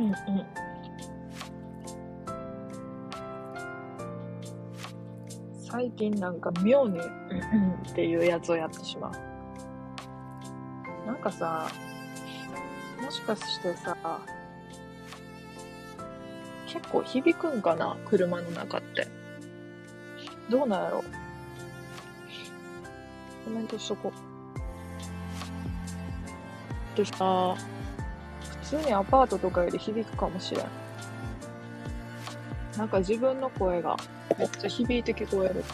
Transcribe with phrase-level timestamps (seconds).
[0.00, 0.14] うんうん。
[5.58, 7.02] 最近なんか妙に、っ
[7.94, 9.12] ていうやつをやってしまう。
[11.06, 11.70] なんかさ、
[13.02, 13.96] もしかしてさ、
[16.66, 19.06] 結構響くんかな車の中って。
[20.48, 21.04] どうなんやろ
[23.44, 24.12] コメントしとこ
[26.94, 26.96] う。
[26.96, 27.79] でさ、普
[28.70, 30.66] 通にアパートとかより響くかもしれん。
[32.78, 33.96] なんか自分の声が
[34.38, 35.64] めっちゃ響いて聞こえる。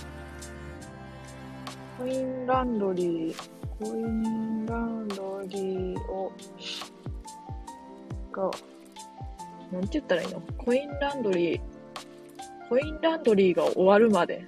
[1.98, 3.36] コインランドリー、
[3.78, 6.32] コインランドリーを、
[8.32, 8.50] が、
[9.70, 10.40] なんて言ったらいいの？
[10.56, 11.60] コインランドリー、
[12.68, 14.46] コインランドリーが終わるまで、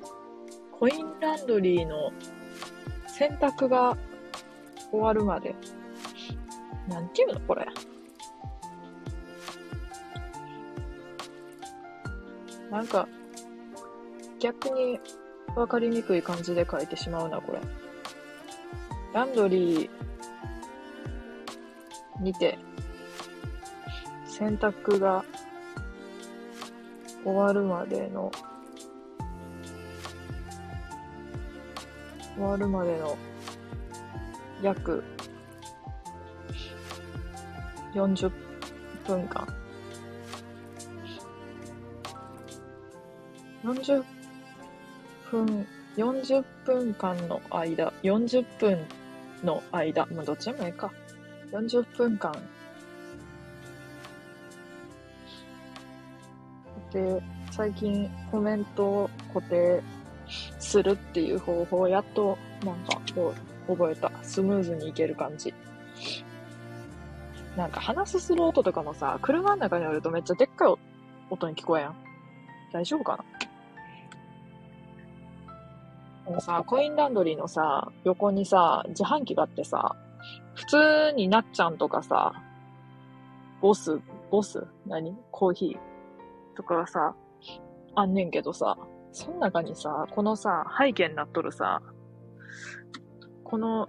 [0.73, 2.13] コインランドリーの
[3.07, 3.97] 洗濯が
[4.91, 5.55] 終わるまで、
[6.89, 7.67] なんていうのこれ？
[12.71, 13.09] なんか、
[14.41, 15.01] 逆に
[15.57, 17.61] わかりにくい感じで書いてしまうな、これ。
[19.15, 22.59] ランドリーにて、
[24.27, 25.25] 洗濯が
[27.25, 28.31] 終わるまでの、
[32.37, 33.17] 終わるまでの
[34.63, 35.03] 約
[37.95, 38.31] 40
[39.07, 39.68] 分間。
[43.69, 44.03] 40
[45.31, 45.67] 分、
[45.97, 48.79] 40分間の間、40分
[49.45, 50.91] の間、まあ、どっちでもいいか。
[51.53, 52.35] 40分間。
[56.93, 59.83] で、最近コメントを固定
[60.59, 63.35] するっていう方法やっと、なんか、こ
[63.69, 64.11] う、覚えた。
[64.23, 65.53] スムーズにいける感じ。
[67.55, 70.75] なんか話すする音とかもさ、車の中にあるとめっちゃでっかい
[71.29, 71.97] 音に聞こえやん。
[72.73, 73.25] 大丈夫かな？
[76.29, 79.97] このさ、コインランドリーのさ、横にさ、自販機があってさ、
[80.55, 82.35] 普通になっちゃんとかさ、
[83.63, 83.99] ボス、
[84.31, 84.63] ボス？
[84.87, 85.17] 何？
[85.31, 86.55] コーヒー？
[86.55, 87.15] とかがさ、
[87.95, 88.77] あんねんけどさ、
[89.11, 91.81] その中にさ、このさ、背景になっとるさ、
[93.43, 93.89] この、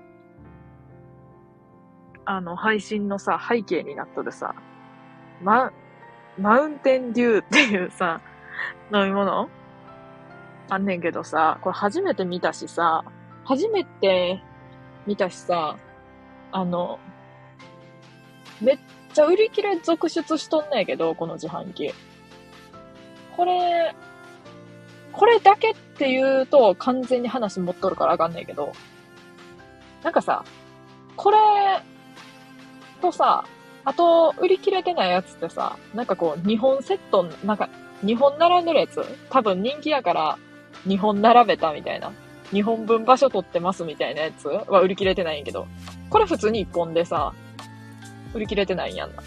[2.23, 4.55] あの、配信のさ、背景になっとるさ、
[5.43, 5.73] マ、
[6.37, 8.21] マウンテンデューっていうさ、
[8.93, 9.49] 飲み物？
[10.69, 13.03] あんねんけどさ、これ初めて見たしさ、
[13.43, 14.41] 初めて
[15.07, 15.77] 見たしさ、
[16.51, 16.99] あの、
[18.61, 18.79] めっ
[19.13, 21.93] ちゃ売り切れ続出しとんねんけど、この自販機。
[23.35, 23.95] これ、
[25.11, 28.73] これだけって言うと完全に話持っとるからあかんねんけど、
[30.03, 30.45] なんかさ、
[31.15, 31.37] これ
[33.01, 33.45] とさ、
[33.85, 37.69] あと、売り切れてないやつってさ、なんかこう、2本セット、なんか、
[38.03, 39.01] 2本並んでるやつ？
[39.29, 40.37] 多分人気やから、
[40.87, 42.11] 2本並べたみたいな。
[42.51, 44.47] 2本分場所取ってますみたいなやつ？
[44.47, 45.67] は売り切れてないんやけど、
[46.09, 47.33] これ普通に1本でさ、
[48.33, 49.21] 売り切れてないんやんな。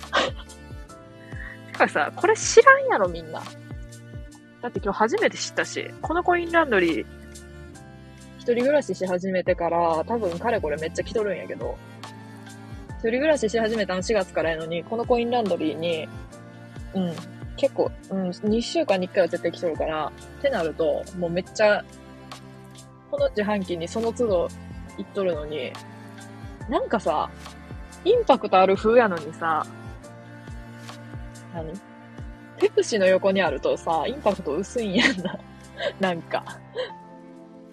[1.66, 3.42] てかさ、これ知らんやろみんな。
[4.60, 7.06] だって今日初めて知ったし、このコインランドリー、
[8.38, 11.76] 一人暮らしし始めてから、多分かれこれめっちゃ来とるんやけど、
[12.98, 16.08] 一人暮らしし始めたの4月からやのに、このコインランドリーに、
[16.94, 17.14] うん、
[17.56, 21.84] 結構、うん、2週間に1回は絶対来とるから、ってなると、もうめっちゃ、
[23.10, 24.48] この自販機にその都度
[24.98, 25.72] 行っとるのに、
[26.68, 27.30] なんかさ、
[28.04, 29.66] インパクトある風やのにさ、
[31.54, 31.72] 何？
[32.58, 35.38] ペプシの横にあるとさ、インパクト薄いんやんな。
[36.00, 36.44] なんか。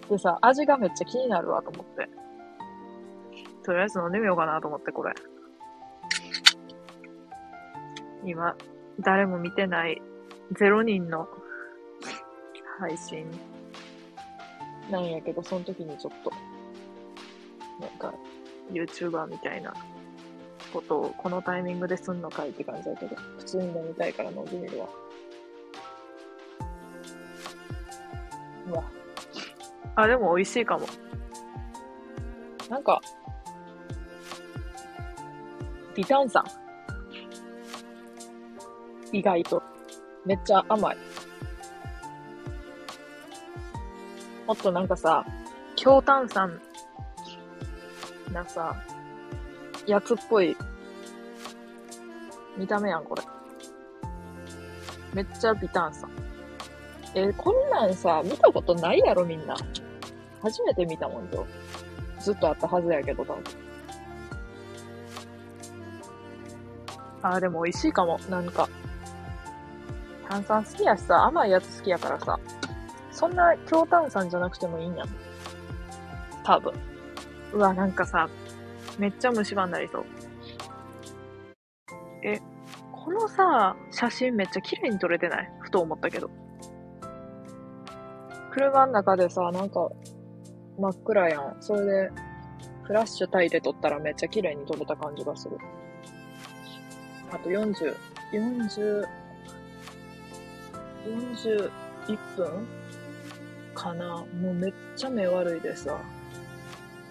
[0.08, 2.08] でさ、味がめっちゃ気になるわと思って。
[3.62, 5.14] とりあえず飲んでみようかなと思って、これ。
[8.24, 8.56] 今、
[9.00, 10.00] 誰も見てない
[10.52, 11.28] 0人の
[12.78, 13.26] 配信
[14.90, 16.32] なんやけど、その時にちょっと、
[17.80, 18.12] なんか、
[18.72, 19.72] YouTuber みたいな
[20.72, 24.88] ことをこのタイミングですんのかいって感じだけど、普通に飲みたいから飲んでみるわ。
[28.68, 28.84] うわ。
[29.96, 30.86] あ、でも美味しいかも。
[32.68, 33.00] なんか、
[35.94, 36.44] 微炭酸。
[39.12, 39.62] 意外と。
[40.24, 40.96] めっちゃ甘い。
[44.46, 45.24] もっとなんかさ、
[45.76, 46.60] 強炭酸
[48.32, 48.76] なさ、
[49.86, 50.56] やつっぽい
[52.56, 53.22] 見た目やん、これ。
[55.14, 56.10] めっちゃ微炭酸。
[57.14, 59.56] えーこんなんさ、見たことないやろ、みんな。
[60.42, 61.46] 初めて見たもんよ。
[62.20, 63.44] ずっとあったはずやけど、多分。
[67.22, 68.18] あーでも美味しいかも。
[68.28, 68.68] なんか。
[70.30, 72.38] 炭酸好きやしさ、甘いやつ好きやからさ。
[73.10, 75.08] そんな強炭酸じゃなくてもいいんやん。
[76.44, 76.72] 多分。
[77.52, 78.28] うわ、なんかさ、
[78.96, 80.04] めっちゃ虫歯になりそう。
[82.22, 82.40] え、
[82.92, 85.52] このさ、写真めっちゃ綺麗に撮れてない？
[85.58, 86.30] ふと思ったけど。
[88.52, 89.88] 車の中でさ、なんか、
[90.78, 91.56] 真っ暗やん。
[91.58, 92.10] それで、
[92.84, 95.58] フラッシュ焚いて撮ったらめっちゃ綺麗に撮れた感じがする。
[97.32, 97.96] あと40、
[98.32, 99.19] 40、
[101.06, 101.70] 41
[102.36, 102.66] 分
[103.74, 104.24] かな。
[104.40, 105.98] もうめっちゃ目悪いでさ。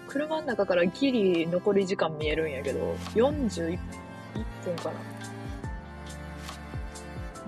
[0.08, 3.78] 車の中からギリ残り時間見えるんやけど、41
[4.64, 4.92] 分かな。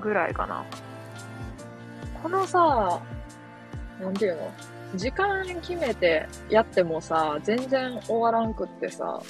[0.00, 0.65] ぐらいかな。
[2.23, 3.00] このさ、
[4.00, 4.53] なんていうの？
[4.95, 9.21] 時間決めてやってもさ、全然終わらんくってさ、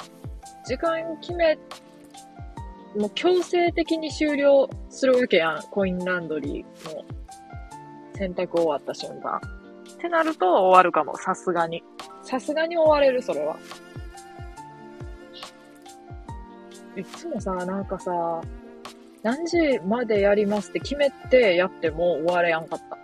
[0.67, 1.56] 時間決め、
[2.97, 5.62] もう強制的に終了するわけやん。
[5.71, 7.05] コインランドリーの
[8.15, 9.37] 洗濯終わった瞬間。
[9.37, 9.41] っ
[9.99, 11.83] てなると終わるかも、さすがに。
[12.23, 13.56] さすがに終われる、それは。
[16.97, 18.12] いつもさ、なんかさ、
[19.23, 22.99] 何時までやりますって決めてやっても終われやんかった。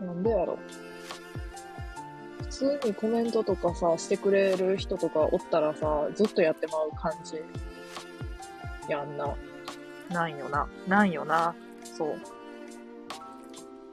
[0.04, 0.58] なんでやろ。
[0.66, 0.79] 普
[2.60, 7.40] 通にコメントとかさ、してくれる人とかおったらさ、ずっとやってまう感じ。
[8.86, 9.34] やんな。
[10.10, 10.68] なんよな。
[10.86, 11.54] なんよな。
[11.96, 12.16] そ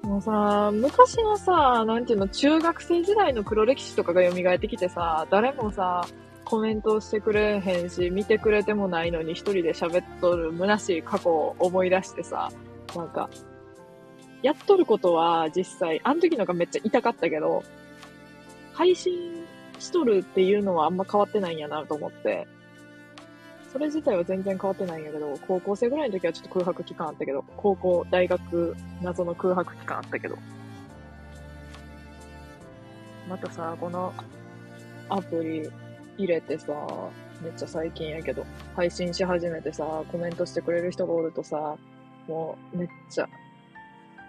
[0.04, 0.08] う。
[0.08, 6.06] もうさ、昔のさ、なんていうの、中学生時代の黒歴史とかが蘇ってきてさ、誰もさ、
[6.44, 12.52] コメントしてくれへんし、見てくれてもないのに一人で喋っとる虚しい過去を思い出してさ、
[12.96, 13.30] なんか、
[14.42, 17.64] やっとることは実際、あの時のがめっちゃ痛かったけど、
[18.78, 19.44] 配信
[19.80, 22.48] しとるっていうのはあんま変わってないんやなと思って、
[23.74, 30.38] それ自体は全然変わってないんやけど、高校生ぐらいの時はちょっと空白期間あったけど、高校、大学、謎の空白期間あったけど。
[33.28, 34.14] またさ、この
[35.10, 35.68] アプリ
[36.20, 36.72] 入れてさ、
[37.42, 38.46] めっちゃ最近やけど、
[38.76, 41.76] 配信し始めてさ、コメントしてくれる人がおるとさ、
[42.28, 43.28] もうめっちゃ、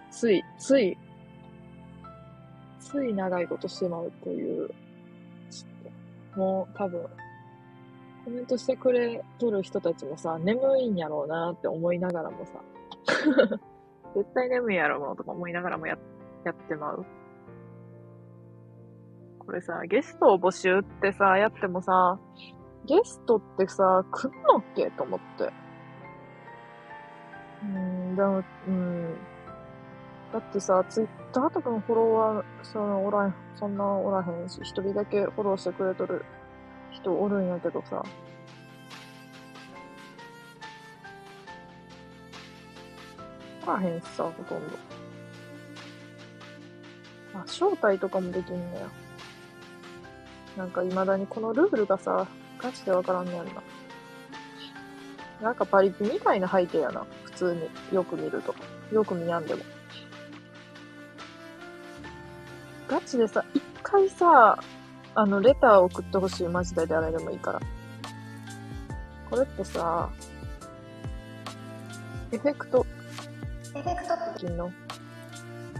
[0.09, 0.97] つい、つい、
[2.89, 4.69] つい長いことしてまうという、
[5.51, 5.93] ちょっ
[6.33, 7.07] と、もう多分、
[8.25, 12.53] コメントしてくれとる人たちもさ、眠いんやろうなって思いながらもさ、
[14.15, 15.97] 絶対眠いやろうとか思いながらもや
[16.45, 17.05] やってまう。
[19.39, 22.19] これさ、ゲストを募集ってさ、やってもさ、
[22.85, 25.51] ゲストってさ、来んのっけと思って。
[27.63, 29.15] うん、でも、うん。
[30.31, 36.23] だってさ、ツイッターとかのフォロワー、その、おらん、そんなおらへんし、一人だけフォローしてくれとる
[36.91, 38.03] 人おるんやけどさ。
[43.65, 44.77] おらへんしさ、ほとんど。
[47.33, 48.87] あ、招待とかもできんねや。
[50.57, 52.27] なんか未だにこのルールがさ、
[52.59, 53.53] ガチでわからんねやんな。
[55.41, 57.05] なんかパリピみたいな背景やな。
[57.23, 57.95] 普通に。
[57.95, 58.53] よく見ると。
[58.91, 59.63] よく見やんでも。
[62.89, 64.57] ガチでさ、一回さ、
[65.13, 66.47] あの、レター送ってほしい。
[66.47, 67.59] マジで誰でもいいから。
[69.29, 70.09] これってさ、
[72.31, 72.85] エフェクト、
[73.75, 74.71] エフェクト付きの？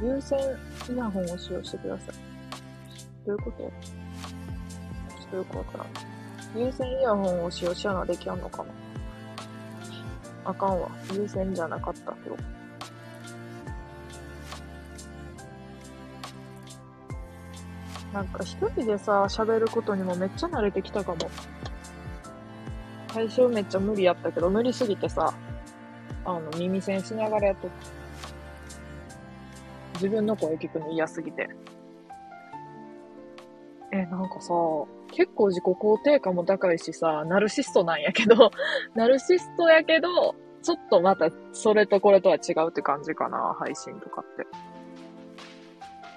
[0.02, 0.40] 有線
[0.94, 2.16] イヤホンを使用してください。
[3.26, 3.58] どういうこと？
[3.58, 5.88] ちょっとよくわからん。
[6.64, 8.70] 有線イヤホンを使用しやなできやんのかな
[10.46, 10.90] あかんわ。
[11.14, 12.38] 有線じゃなかったよ。
[18.14, 21.18] なんか一人でさ、喋ることにもめっちゃ慣れてきたかも。
[23.14, 25.34] 最初めっちゃ無理やったけど、無理すぎてさ、
[26.26, 28.00] あの、耳栓しながらやっとった。
[29.96, 31.50] 自分の声聞くの嫌すぎて。
[33.92, 34.54] え、なんかさ、
[35.12, 38.52] 結構自己肯定感も高いしさ、ナルシストなんやけど、
[38.96, 44.48] ナルシストやけど、ちょっとまたそれとこれとは違うって感じかな、配信とかって。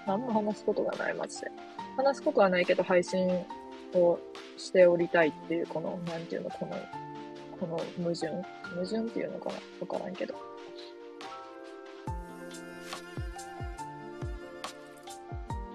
[0.06, 1.50] 何も話すことがない、マジで。
[1.96, 3.28] 話すことはないけど、配信
[3.94, 4.18] を
[4.56, 6.76] しておりたいっていう、この、なんていうの、この、
[7.60, 8.28] この矛盾
[8.74, 9.56] 矛盾っていうのかな？
[9.80, 10.34] わからんけど。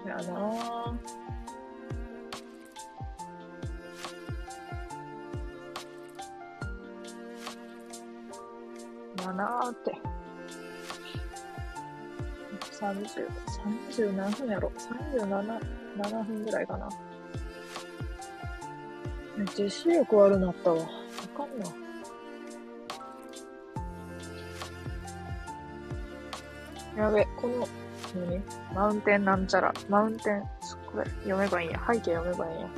[0.06, 0.96] やなぁ。
[9.16, 9.98] だなーって。
[12.78, 13.28] 30、
[13.98, 14.70] 30何分やろ
[15.16, 15.60] ?37、
[15.98, 16.88] 7分ぐらいかな。
[19.36, 20.82] めっちゃ視力悪なったわ。
[20.82, 20.86] あ
[21.38, 21.48] かん
[26.96, 27.04] な。
[27.04, 27.68] やべ、この、
[28.14, 28.42] 何？
[28.74, 29.72] マウンテンなんちゃら。
[29.88, 30.42] マウンテン、
[30.92, 31.80] これ、読めばいいんや。
[31.86, 32.68] 背景読めばいいんや。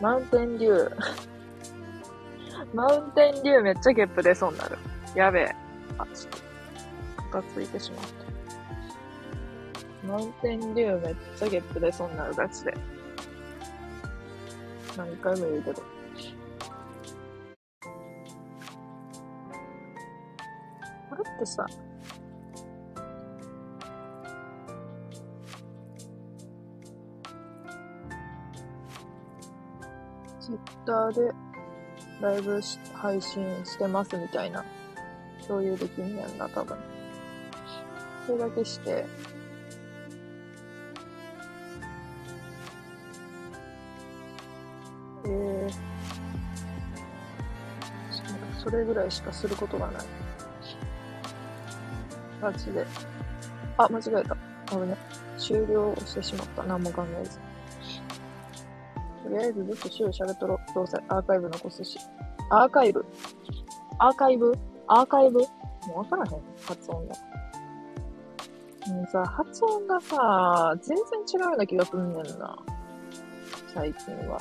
[0.00, 0.96] マウンテンデュー。
[2.74, 4.78] マウンテンデューめっちゃゲップ出そうになる。
[5.14, 5.54] やべえ。
[5.98, 6.38] あ、ちょっと、
[7.32, 8.15] ガついてしまった。
[10.06, 12.74] マウンテンデューめっちゃゲップ出そうになるガチで。
[14.96, 15.82] 何回も言うけど。
[21.10, 21.66] これってさ、
[30.40, 31.32] ツイッターで
[32.20, 32.60] ライブ
[32.94, 34.64] 配信してますみたいな
[35.46, 36.76] 共有できんねんな、多分。
[38.26, 39.04] それだけして、
[45.28, 45.72] えー、
[48.62, 50.06] それぐらいしかすることがない。
[52.40, 52.86] マジで。
[53.78, 54.36] あ、間違えた。
[54.70, 54.96] ごめんね。
[55.38, 56.62] 終了してしまった。
[56.62, 57.38] 何も考えず。
[59.22, 60.60] とりあえずずっと週喋っとろ。
[60.74, 61.98] どうせアーカイブ残すし。
[62.50, 63.04] アーカイブ？
[63.98, 64.52] アーカイブ？
[64.86, 65.40] アーカイブ？
[65.40, 65.48] も
[65.96, 66.40] うわからへん。
[66.64, 67.14] 発音が。
[68.86, 71.04] もうさ、発音がさ、全然
[71.40, 72.56] 違うような気がすんねんな。
[73.74, 74.38] 最近は。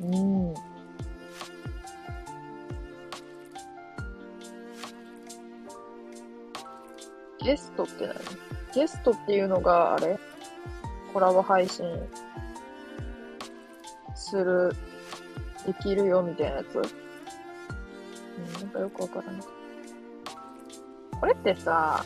[0.00, 0.54] うん。
[7.40, 8.16] ゲストって何？
[8.74, 10.18] ゲストっていうのが、あれ？
[11.12, 11.86] コラボ配信
[14.14, 14.72] する、
[15.66, 16.76] できるよみたいなやつ？
[16.76, 19.42] うん、なんかよくわからない。
[21.18, 22.04] これってさ、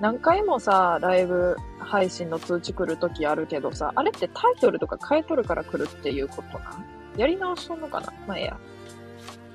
[0.00, 6.82] 何回もさ、ライブ配信の通知来るときあるけどさ、あれってタイトルとか変えとるから来るっていうことな
[7.18, 8.12] やり直しとんのかな？
[8.26, 8.58] まあ、ええや。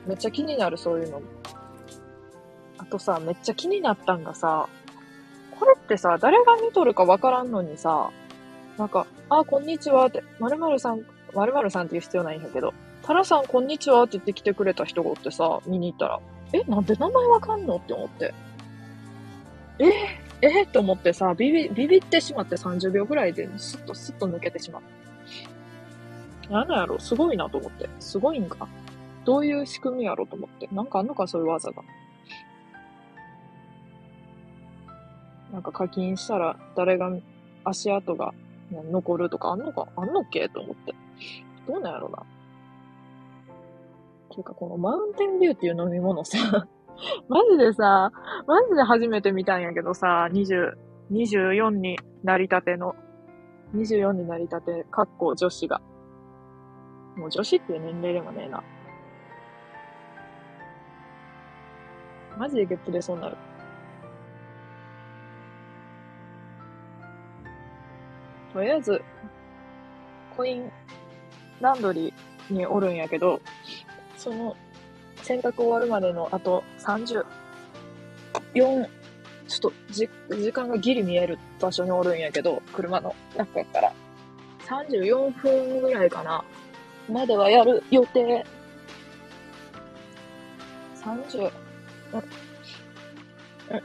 [0.05, 1.21] めっちゃ気になる、そういうの。
[2.77, 4.69] あとさ、めっちゃ気になったんがさ、
[5.57, 8.11] これってさ、誰が見とるかわからんのにさ、
[8.77, 12.71] なんか、あ、こんにちはって、〇〇さん、〇〇さんって言う必要ないんやけど、
[13.01, 16.19] タラさんこんにちはって言って来てくれた人がおってさ、見に行ったら、
[16.53, 17.77] え、なんで名前わかんの？
[17.77, 18.33] って思って。
[19.79, 19.91] え？
[20.41, 24.81] えー、って思ってさ、ビビ、ビビってしまって30秒ぐらいで、スッとスッと抜けてしまっ
[26.47, 26.51] た。
[26.51, 26.99] なんやろ？
[26.99, 27.89] すごいなと思って。
[27.99, 28.67] すごいんか？
[29.23, 30.67] どういう仕組みやろと思って。
[30.71, 31.81] なんかあんのかそういう技が。
[35.51, 37.11] なんか課金したら誰が
[37.63, 38.33] 足跡が
[38.71, 39.87] 残るとかあんのか？
[39.95, 40.47] あんのっけ？
[40.49, 40.93] と思って。
[41.67, 42.23] どうなんやろな。
[44.29, 46.67] ていうかこのマウンテンデューっていう飲み物さ
[47.27, 48.11] マジでさ、
[48.47, 50.73] マジで初めて見たんやけどさ、20、
[51.11, 52.95] 24になりたての、
[53.73, 55.81] 24になりたて、かっこ女子が。
[57.15, 58.63] もう女子っていう年齢でもねえな。
[62.37, 63.37] マジでゲップ出そうになる。
[68.53, 69.01] とりあえず、
[70.35, 70.71] コイン
[71.61, 73.41] ランドリーにおるんやけど、
[74.17, 74.55] その
[75.23, 77.23] 洗濯終わるまでのあと34、
[79.47, 83.93] ちょっとじ時間がギリ見える場所におるんやけど、車の中から。
[84.65, 86.43] 34分ぐらいかな。
[87.09, 88.45] まではやる予定。
[91.03, 92.19] 30、うん。
[92.19, 93.83] うん。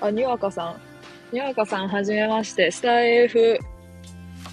[0.00, 0.76] あ、にわかさん。
[1.34, 2.70] にわかさん、はじめまして。
[2.70, 3.58] スター f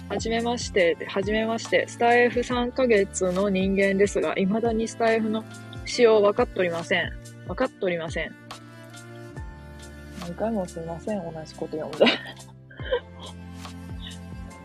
[0.08, 0.96] はじめまして。
[1.08, 1.86] はじめまして。
[1.88, 5.44] スター F3 ヶ月の人間ですが、未だにスター F の
[5.92, 7.12] 使用分かっておりません。
[7.46, 8.34] 分かっておりません。
[10.22, 12.06] 何回もすいません、同じこと読んで。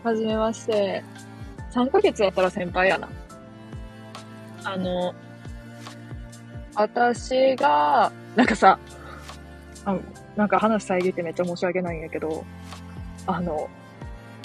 [0.02, 1.04] はじめまして。
[1.70, 3.10] 3ヶ月だったら先輩やな。
[4.64, 5.14] あの、
[6.74, 8.78] 私が、なんかさ、
[9.84, 9.98] あ
[10.34, 12.42] なんか話遮ってめっちゃ申し訳ないんやけど、
[13.26, 13.68] あの、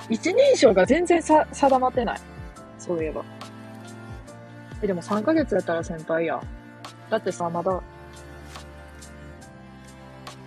[0.09, 2.19] 一人称が全然さ定まってない。
[2.77, 3.23] そういえば。
[4.81, 6.41] え、でも3ヶ月やったら先輩や。
[7.13, 7.79] だってさ、まだ、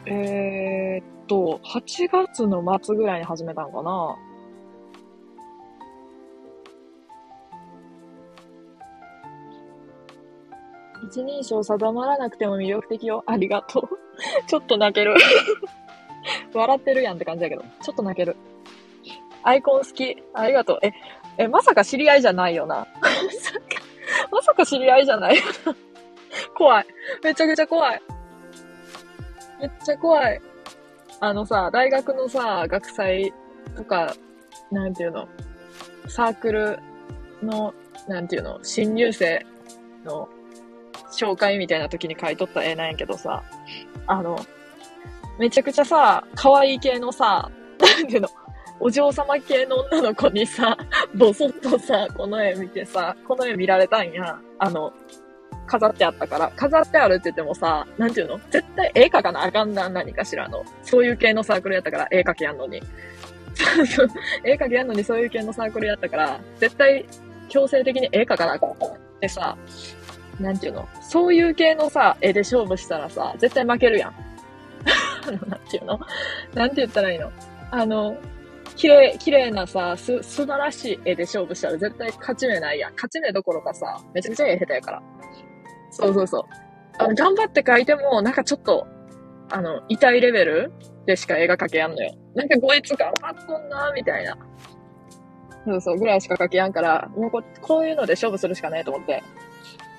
[0.05, 4.17] えー、っと、8月の末ぐらいに始めたのかな
[11.09, 13.23] 一人称定まらなくても魅力的よ。
[13.29, 13.89] ありがとう。
[14.49, 15.15] ちょっと泣ける。
[16.53, 17.63] 笑ってるやんって感じだけど。
[17.81, 18.35] ちょっと泣ける。
[19.45, 20.21] アイコン好き。
[20.35, 20.79] ありがとう。
[20.83, 20.93] え、
[21.39, 22.89] え、まさか知り合いじゃないよな。
[24.33, 25.86] まさか知り合いじゃないよな。
[26.55, 26.87] 怖い。
[27.23, 28.03] めちゃくちゃ怖い。
[29.61, 30.41] めっちゃ怖い。
[31.21, 33.33] あのさ、大学のさ、学祭
[33.75, 34.15] とか
[34.71, 35.29] なんていうの、
[36.09, 36.79] サークル
[37.43, 37.75] の、
[38.09, 39.45] なんていうの、新入生
[40.05, 40.29] の
[41.13, 43.43] 紹介みたいな時に書いとった絵なんやけどさ、
[44.07, 44.39] あの、
[45.39, 48.29] めちゃくちゃさ、可愛い系のさ、なんていうの、
[48.79, 50.77] お嬢様系の女の子にさ、
[51.15, 54.39] ぼそっとさ、この絵見てさ、この絵見られたんや。
[54.59, 54.93] あの、
[55.67, 56.53] 飾ってあったから。
[56.57, 58.41] 飾ってあるって言ってもさ、なんていうの？
[58.51, 60.65] 絶対絵描かなあかんな、何かしらの。
[60.83, 62.83] そういう系のサークルやったから、絵描きやんのに。
[64.45, 67.05] 絵描きやんのにそういう系のサークルやったから、絶対
[67.49, 68.75] 強制的に絵描かなあかんっ
[69.21, 69.57] てさ、
[70.41, 70.89] なんていうの？
[71.01, 74.15] そういう系のさ、絵で勝負したらさ、絶対負けるやん。
[75.49, 76.01] なんていうの？
[76.55, 77.33] なんて言ったらいいの？
[77.71, 78.17] あの、
[78.77, 82.93] 綺麗、綺麗なさ、す、素晴らしい絵で勝負したら絶対勝ち目ないやん。
[82.95, 85.03] 勝ち目どころかさ、めちゃくちゃ絵下手やから。
[85.97, 86.43] そうそうそう。
[86.99, 88.87] あの、頑張って描いても、なんかちょっと、
[89.51, 90.73] あの、痛いレベル
[91.07, 92.15] でしか絵が描けやんのよ。
[92.35, 94.37] なんかこいつ頑張っとんな、みたいな。
[95.65, 99.23] そうそう、ぐらいしか描けやんから、もうここういうので勝負するしかないと思って。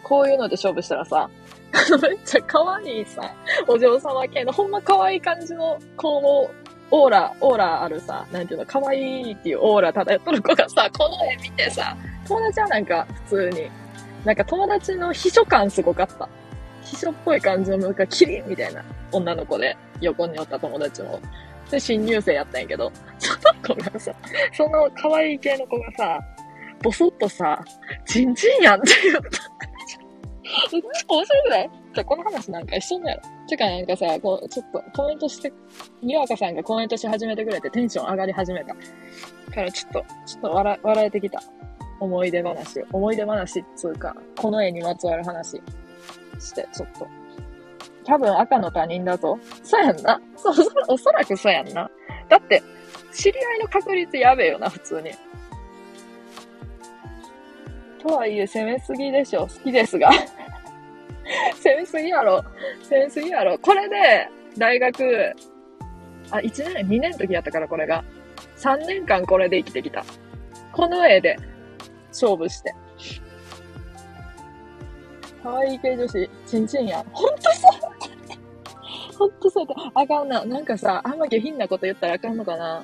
[0.04, 1.30] こういうので勝負したらさ、
[2.02, 3.22] めっちゃ可愛いさ、
[3.68, 6.50] お嬢様系の、ほんま可愛い感じの子も、
[6.90, 13.70] オーラ、オーラあるさ、なんていうの、可愛いっていうオーラ漂っとる子がさ、この絵見てさ、友達はなんか普通に、
[14.28, 16.28] なんか友達の秘書感すごかった。
[16.82, 21.22] 秘書っぽい感じの、なんかキリンみたいな女の子で、横におった友達も。
[21.72, 24.14] で、新入生やったんやけど、その子がさ、
[24.52, 26.20] その可愛い系の子がさ、
[26.84, 27.64] ボソッとさ、
[28.06, 29.22] チンチンやんって言った。
[31.08, 31.70] 面白くない？
[31.96, 33.22] じゃこの話なんか一緒だよ。
[33.48, 35.54] てかなんかさ、こう、ちょっとコメントして、
[36.02, 38.76] にわかさんがコメントし始めてくれてテンション上がり始めた。
[39.54, 41.42] からちょっと、ちょっと笑、笑えてきた。
[42.00, 42.84] 思い出話。
[42.92, 45.62] 思い出話っつうか、この絵にまつわる話
[46.40, 47.08] して、ちょっと。
[48.06, 49.38] 多分赤の他人だぞ。
[49.64, 50.22] そうやんな。
[50.38, 50.56] そう、
[50.88, 51.90] おそらくそうやんな。
[52.30, 52.64] だって、
[53.12, 55.12] 知り合いの確率やべえよな、普通に。
[58.00, 59.42] とはいえ、攻めすぎでしょ。
[59.42, 60.10] 好きですが。
[61.62, 62.44] 攻めすぎやろ。
[62.84, 63.58] 攻めすぎやろ。
[63.58, 65.34] これで、大学、
[66.32, 68.04] あ、1年、2年の時やったから、これが。
[68.58, 70.06] 3年間これで生きてきた。
[70.72, 71.38] この絵で、
[72.26, 72.74] 勝負して。
[75.44, 77.06] 可愛い系女子、ちんちんや。
[77.12, 79.76] ほんとそうほんとそうだ。
[79.94, 80.44] あかんな。
[80.46, 82.84] なんかさ、あんま下品なこと言ったらあかんのかな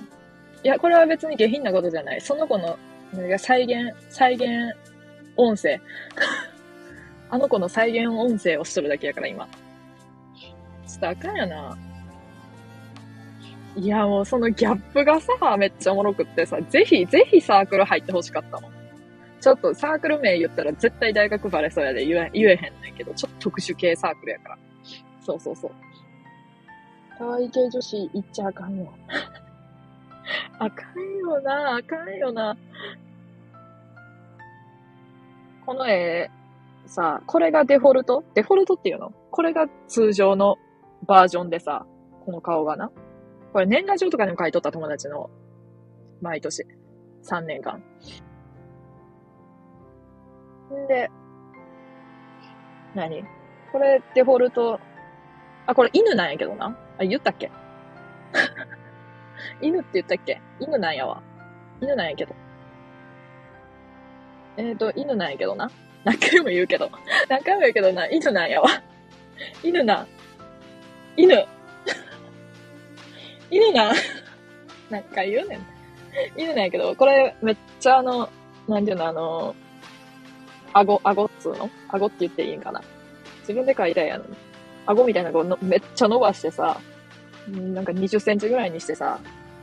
[0.64, 2.22] いや、これは別に下品なことじゃない。
[2.22, 2.78] その子の、
[3.14, 4.48] なんか再現、再現
[5.36, 5.80] 音声。
[7.30, 9.48] あの子の再現音声をしとるだけやから、今。
[10.88, 11.78] ちょっとあかんやな。
[13.76, 18.73] いや、もうそのギャップがさ、めっちゃおもろくってさ、ぜひ、ぜひサークル入ってほしかったの。
[19.44, 24.58] ちょっとサークル名言ったら絶対大学バレそうやで言え言えへんねんけど、ちょっと特殊系サークルやから。
[25.20, 25.72] そうそうそう。
[27.18, 28.88] 可愛い系女子言っちゃあかんよ。
[30.60, 32.56] あかんよな、あかんよな。
[35.66, 36.32] この絵、
[36.86, 38.24] さ、これがデフォルト？
[38.36, 39.12] デフォルトっていうの？
[39.30, 40.56] これが通常の
[41.06, 41.86] バージョンでさ、
[42.26, 42.92] この顔がな？
[43.52, 45.30] これ年賀状とかにも書いとった友達の、
[46.22, 46.66] 毎年。
[47.24, 47.84] 3年間。
[50.74, 51.10] んで、
[52.96, 53.24] 何？
[53.72, 54.80] これデフォルト、
[55.66, 56.78] あ、これ犬なんやけどな。
[57.00, 57.52] あ、言ったっけ？
[59.62, 60.42] 犬って言ったっけ？
[60.60, 61.22] 犬なんやわ。
[61.82, 62.36] 犬なんやけど。
[64.58, 65.72] えっ、ー、と、犬なんやけどな。
[66.04, 66.92] 何回も言うけど。
[67.30, 68.70] 何回も言うけどな、犬なんやわ。
[69.64, 70.06] 犬な。
[71.18, 71.46] 犬。
[73.50, 73.92] 犬な。
[74.90, 75.60] 何回言うねん。
[76.38, 78.30] 犬なんやけど、これめっちゃあの、
[78.68, 79.56] なんていうの、あの、
[80.74, 81.70] 顎、顎っつうの？
[81.90, 82.82] 顎って言っていいんかな？
[83.42, 84.36] 自分で書いたやのに。
[84.86, 86.80] 顎みたいなののめっちゃ伸ばしてさ、
[87.48, 89.20] なんか20センチぐらいにしてさ、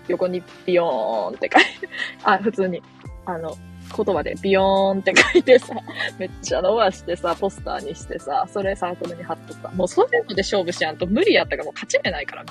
[0.09, 1.89] 横にビヨーンって書いて、
[2.25, 2.83] あ、普通に、
[3.27, 3.57] あの、
[3.97, 5.75] 言葉でビヨーンって書いてさ、
[6.19, 9.69] めっちゃ伸ばしてさ、ポスターにしてさ、それサークルに貼っとった。
[9.71, 12.45] もうそういうので勝負しやんと無理やったからもう勝ち目ないから。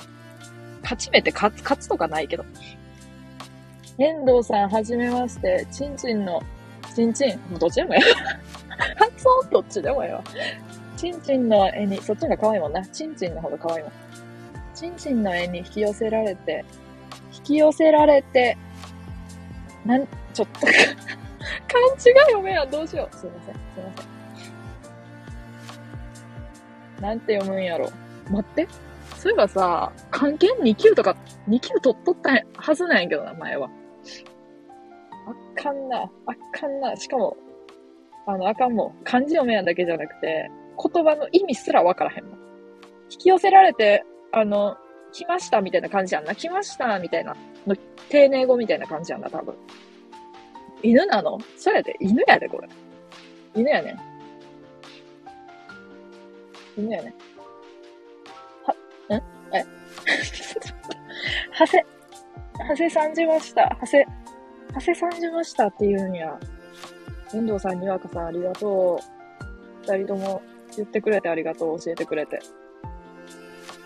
[0.82, 2.44] 勝ち目って勝つ、勝つとかないけど。
[3.98, 5.66] 遠藤さん、はじめまして。
[5.72, 6.42] ちんちんの、
[7.00, 8.00] ちんちん、どっちでもええ
[8.96, 10.22] 発音どっちでもええわ。
[10.98, 12.84] ちんちんの絵に、そっちが可愛いもんな。
[12.86, 13.92] ちんちんの方が可愛いもん。
[14.74, 16.62] ちんちんの絵に引き寄せられて、
[17.34, 18.58] 引き寄せられて、
[19.86, 20.76] なん、ちょっと 漢
[21.96, 22.70] 字が読めやん。
[22.70, 23.16] どうしよう。
[23.16, 23.54] すいません。
[23.54, 23.92] すいま
[26.98, 27.02] せん。
[27.02, 27.90] なんて読むんやろ。
[28.28, 28.68] 待って。
[29.16, 31.16] そういえばさ、漢検2級とか、
[31.48, 33.70] 2級取っとったはずなんやけどな、前は。
[35.62, 36.02] かんな。
[36.02, 36.10] あ
[36.52, 36.96] かんな。
[36.96, 37.36] しかも、
[38.26, 39.04] あの、あかんもん。
[39.04, 40.50] 漢字読めやだけじゃなくて、
[40.92, 42.38] 言葉の意味すらわからへんもん。
[43.10, 44.76] 引き寄せられて、あの、
[45.12, 46.34] 来ましたみたいな感じやんな。
[46.34, 47.36] 来ましたみたいな。
[47.66, 47.76] の、
[48.08, 49.54] 丁寧語みたいな感じやんな、多分。
[50.82, 51.38] 犬なの？
[51.56, 52.68] それで、犬やで、これ。
[53.54, 53.98] 犬やね。
[56.78, 57.14] 犬やね。
[58.64, 58.72] は、
[59.16, 59.22] ん？
[59.54, 59.64] え？
[61.52, 61.84] はせ、
[62.58, 63.76] はせさんじました。
[63.78, 64.06] はせ、
[64.72, 66.38] はせさんじましたって言うんや。
[67.32, 69.00] 遠藤さん、にわかさん、ありがと
[69.86, 69.92] う。
[69.92, 70.42] 二人とも
[70.76, 71.80] 言ってくれてありがとう。
[71.80, 72.40] 教えてくれて。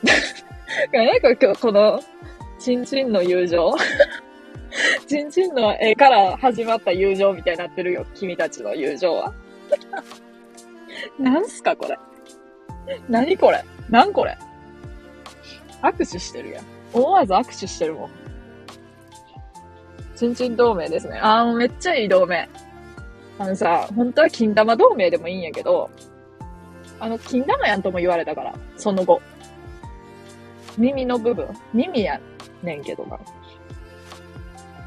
[0.93, 2.01] なんか今日、この、
[2.59, 3.75] ちんちんの友情
[5.07, 8.07] ちんちんの絵から始まった友情みたいになってるよ。
[8.15, 9.33] 君たちの友情は。
[11.19, 11.99] なんすかこれ。
[13.09, 14.37] 何これなんこれ
[15.83, 16.65] 握手してるやん。
[16.93, 18.11] 思わず握手してるもん。
[20.17, 21.19] ちんちん同盟ですね。
[21.23, 22.49] あーもうめっちゃいい同盟。
[23.39, 25.91] あのさ、本当は金玉同盟でもいいんやけど、
[27.01, 29.21] あの、金玉やんとも言われたから、その後。
[30.79, 31.49] 耳の部分。
[31.73, 32.21] 耳や
[32.63, 33.19] ねんけどな。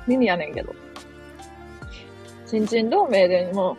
[0.07, 0.73] 耳やねんけど。
[2.45, 3.77] ちんちん同盟でも、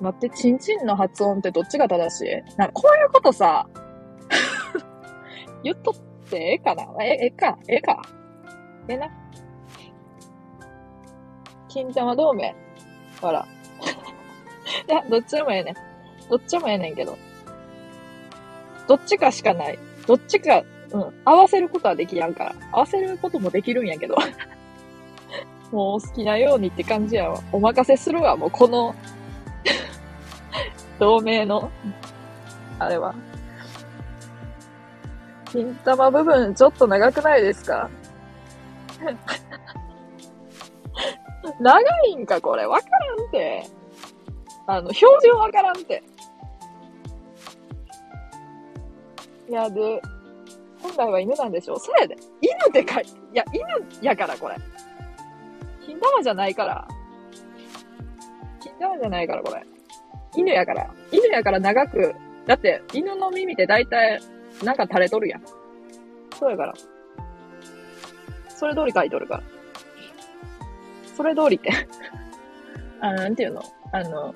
[0.00, 2.56] 待って、ちんちんの発音ってどっちが正しい？
[2.56, 3.66] なんかこういうことさ、
[5.64, 5.94] 言っとっ
[6.30, 6.84] てええかな？
[7.04, 7.58] え、ええか？
[7.68, 8.02] ええか？
[8.88, 9.08] ええな？
[11.68, 12.54] 金玉同盟。
[13.20, 13.46] ほら。
[14.88, 15.74] いや、どっちでもええねん。
[16.30, 17.16] どっちもええねんけど。
[18.88, 19.78] どっちかしかない。
[20.06, 20.62] どっちか、
[20.92, 21.22] うん。
[21.24, 22.54] 合わせることはできやんから。
[22.72, 24.16] 合わせることもできるんやけど。
[25.70, 27.40] もう好きなようにって感じやわ。
[27.52, 28.94] お任せするわ、もうこの
[30.98, 31.70] 同盟の、
[32.80, 33.14] あれは。
[35.52, 37.90] 金玉部分ちょっと長くないですか？
[41.60, 42.66] 長いんか、これ？
[42.66, 43.62] わからんて。
[44.66, 46.02] あの、表情わからんて。
[49.48, 50.00] いや、で、
[50.80, 52.16] 本来は犬なんでしょうそうやで。
[52.40, 53.04] 犬でかい。
[53.04, 53.64] いや、犬
[54.02, 54.56] やから、これ。
[55.84, 56.86] 金玉じゃないから。
[58.60, 59.62] 金玉じゃないから、これ。
[60.36, 60.88] 犬やから。
[61.10, 62.14] 犬やから長く。
[62.46, 64.20] だって、犬の耳って大体、
[64.62, 65.42] なんか垂れとるやん。
[66.38, 66.74] そうやから。
[68.48, 69.42] それ通り書いとるから。
[71.16, 71.70] それ通りって
[73.00, 73.62] あの、なんていうの？
[73.92, 74.34] あの、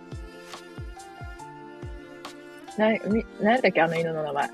[2.77, 4.51] な、み、なんやっけあの犬の名前。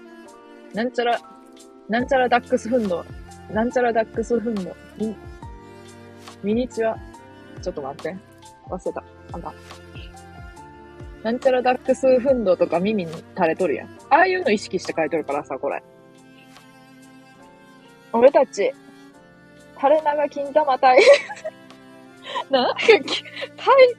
[0.75, 1.21] なんちゃら、
[1.89, 3.05] なんちゃらダックスフンド。
[3.51, 4.77] なんちゃらダックスフンド。
[4.99, 5.17] ミ、
[6.43, 6.99] ミニチュア。
[7.61, 8.17] ちょっと待って。
[8.69, 9.05] 忘れた。
[9.33, 9.53] あんた。
[11.23, 13.89] なんちゃらダックスフンドとか耳に垂れとるやん。
[14.09, 15.83] ああいうの意識して書いとるからさ、これ。
[18.13, 18.73] 俺たち、
[19.77, 20.99] 垂れ長金玉体。
[22.51, 23.07] なんか、タイ、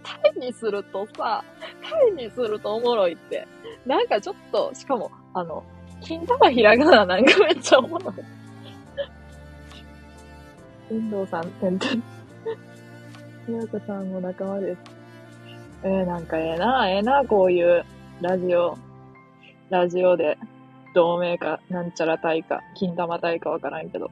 [0.04, 1.44] タイにするとさ、
[1.82, 3.48] タイにするとおもろいって。
[3.86, 5.64] なんかちょっと、しかも、あの、
[6.02, 8.14] 金玉ひらがななんかめっちゃおもろい。
[10.90, 12.04] 運動さん、てんてん。
[13.46, 15.01] ひよこさんも仲間です。
[15.84, 17.84] えー、なんかええな、ええな、こういう
[18.22, 18.78] ラジオ、
[19.70, 20.38] ラジオで、
[20.94, 24.12] 同盟か、なんちゃら隊か、金玉隊かわからんけど、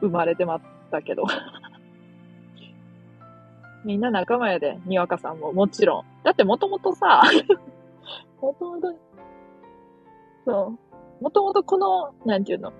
[0.00, 1.24] 生まれてまったけど。
[3.84, 6.04] みんな仲間やで、にわかさんももちろん。
[6.24, 7.22] だってもともとさ、
[8.42, 8.94] もともと、
[10.44, 10.74] そ
[11.20, 12.74] う、もともとこの、なんていうの、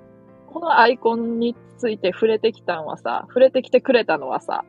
[0.53, 4.67] このアイコンについて触れてきたんはさ、触れてきてくれたのはさ、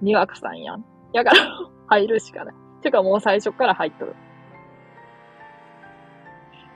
[0.00, 0.84] にわかさんやん。
[1.12, 2.54] やから入るしかない。
[2.82, 4.14] てかもう最初から入っとる。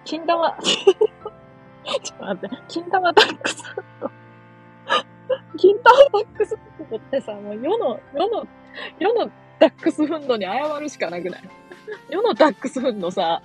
[0.05, 4.11] 金玉、 ちょっと待って、金玉タックスフンド。
[5.57, 8.47] 金玉タックスフンドってさ、もう世の、世の、
[8.99, 11.43] 世のダックスフンドに謝るしかなくない？
[12.09, 13.43] 世のダックスフンドさ、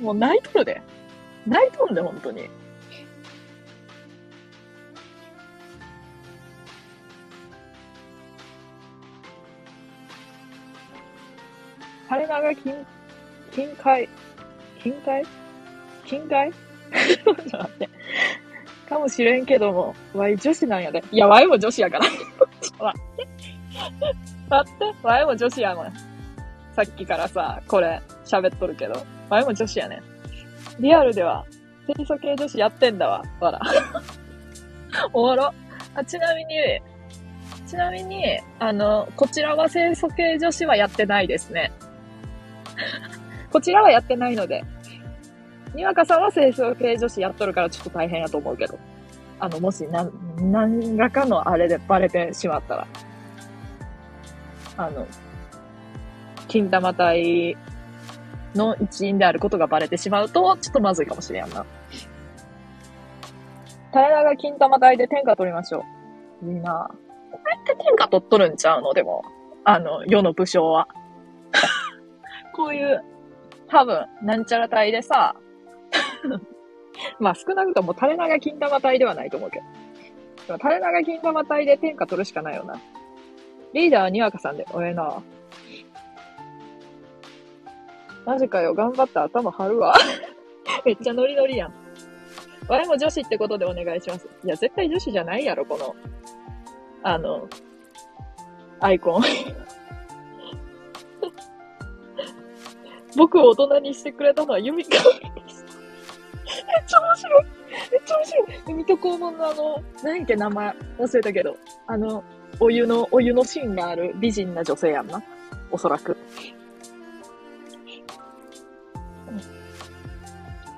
[0.00, 0.82] もう泣いとるで。
[1.46, 2.48] 泣いとんで、本当に。
[12.14, 12.86] 彼らが金、
[13.50, 14.08] 金塊、
[14.80, 15.24] 金塊？
[16.06, 17.88] 金 塊ちょっと待って。
[18.88, 21.02] かもしれんけども、ワイ女子なんやで。
[21.10, 22.06] いや、ワイも女子やから。
[22.06, 23.28] ちょっと待って。
[24.48, 25.92] 待って、ワイも女子やもん。
[26.76, 29.04] さっきからさ、これ、喋っとるけど。
[29.28, 30.00] ワイも女子やね。
[30.78, 31.44] リアルでは、
[31.88, 33.24] 清楚系女子やってんだわ。
[33.40, 33.60] わら。
[35.12, 35.52] おもろ。
[35.96, 36.80] あ、ちなみに、
[37.66, 41.72] ちなみに、あの、こちらは清楚系女子はやってないですね。
[43.52, 44.64] こちらはやってないので、
[45.74, 48.78] にわかさんは清楚系女子やっとるからちょっと大変やと思うけど。
[49.40, 52.86] あの、もし、な、何らかのあれでバレてしまったら、
[54.76, 55.06] あの、
[56.48, 57.56] 金玉体
[58.54, 61.66] の一員であることがバレてしまうと、ちょっとまずいかもしれんな。
[63.92, 65.84] 平長金玉隊で天下取りましょ
[66.42, 66.50] う。
[66.50, 66.90] いいな
[67.30, 68.92] こうやって天下取っとるんちゃうの？
[68.94, 69.24] でも、
[69.64, 70.88] あの、世の武将は。
[72.54, 73.02] こういう、
[73.68, 75.34] 多分、なんちゃら隊でさ、
[77.18, 79.64] まあ少なくとも垂れ長金玉隊ではないと思うけど。
[80.46, 82.80] でも垂れ長金玉隊で天下取るしかないよな。
[83.72, 85.22] リーダーはにわかさんで、おえな。
[88.24, 89.94] マジかよ、頑張って頭張るわ。
[90.84, 91.72] めっちゃノリノリやん。
[92.68, 94.28] 我も女子ってことでお願いします。
[94.44, 95.94] いや、絶対女子じゃないやろ、この、
[97.02, 97.48] あの、
[98.80, 99.22] アイコン。
[103.16, 104.98] 僕を大人にしてくれたのはユミカで
[105.48, 105.64] す。
[106.44, 107.44] めっちゃ面白い。
[107.92, 108.74] めっちゃ面白い。
[108.74, 112.24] 水戸黄門のあの、何やっけ名前忘れたけど、あの、
[112.60, 115.22] お湯の、お湯のシーンがある美人な女性やんな。
[115.70, 116.16] おそらく。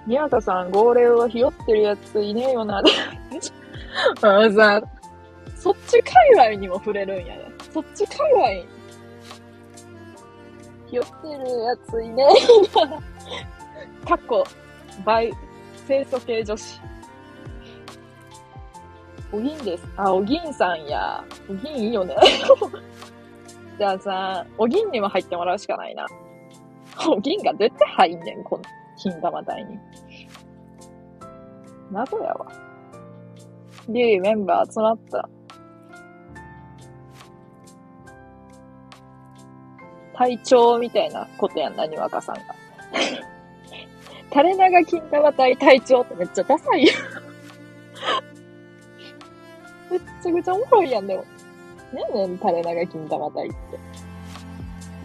[0.06, 2.82] 宮田さん、号令はひよってるやついねえよな。
[4.22, 4.82] あのさ、
[5.56, 7.50] そっち界隈にも触れるんやね。
[7.72, 8.75] そっち界隈
[10.86, 10.90] 隈。
[10.90, 12.24] ひよってるやついね
[14.04, 14.06] え。
[14.06, 14.44] かっこ、
[15.04, 15.32] バイ、
[15.86, 16.80] 清楚系女子。
[19.32, 19.84] おぎんです。
[19.96, 21.24] あ、おぎんさんや。
[21.50, 22.16] おぎんいいよね。
[23.78, 26.06] じゃあさ、おぎんにも入ってもらうしかないな。
[27.08, 28.62] おぎんが絶対入んねん、この。
[28.96, 29.78] 金玉台に。
[31.90, 32.46] 謎やわ。
[33.88, 35.28] リュウメンバー集まった。
[40.16, 42.42] 隊長みたいなことやんな、にわかさんが。
[44.30, 46.92] 垂れ長金玉隊隊長ってめっちゃダサいよ
[49.90, 51.24] めっちゃくちゃおもろいやん、でも。
[51.92, 53.56] ねんねん、垂れ長金玉隊って。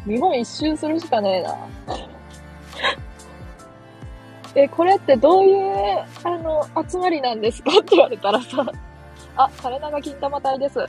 [0.05, 1.55] 日本一周するしかねえな。
[4.55, 7.69] え、これってどういう、あの、集まりなんですか？
[7.69, 8.65] って言われたらさ、
[9.37, 10.79] あ、垂れ長金玉隊です。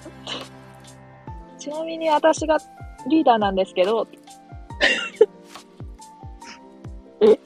[1.58, 2.58] ちなみに私が
[3.08, 4.06] リーダーなんですけど、
[7.20, 7.38] え？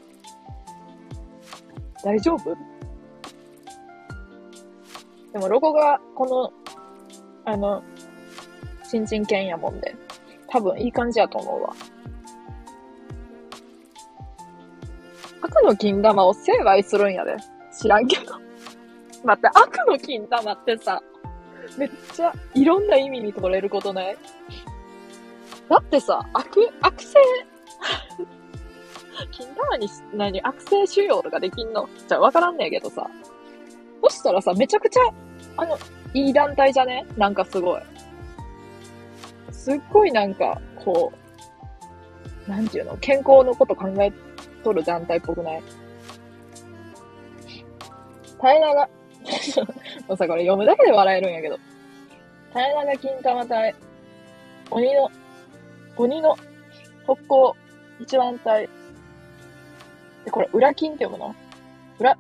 [2.04, 2.56] 大丈夫？
[5.32, 6.52] でもロゴがこの、
[7.44, 7.82] あの、
[8.84, 9.94] 新人犬やもんで、
[10.48, 11.74] 多分いい感じやと思うわ。
[15.42, 17.36] 悪の金玉を成敗するんやで。
[17.78, 18.32] 知らんけど。
[19.24, 21.02] 待って、悪の金玉ってさ、
[21.76, 24.16] めっちゃいろんな意味に取れることない？
[25.68, 27.18] だってさ、悪、悪性
[29.32, 31.88] 金玉に何、悪性腫瘍とかできんの？
[32.06, 33.08] じゃわからんねえけどさ。
[34.04, 35.00] そしたらさ、めちゃくちゃ、
[35.56, 35.76] あの、
[36.14, 37.06] いい団体じゃね？
[37.16, 37.82] なんかすごい。
[39.50, 41.12] すっごいなんか、こ
[42.46, 42.96] う、なんていうの？
[42.98, 44.12] 健康のこと考え
[44.62, 45.62] とる団体っぽくない？
[48.40, 48.88] 平らが、
[50.06, 51.58] もうさ、これ読むだけで笑えるんやけど。
[52.52, 53.74] 平らが金玉隊、
[54.70, 55.10] 鬼の、
[55.96, 56.36] 鬼の
[57.06, 57.54] 特攻
[58.00, 58.68] 一番隊。
[60.24, 61.34] で、これ、裏金って読むの？
[61.98, 62.18] 裏、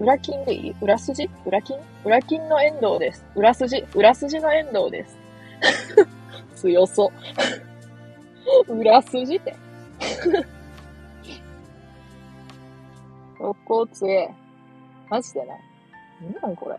[0.00, 0.74] 裏金でいい？
[0.80, 1.28] 裏筋？
[1.46, 1.78] 裏金？
[2.04, 3.24] 裏金の遠藤です。
[3.36, 3.84] 裏筋？
[3.94, 5.18] 裏筋の遠藤です。
[6.62, 7.12] 強そ
[8.68, 8.72] う。
[8.74, 9.54] 裏筋って。
[13.38, 14.30] 六甲強え。
[15.10, 15.46] マジでな。
[16.32, 16.76] なんなんこれ？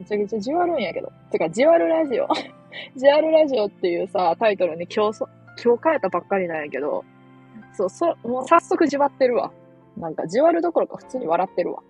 [0.00, 1.12] めちゃくちゃじわるんやけど。
[1.30, 2.28] てか、じわるラジオ。
[2.96, 5.28] じわるラジオっていうさ、タイトルに今日そ、
[5.62, 7.04] 今日変えたばっかりなんやけど、
[7.72, 9.52] そう、そ、もう早速じわってるわ。
[9.96, 11.82] なんか、じわるどころか普通に笑ってるわ。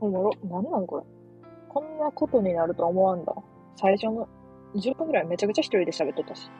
[0.00, 0.32] おもろ。
[0.48, 1.04] なんなんこれ。
[1.68, 3.34] こんなことになると思わんだ。
[3.76, 4.28] 最初の
[4.74, 6.50] 10分くらいめちゃくちゃ一人で喋っとったし。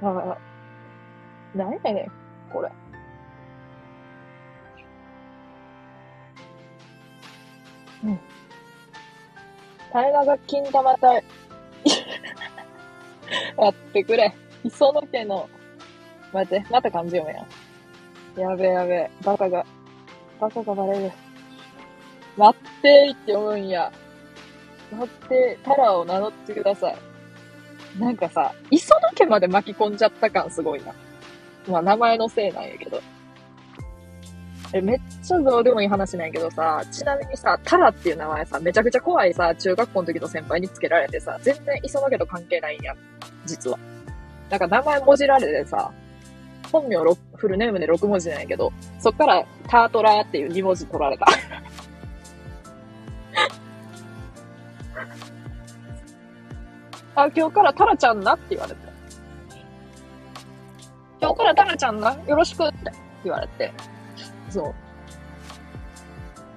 [0.00, 0.38] ああ、
[1.56, 2.70] なんやねん、これ。
[8.04, 8.20] うん。
[9.92, 11.24] 平らが金玉隊。
[13.56, 14.34] 待ってくれ。
[14.64, 15.48] 磯野家の、
[16.32, 17.46] 待って、また漢字読めや。
[18.50, 19.10] やべやべ。
[19.24, 19.64] バカが、
[20.40, 21.12] バカがバレる。
[22.36, 23.92] 待ってーって読むんや。
[24.92, 26.96] 待って、タラを名乗ってください。
[27.98, 30.94] なんかさ、磯野家まで巻き込んじゃった感すごいな。
[31.68, 33.00] まあ名前のせいなんやけど。
[34.72, 42.94] え、めっちゃどうでもいい話なんやけどさ、ちなみにさ、タラっていう名前さ、めちゃくちゃ怖いさ、中学校の時の先輩につけられてさ、全然磯野家と関係ないんや、
[43.46, 43.78] 実は。
[44.50, 45.90] なんか名前文字られてさ、
[46.70, 46.96] 本名
[47.36, 51.26] フルネームで6文字なんやけど、そっからタートラーっていう2文字取られた。
[57.14, 58.80] あ、今日からタラちゃんなって言われて。
[61.20, 62.16] 今日からタラちゃんな？
[62.26, 62.76] よろしくって
[63.24, 63.72] 言われて。
[64.50, 64.74] そう。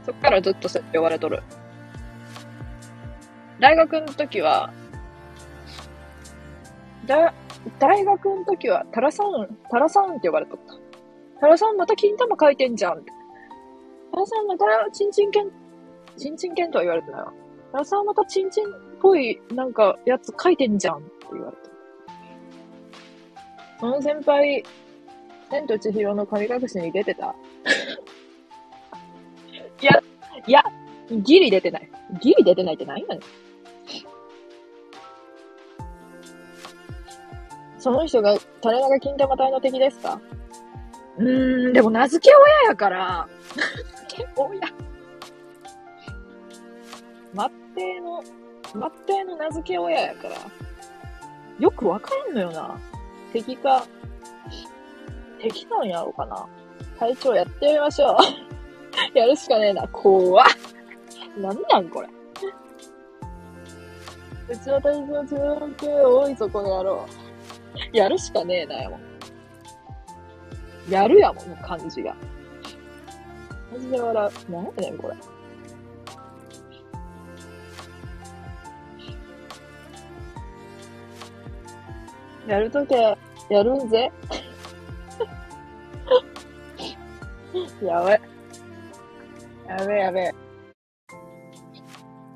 [0.06, 1.42] そっからずっとそうって呼ばれとる。
[3.60, 4.74] 大学の時は、
[7.06, 7.34] だ、
[7.80, 10.76] 大学の時は、タラさん、タラさんって呼ばれとった。
[11.40, 13.04] タラさんまた金玉書いてんじゃん。
[13.04, 15.52] タラさんまたチンチンケン、
[16.18, 17.34] チンチンケンとは言われてないわ。
[17.72, 18.70] タラさんまたチンチンっ
[19.02, 21.64] ぽいなんかやつ書いてんじゃんって言われて。
[23.80, 24.64] その先輩、
[25.50, 27.36] 千と千尋の神隠しに出てた
[29.82, 30.02] いや、
[30.47, 30.63] いや、
[31.10, 31.89] ギリ出てない。
[32.21, 33.19] ギリ出てないって何やねん。
[37.80, 40.21] その人が種中金玉隊の敵ですか？
[41.17, 43.63] うーん、でも名付け親やから、名
[44.02, 44.67] 付け親。
[47.34, 50.36] 末帝の、末帝の名付け親やから、
[51.60, 52.80] よくわからんのよな。
[53.34, 53.86] 敵か、
[55.39, 56.47] 敵なんやろうかな。
[57.02, 58.18] 隊長やってみましょう。
[59.18, 59.88] やるしかねえな。
[59.88, 60.46] 怖っ。
[61.36, 62.08] なんなんこれ。
[64.48, 67.06] うちの隊長中継多いぞ、この野郎。
[67.92, 69.00] やるしかねえなよ。
[70.88, 72.16] やるやもん、感じが。
[73.74, 74.52] マジで笑う。
[74.52, 75.16] なんやねん、これ。
[82.46, 83.18] やるときは
[83.50, 84.12] やるんぜ。
[87.82, 88.22] やべ。
[89.67, 90.36] やべやべ。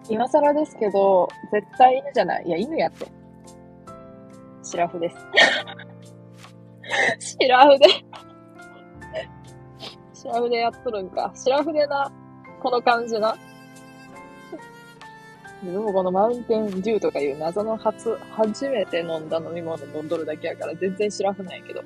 [0.09, 2.45] 今更ですけど、絶対犬じゃない？
[2.45, 3.07] いや、犬やって。
[4.63, 5.15] シラフです。
[7.41, 7.87] シラフで
[10.13, 11.31] シラフでやっとるんか。
[11.35, 12.11] シラフでな。
[12.61, 13.35] この感じな。
[15.63, 21.81] でもこのマウンテンデューとかいう謎の初、初めて飲んだ飲み物飲んどるだけやから全然シラフないけど。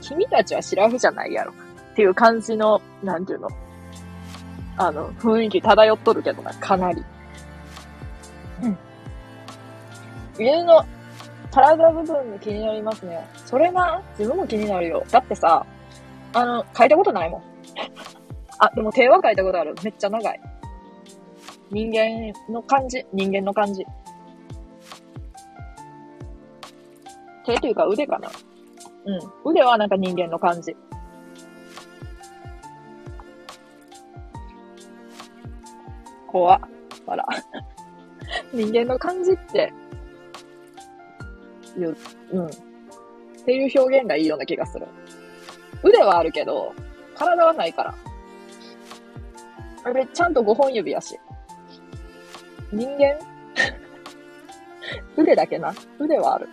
[0.00, 1.52] 君たちはシラフじゃないやろ。
[1.98, 3.48] っていう感じの、なんていうの？
[4.76, 7.02] あの、雰囲気漂っとるけどな、かなり。
[8.62, 8.78] うん。
[10.38, 10.86] 家の
[11.50, 13.26] 体部分が気になりますね。
[13.44, 15.04] それな、自分も気になるよ。
[15.10, 15.66] だってさ、
[16.34, 17.42] あの、書いたことないもん。
[18.60, 19.74] あ、でも手は書いたことある。
[19.82, 20.40] めっちゃ長い。
[21.72, 23.04] 人間の感じ。
[23.12, 23.84] 人間の感じ。
[27.44, 28.30] 手というか腕かな。
[29.04, 29.50] うん。
[29.50, 30.76] 腕はなんか人間の感じ。
[36.28, 36.60] 怖っ。
[37.06, 37.26] あら。
[38.52, 39.72] 人間の感じって、
[41.76, 41.96] いう、
[42.32, 42.46] うん。
[42.46, 42.50] っ
[43.44, 44.86] ていう表現がいいような気がする。
[45.82, 46.72] 腕はあるけど、
[47.14, 47.94] 体はないから。
[49.84, 51.18] あれ、ちゃんと5本指やし。
[52.72, 53.18] 人間？
[55.16, 55.72] 腕だけな？
[55.98, 56.48] 腕はある。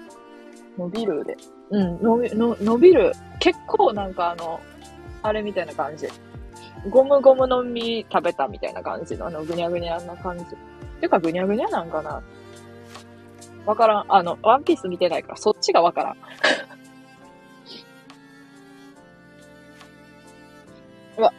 [0.77, 1.38] 伸びる腕。
[1.71, 3.13] うん、伸び、の伸びる。
[3.39, 4.61] 結構なんかあの、
[5.23, 6.07] あれみたいな感じ。
[6.89, 10.45] ゴムゴムの実食べたみたいな感じの、あの、ぐにゃぐにゃな感じ。
[11.01, 12.21] てか、ぐにゃぐにゃなんかな？
[13.65, 14.05] わからん。
[14.09, 16.17] あの、ワンピース見てないから、そっちがわからん。
[21.17, 21.33] うわ、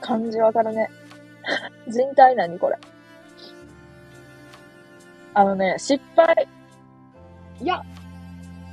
[0.00, 0.88] 漢字わかるね。
[1.88, 2.78] 人体何これ？
[5.34, 6.48] あのね、失敗。
[7.60, 7.82] いや、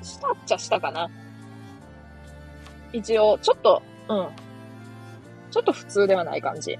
[0.02, 1.10] したっちゃしたかな。
[2.93, 4.30] 一応、ちょっと、うん。
[5.52, 6.78] ちょっと普通ではない感じ。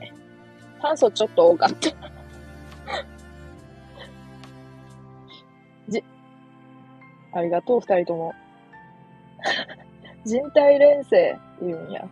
[0.82, 1.90] 炭素ちょっと多かった。
[5.90, 6.04] じ、
[7.34, 8.34] ありがとう、二人とも。
[10.26, 12.08] 人体連生言うんや。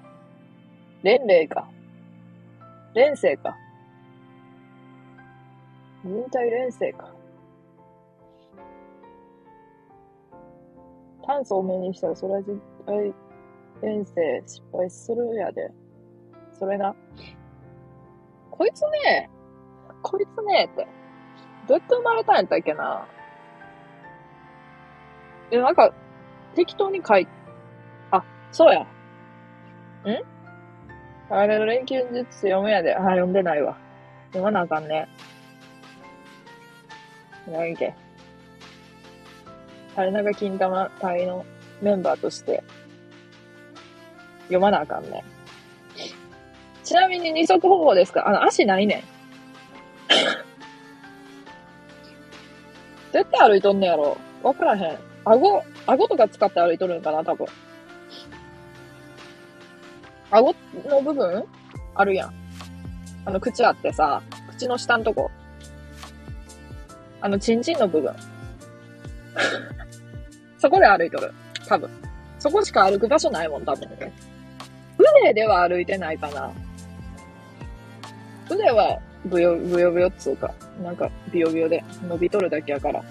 [1.04, 1.70] 連霊か。
[2.94, 3.56] 連生か。
[6.04, 7.12] 人体連生か。
[11.26, 13.14] 炭素多めにしたら、それは人体
[13.82, 15.70] 連生失敗するやで。
[16.60, 16.96] それな。
[18.52, 19.30] こいつね、
[20.02, 20.88] こいつね、って。
[21.68, 23.06] どうやって生まれたんやったっけな。
[25.52, 25.94] え、なんか、
[26.56, 27.28] 適当に書い、
[28.12, 28.82] あ、そうや。
[28.82, 28.88] ん？
[31.30, 32.96] あれの連休術読むやで。
[32.96, 33.78] あ、読んでないわ。
[34.28, 35.08] 読まなあかんね。
[37.48, 37.94] 何け。
[39.92, 41.46] 垂れ長金玉隊の
[41.82, 42.64] メンバーとして、
[44.44, 45.24] 読まなあかんね。
[46.88, 48.30] ちなみに二足歩行ですか？
[48.30, 49.04] あの、足ないねん。
[53.12, 54.16] 絶対歩いとんねやろ。
[54.42, 54.98] わからへん。
[55.26, 57.46] 顎、顎とか使って歩いとるんかな、多分。
[60.32, 61.44] 顎の部分？
[61.94, 62.34] あるやん。
[63.26, 65.30] あの、口あってさ、口の下のとこ。
[67.20, 68.16] あの、チンチンの部分。
[70.58, 71.34] そこで歩いとる。
[71.68, 71.90] 多分。
[72.40, 73.90] そこしか歩く場所ないもん、多分。
[74.98, 76.50] 腕では歩いてないかな。
[78.50, 83.04] 腕はブヨ、ブヨブヨっつうか、なんかビヨビヨで伸びとるだけやから。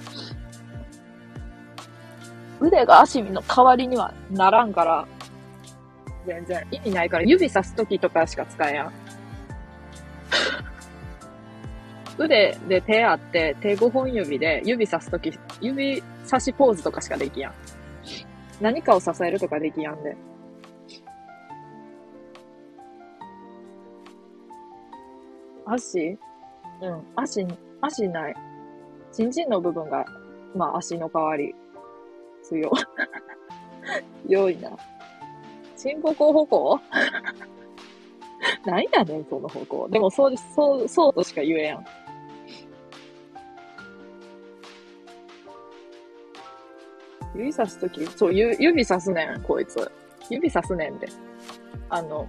[2.61, 5.07] 腕が足の代わりにはならんから、
[6.27, 8.93] 全然意味ないから、指さすときとかしか使えやん。
[12.19, 17.53] 腕で手あって、手5本指で指さすとき、指差しポーズとかしかできやん。
[18.61, 20.17] 何かを支えるとかできやんで。
[25.67, 26.19] 足？
[26.83, 27.03] うん。
[27.17, 27.47] 足、
[27.81, 28.35] 足ない。
[29.13, 30.05] チンチンの部分が、
[30.55, 31.55] まあ足の代わり。
[32.43, 32.71] 強。
[34.29, 34.71] 良いな。
[35.77, 36.81] チンポコ歩行？
[38.65, 39.89] 何やねん、その方向。
[39.89, 41.85] でも、そう、そう、そうとしか言えやん。
[47.35, 49.91] 指さすとき、そう、ゆ指さすねん、こいつ。
[50.31, 51.09] 指さすねんで。
[51.89, 52.27] あの、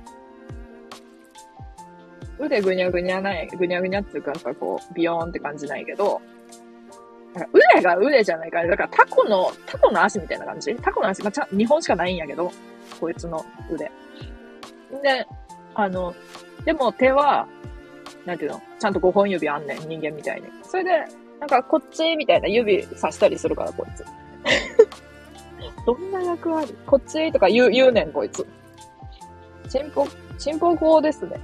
[2.39, 6.21] 腕ぐにゃぐにゃない、ぐにゃぐにゃっていうかさ、こう、ビヨーンって感じないけど、
[7.53, 10.75] 腕が腕じゃないから、だからタコの、タコの足みたいな感じ？
[10.75, 12.51] タコの足、まあ、ちゃ2本しかないんやけど、
[12.99, 13.85] こいつの腕。
[15.03, 15.27] で、
[15.75, 16.15] あの、
[16.65, 17.47] でも手は、
[18.25, 18.61] なんていうの？
[18.79, 20.47] ちゃんと5本指あんねん、人間みたいに。
[20.63, 20.91] それで、
[21.39, 24.05] なんかこっちみたいな指さしたりするから、こいつ。
[25.85, 26.75] どんな役割？
[26.85, 28.47] こっちとか言う、言うねん、こいつ。
[29.69, 30.07] チンポ、
[30.37, 31.39] チンポ法ですね。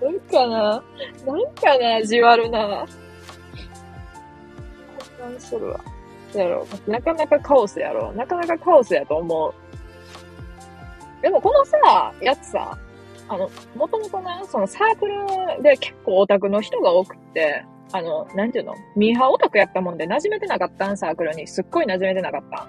[0.00, 0.82] なんかな
[1.26, 2.86] なんかなじわるな
[5.18, 5.80] 混乱するわ。
[6.34, 6.90] やろう。
[6.90, 8.16] なかなかカオスやろう。
[8.16, 9.54] なかなかカオスやと思う。
[11.22, 12.76] でもこのさ、やつさ、
[13.28, 18.74] あの、もともとな、そのサークルで結構オタクの人が多くて、あの、なんていうの？
[18.96, 21.46] ミーハーオタクやったもんで馴染めてなかったん、サークルに。
[21.46, 22.66] すっごい馴染めてなかった。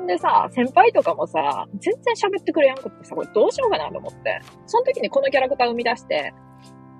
[0.00, 4.40] んでさ、先輩とかもさ、全然喋ってくれやんくってさ、これどうしようかなと思って。
[4.66, 6.32] その時にこのキャラクター生み出して、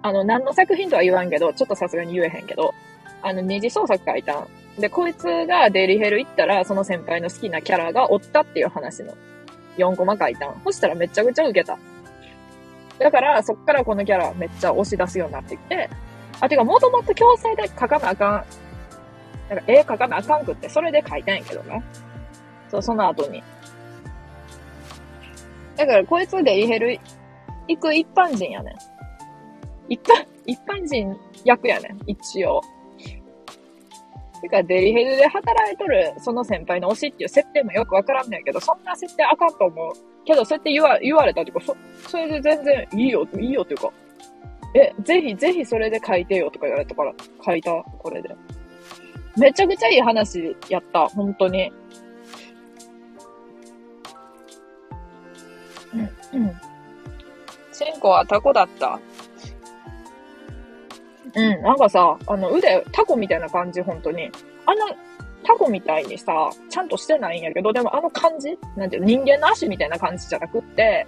[0.02, 2.74] あの、何の作品とは言わんけど、ちょっとさすがに言えへんけど、
[3.22, 4.48] あの、二次創作書いたん。
[4.78, 9.14] で、こいつがデリヘル行ったら、その先輩の好きなキャラがおったっていう話の
[9.76, 10.60] 4コマ書いたん。
[10.64, 11.78] そしたらめちゃくちゃ受けた。
[12.98, 15.90] だから、そっからこのキャラめっちゃ押し出すようになってきて、
[16.40, 18.44] あ、てか、もともと強制で書かなあかん。
[19.54, 21.82] なんか絵描かなあかんくって、それで書いたんやけどな。
[22.70, 23.42] そう、その後に。
[25.76, 26.98] だから、こいつデリヘル
[27.68, 28.74] 行く一般人やねん。
[29.90, 31.14] 一般、一般人
[31.44, 32.62] 役やねん、一応。
[34.40, 39.92] てか、デリヘルで働いとる、その先輩の推しっていう設定もよくわからんねんけど、そんな設定あかんと思う。
[40.24, 41.76] けど、そうやって言わ、言われたっていうか、そ、
[42.08, 43.92] それで全然いいよ、いいよっていうか、
[44.74, 47.12] え、ぜひ、ぜひそれで書いてよとか言われたから、
[47.44, 48.34] 書いた、これで。
[49.36, 51.72] めちゃくちゃいい話やった、本当に。
[55.92, 56.60] うん、うん。
[57.72, 59.00] チンコはタコだった。
[61.34, 64.30] うん、なんかさ、あの腕、タコみたいな感じ、本当に。
[64.66, 64.96] あの、
[65.44, 71.06] タコみたいにさ、ちゃんとしてないんやけど、でもあの感じなんていうの、人間の足みたいな感じじゃなくって、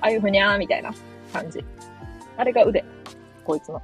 [0.00, 0.92] ああいうふにゃーみたいな
[1.32, 1.64] 感じ。
[2.36, 2.84] あれが腕。
[3.44, 3.82] こいつの。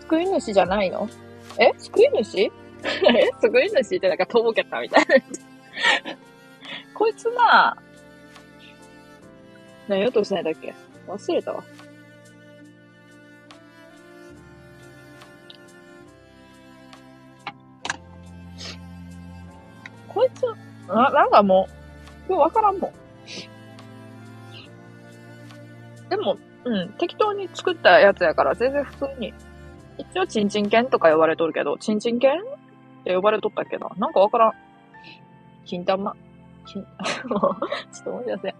[0.00, 1.08] 救い主じゃないの？
[1.58, 1.72] え？
[1.78, 2.38] 救い主？
[2.42, 2.50] え？
[3.40, 5.14] 救い主ってなんかとぼけたみたいな。
[6.94, 7.76] こいつな、
[9.88, 10.74] 何言おうとしないだっけ？
[11.06, 11.64] 忘れたわ。
[20.14, 20.42] こいつ、
[20.88, 21.68] な、なんかも
[22.28, 22.92] う、ようわからんもん。
[26.08, 29.34] でも、うん、適当に作ったやつやから全然普通に。
[29.98, 33.88] 一応、チンチン犬とか呼ばれとるけど、チンチン犬って呼ばれとったっけな？
[33.96, 34.52] なんかわからん。
[35.64, 36.16] 金玉？
[36.66, 37.56] 金、 ちょ
[38.00, 38.54] っと思い出せ。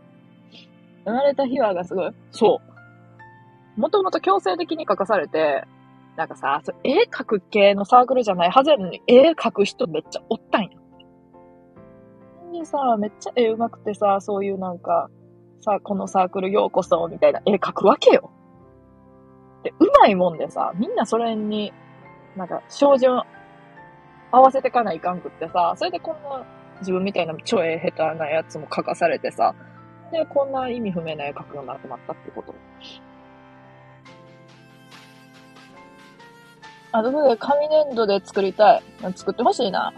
[1.05, 2.13] 生まれた秘話がすごい。
[2.31, 2.61] そ
[3.77, 3.81] う。
[3.81, 5.65] もともと強制的に書かされて、
[6.17, 8.51] なんかさ、絵描く系のサークルじゃない？
[8.51, 10.69] はずやのに、絵描く人めっちゃおったんや。
[12.55, 15.11] にさ、めっちゃ絵上手くてさ、そういうなんか、
[15.61, 18.31] さ、このサークルようこそ、みたいな絵描くわけよ。
[19.63, 21.73] で、うまいもんでさ、みんなそれに、
[22.37, 23.23] なんか、照準
[24.31, 26.45] 合わせてかないかんくってさ、それでこんな
[26.81, 29.55] 自分みたいな超絵下手なやつも書かされてさ、
[30.11, 32.55] で、こんな意味不明な絵描くようになってまったってこと。
[36.93, 38.83] あ、とで紙粘土で作りたい。
[39.15, 39.93] 作ってほしいな。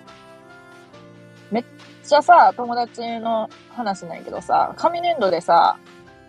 [2.06, 5.76] めっちゃさ、友達の話ないけどさ、紙粘土でさ、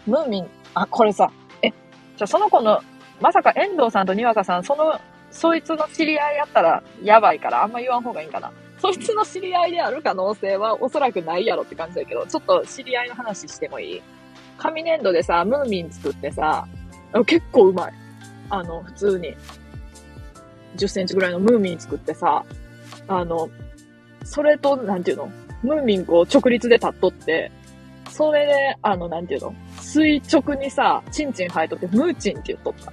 [0.07, 2.81] ムーミン、あ、これさ、え、じゃあその子の、
[3.21, 4.99] まさか遠藤さんとにわかさん、その
[5.29, 8.51] そいつの知り合いやったらやばいからあんま言わん方がいいんかな。
[8.79, 14.01] そいつの知り合いである可能性はおそらくないやろって感じだけど、ちょっと知り合いの話してもいい？
[14.57, 16.67] 紙粘土でさ、ムーミン作ってさ、
[17.27, 17.93] 結構うまい。
[18.49, 19.35] あの、普通に。
[20.75, 22.43] 10センチぐらいのムーミン作ってさ、
[23.07, 23.51] あの、
[24.23, 25.29] それと、なんていうの？
[25.63, 27.51] ムーミンこう直立で立っとって、
[28.09, 29.55] それで、あの、なんていうの？
[29.79, 32.91] 垂直にさ、チンチン生えとって、ムーチンって言っとった。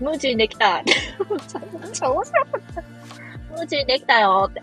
[0.00, 0.82] ムーチンできた。
[0.84, 2.82] めっちゃ面白かった。
[3.52, 4.60] ムーチンできたよって。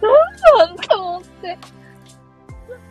[0.00, 1.58] なんなんと思って。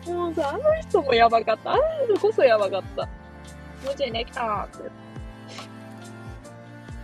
[0.06, 1.72] もうさ、あの人もやばかった。
[1.72, 1.82] あの
[2.16, 3.08] 人こそやばかった。
[3.84, 4.78] ムーチンできたって。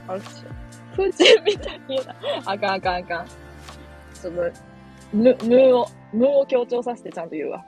[0.09, 0.97] あれっしょ。
[0.97, 2.15] プーチンみたいに言うな。
[2.47, 3.27] あかんあかんあかん。
[3.27, 4.68] ちょっと、
[5.13, 7.65] む、むを、むを強調させてちゃんと言うわ。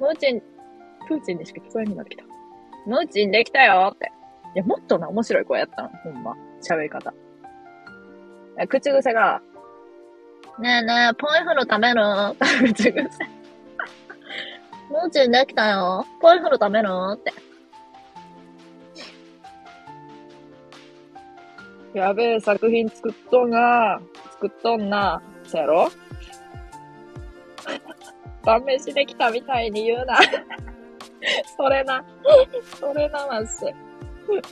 [0.00, 0.40] ムーチン、
[1.06, 2.24] プーチンにしか聞こえんようになってきた。
[2.86, 4.10] ムーチンできたよって。
[4.54, 5.88] いや、もっとな、面白い声やったの。
[5.88, 6.34] ほんま。
[6.62, 7.12] 喋り方。
[8.68, 9.40] 口癖が、
[10.58, 13.00] ねえねえ、ポイフル食べる口癖。
[14.90, 16.04] ムーチンできたよ。
[16.20, 17.32] ポイフル食べるって。
[21.98, 24.00] やべえ、作品作っとんな。
[24.32, 25.22] 作っとんな。
[25.44, 25.90] そやろ
[28.44, 30.18] 晩飯できたみたいに言うな。
[31.56, 32.04] それな。
[32.78, 33.74] それな、マジで。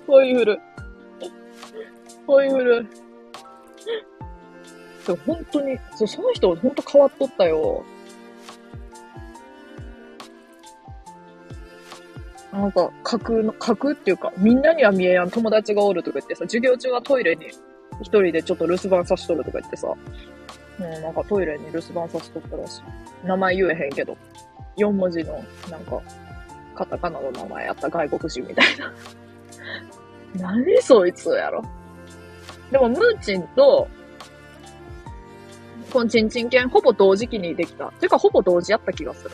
[0.06, 0.60] ポイフル。
[2.26, 2.86] ポイフル。
[5.06, 7.84] でも本当に、そその人本当変わっとったよ。
[12.52, 17.46] なんか、架空の、架空っていうか、みんなには見えやん友達がおるとか言ってさ、授業中はトイレに
[18.00, 19.94] 一人でちょっと留守番さしとるとか言ってさ、
[20.80, 23.26] うん、なんかトイレに留守番さしとったらしい。
[23.26, 24.16] 名前言えへんけど、
[24.76, 26.00] 4文字の、なんか、
[26.74, 28.92] カタカナの名前やった外国人みたいな。
[30.54, 31.62] 何そいつやろ。
[32.70, 33.88] でも、ムーチンと、
[35.92, 37.90] このチンチン犬ほぼ同時期にできた。
[37.92, 39.30] てか、ほぼ同時やった気がする。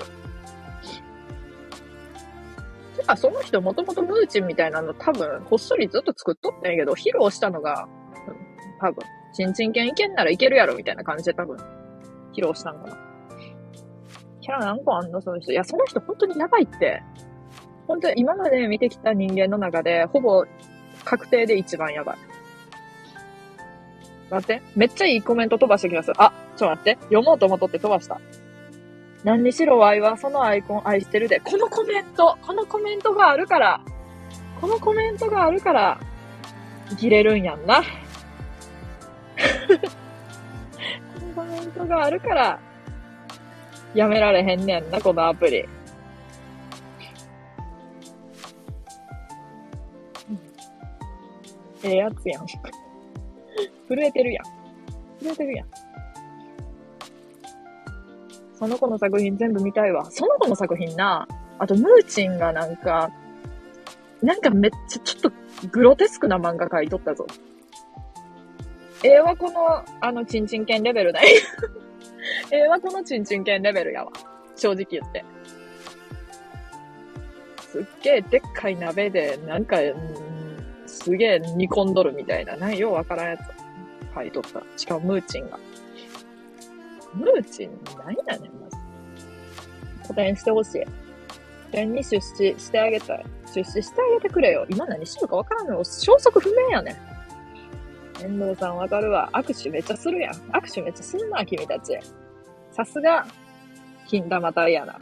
[2.97, 7.89] てか、その人もともとムーチンみたいなの多分、こっそりずっと作っとったんやけど、披露したのが、
[8.29, 8.35] うん
[8.81, 11.57] 多分、チンチン犬いけんならいけるやろみたいな感じで多分、
[12.33, 12.99] 披露したんかな。
[14.41, 15.53] キャラ何個あんのその人。
[15.53, 17.03] いや、その人本当にやばいって。
[17.87, 20.45] 本当に今まで見てきた人間の中で、ほぼ
[21.05, 22.17] 確定で一番やばい。
[24.31, 24.63] 待って。
[24.77, 26.13] めっちゃいいコメント飛ばしてきます。
[26.17, 26.99] あ、ちょっと待って。
[27.05, 28.21] 読もうと思っとって飛ばした。
[29.25, 31.41] 何にしろ愛はそのアイコン愛してるで。
[31.41, 33.81] このコメント、このコメントがあるから、
[34.61, 35.99] このコメントがあるから、
[36.99, 37.83] 生れるんやんな。
[41.35, 42.61] このコメントがあるから、
[43.95, 45.69] やめられへんねんな、このアプリ。
[51.85, 52.47] ええやつやん。
[52.47, 54.45] 震えてるやん。
[55.21, 55.69] 震えてるやん。
[58.59, 60.11] その子の作品全部見たいわ。
[60.11, 61.29] その子の作品な、
[61.59, 63.11] あとムーチンがなんか、
[64.23, 65.33] なんかめっちゃちょっと
[65.71, 67.27] グロテスクな漫画描いとったぞ。
[69.05, 71.27] 絵はこの、あの、チンチン犬レベルだい。
[72.51, 74.11] 絵はこのチンチン犬レベルやわ。
[74.57, 75.23] 正直言って。
[77.61, 79.77] すっげえでっかい鍋で、なんか、
[80.87, 83.41] すげえ煮込んどるみたいな、なんようわからんやつ
[84.15, 84.63] 書いとった。
[84.79, 85.59] しかもムーチンが。
[87.13, 88.77] ムーチン何やねん、まず。
[90.09, 90.85] 個展してほしい。
[90.85, 90.91] 個
[91.73, 93.27] 展に出資してあげたい。
[93.55, 94.65] 出資してあげてくれよ。
[94.71, 97.14] 今何してるかわからんの消息不明やねん。
[98.23, 99.29] 遠藤さんわかるわ。
[99.33, 100.33] 握手めっちゃするやん。
[100.53, 101.99] 握手めっちゃすんな、君たち。
[102.71, 103.27] さすが、
[104.07, 104.99] 金玉体やな。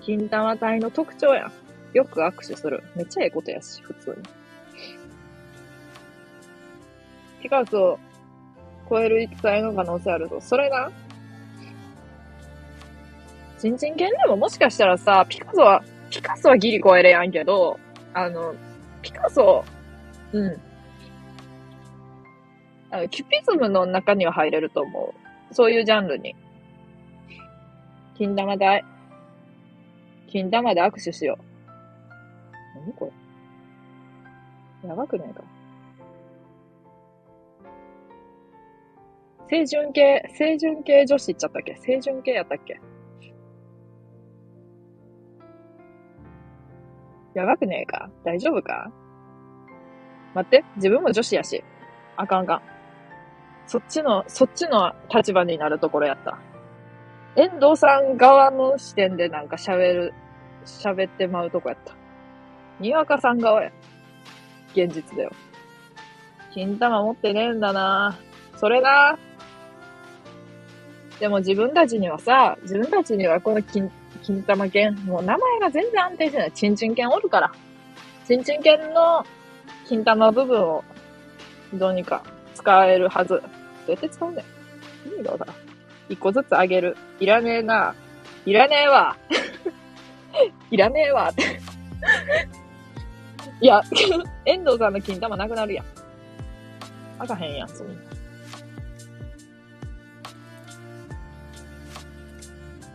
[0.00, 1.52] 金玉体の特徴やん。
[1.94, 2.82] よく握手する。
[2.94, 4.16] めっちゃええことやし、普通に。
[7.42, 7.98] ピカソを
[8.88, 10.40] 超える戦いの可能性あるぞ。
[10.40, 10.90] それな。
[13.58, 17.78] チンチン犬でももしかしたらさ、ピカソは、ピカソはギリ超えれやんけど、
[18.14, 18.54] あの、
[19.02, 19.64] ピカソ、
[20.32, 20.60] うん。
[22.90, 25.14] あキュピズムの中には入れると思
[25.50, 25.54] う。
[25.54, 26.34] そういうジャンルに。
[28.16, 28.84] 金玉台。
[30.28, 31.44] 金玉で握手しよう。
[32.80, 33.12] 何こ
[34.82, 35.42] れやばくないか
[39.48, 41.74] 清純系、清純系女子言っちゃったっけ？
[41.84, 42.80] 清純系やったっけ？
[47.34, 48.10] やばくねえか？
[48.24, 48.90] 大丈夫か？
[50.34, 51.62] 待って、自分も女子やし。
[52.16, 52.62] あかんあかん。
[53.66, 56.38] そっちの、そっちの立場になるところやった。
[57.36, 60.14] 遠藤さん側の視点でなんか喋る、
[60.64, 61.94] 喋ってまうとこやった。
[62.80, 63.72] にわかさん側や。
[64.74, 65.32] 現実だよ。
[66.52, 68.18] 金玉持ってねえんだな
[68.56, 69.18] それな
[71.18, 73.90] でも自分たちにはさ、自分たちにはこの金、
[74.22, 76.52] 金玉犬、もう名前が全然安定してない。
[76.52, 77.52] チンチン犬おるから。
[78.26, 79.24] チンチン犬の
[79.92, 80.82] 金玉部分を
[81.74, 82.22] どうにか
[82.54, 83.28] 使えるはず。
[83.34, 83.36] ど
[83.88, 84.46] うやって使うんだよ。
[85.04, 85.54] 意味がわから。
[86.08, 86.96] 一個ずつあげる。
[87.20, 87.94] いらねえな。
[88.46, 89.18] いらねえわ。
[90.70, 91.30] いらねえわ。
[93.60, 93.82] いや、
[94.46, 95.84] 遠藤さんの金玉なくなるやん。
[97.18, 97.94] あかへんやん、そんな。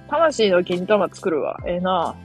[0.09, 1.59] 魂の金玉作るわ。
[1.63, 2.15] ええー、な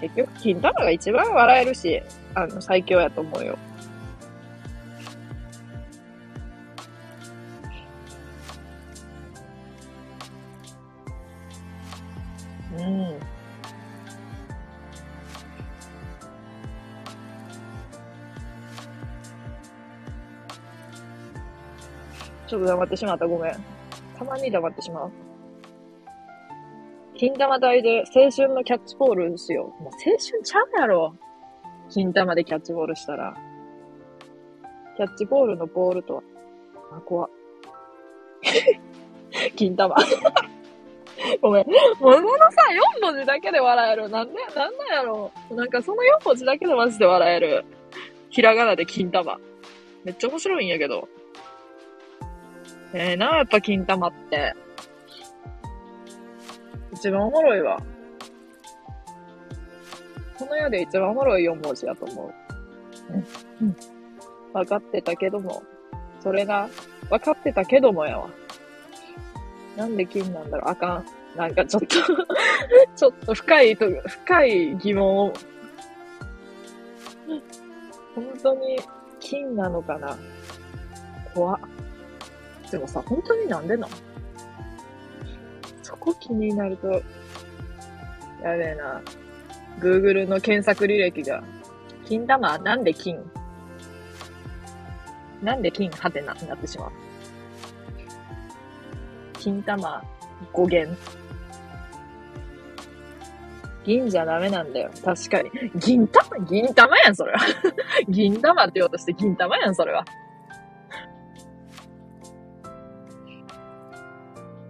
[0.00, 2.02] 結局、金玉が一番笑えるし、
[2.34, 3.58] あの、最強やと思うよ。
[12.76, 13.18] うん。
[22.46, 23.26] ちょっと黙ってしまった。
[23.26, 23.54] ごめん。
[24.18, 25.10] たまに黙ってしまう。
[27.16, 29.72] 金玉台で青春のキャッチボールしよ。
[29.80, 31.14] もう青春ちゃうやろ。
[31.94, 33.36] 金玉でキャッチボールしたら。
[34.96, 36.22] キャッチボールのボールとは？
[36.96, 37.28] あ、怖
[39.54, 39.94] 金玉。
[41.40, 41.66] ごめん。
[41.68, 42.20] もうこの
[42.50, 42.62] さ、
[42.98, 44.08] 4文字だけで笑える。
[44.08, 45.54] なんで、なんなんやろう。
[45.54, 47.64] なんかその4文字だけでマジで笑える。
[48.28, 49.38] ひらがなで金玉。
[50.02, 51.08] めっちゃ面白いんやけど。
[52.92, 54.52] ええー、な、やっぱ金玉って。
[56.92, 57.80] 一番おもろいわ。
[60.38, 63.12] この世で一番おもろい4文字やと思う。
[63.12, 63.68] うん。
[63.68, 63.76] うん。
[64.52, 65.62] 分かってたけども。
[66.20, 66.68] それが、
[67.10, 68.28] 分かってたけどもやわ。
[69.76, 71.04] なんで金なんだろうあかん。
[71.36, 71.96] なんかちょっと
[72.96, 75.32] ちょっと深いと、深い疑問を。
[78.14, 78.78] 本当に
[79.20, 80.16] 金なのかな
[81.34, 81.60] 怖っ。
[82.70, 83.94] でもさ、本当になんでなの
[85.82, 86.88] そこ気になると、
[88.42, 89.02] やべえな。
[89.80, 91.42] Google の検索履歴が、
[92.04, 92.58] 金玉？
[92.58, 93.18] なんで金？
[95.42, 96.90] なんで金はてなになってしまう？
[99.38, 100.02] 金玉？
[100.52, 100.96] 語源？
[103.84, 104.90] 銀じゃダメなんだよ。
[105.04, 105.50] 確かに。
[105.76, 106.38] 銀玉？
[106.46, 107.38] 銀玉やん、それは。
[108.08, 110.04] 銀玉って言おうとして銀玉やん、それは。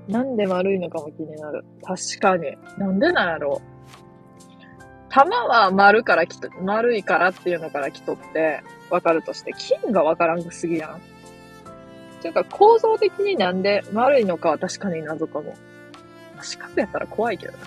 [0.09, 1.65] なんで丸いのかも気になる。
[1.83, 2.57] 確かに。
[2.77, 3.74] なんでなんやろう。
[5.15, 11.01] 玉は丸から来と、丸いからっていうのから来とって、わかるとして、金がわからんくすぎやん。
[12.21, 15.55] ていうか、構造的になんで丸いのかは確かに謎かも。
[16.43, 17.59] 四角やったら怖いけどな。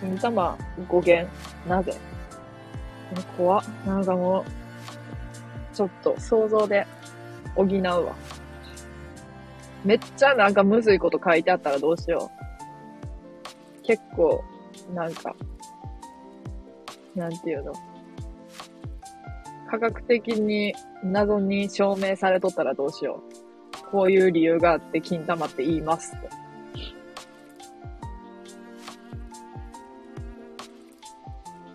[0.00, 0.56] 金玉
[0.88, 1.28] 語源、
[1.68, 1.94] なぜ？
[3.36, 3.64] 怖っ。
[3.86, 6.86] なんかもう、ちょっと想像で
[7.54, 8.14] 補うわ。
[9.84, 12.30] めっちゃなんかむずいこと書いてあったらどうしよ
[13.82, 13.82] う。
[13.84, 14.42] 結構、
[14.94, 15.34] なんか、
[17.14, 17.72] なんていうの。
[19.70, 23.22] 科学的に謎に証明されとったらどうしよ
[23.86, 23.90] う。
[23.90, 26.28] こういう理由があって金玉って言いますって。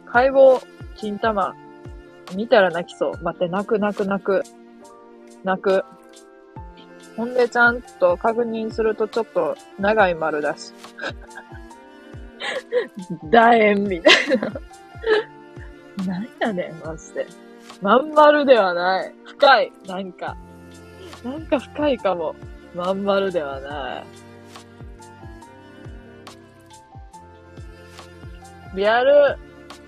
[0.06, 0.62] 解剖、
[0.96, 1.56] 金玉、
[2.36, 3.24] 見たら泣きそう。
[3.24, 4.44] 待って、泣く泣く泣く。
[5.44, 5.84] 泣く。
[7.16, 10.74] ほんでちゃんと確認するとちょっと長い丸だし。
[13.32, 14.52] 楕円みたいな。
[16.08, 17.28] 何やねん、マジで。
[17.82, 19.14] まん丸ではない。
[19.26, 19.72] 深い。
[19.88, 20.36] なんか。
[21.24, 22.36] なんか深いかも。
[22.74, 24.06] まん丸ではない。
[28.76, 29.38] リアル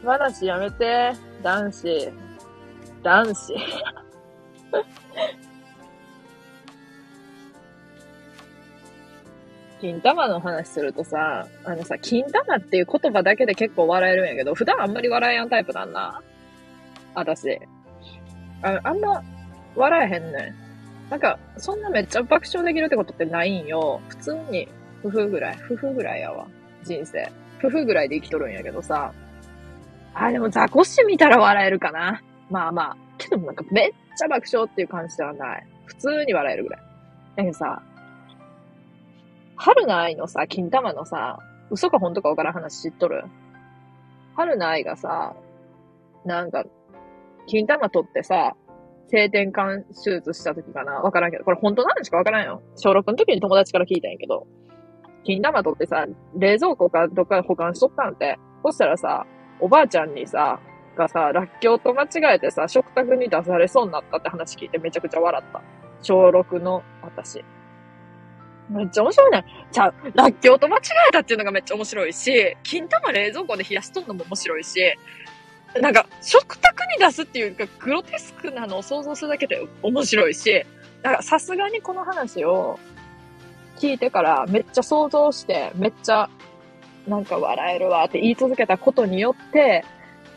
[0.03, 1.13] 話やめて。
[1.41, 2.13] 男子。
[3.01, 3.55] 男子。
[9.81, 16.21] 金玉の話するとさ、あのさ、金玉っていう言葉だけで結構笑えるんやけど、普段あんまり笑えやんタイプなんな。
[17.13, 17.59] 私。
[18.61, 19.21] ああんま
[19.75, 21.09] 笑えへんねん。
[21.09, 24.01] なんか、そんなめっちゃ爆笑できるってことってないんよ。
[24.07, 24.67] 普通に、
[25.03, 25.57] 夫婦ぐらい。
[25.69, 26.47] 夫婦ぐらいやわ。
[26.83, 27.31] 人生。
[27.59, 29.13] 夫婦ぐらいで生きとるんやけどさ。
[30.13, 32.21] あ、でもザコシ見たら笑えるかな。
[32.49, 32.97] まあまあ。
[33.17, 35.67] けどなんかめっちゃ爆笑っていう感じではない。
[35.85, 36.81] 普通に笑えるぐらい。
[37.35, 37.81] だけどさ、
[39.57, 41.39] 春の愛のさ、金玉のさ、
[41.71, 43.23] 嘘か本当かわからん話知っとる？
[44.35, 45.35] 春の愛がさ、
[46.25, 46.65] なんか、
[47.47, 48.55] 金玉取ってさ、
[49.07, 50.93] 性転換手術した時かな？
[51.01, 52.61] わからんけど、これ本当なんしかわからんよ。
[52.75, 54.47] 小6の時に友達から聞いたんやけど、
[55.23, 56.05] 金玉取ってさ、
[56.37, 58.37] 冷蔵庫かどっかで保管しとったんて。
[58.63, 59.25] そしたらさ、
[59.59, 60.59] おばあちゃんにさ、
[60.97, 65.61] がさ、らっきょうと間違えてさ、食卓に出されそうになったって話聞いてめちゃくちゃ笑った。
[66.01, 67.43] 小6の私。
[68.69, 69.45] めっちゃ面白いね。
[69.71, 74.79] じゃあ、らっきょうと間違えたっていうのがめっちゃ面白いし、金玉冷蔵庫で冷やしとんのも面白いし、
[75.81, 80.65] なんか、食卓に出すっていうか、グロテスクなのを想像するだけで面白いし、
[81.03, 82.79] なんかさすがにこの話を
[83.77, 86.29] 聞いてからめっちゃ想像して、めっちゃ
[87.07, 89.83] なんか笑えるわって言い続けたことによって、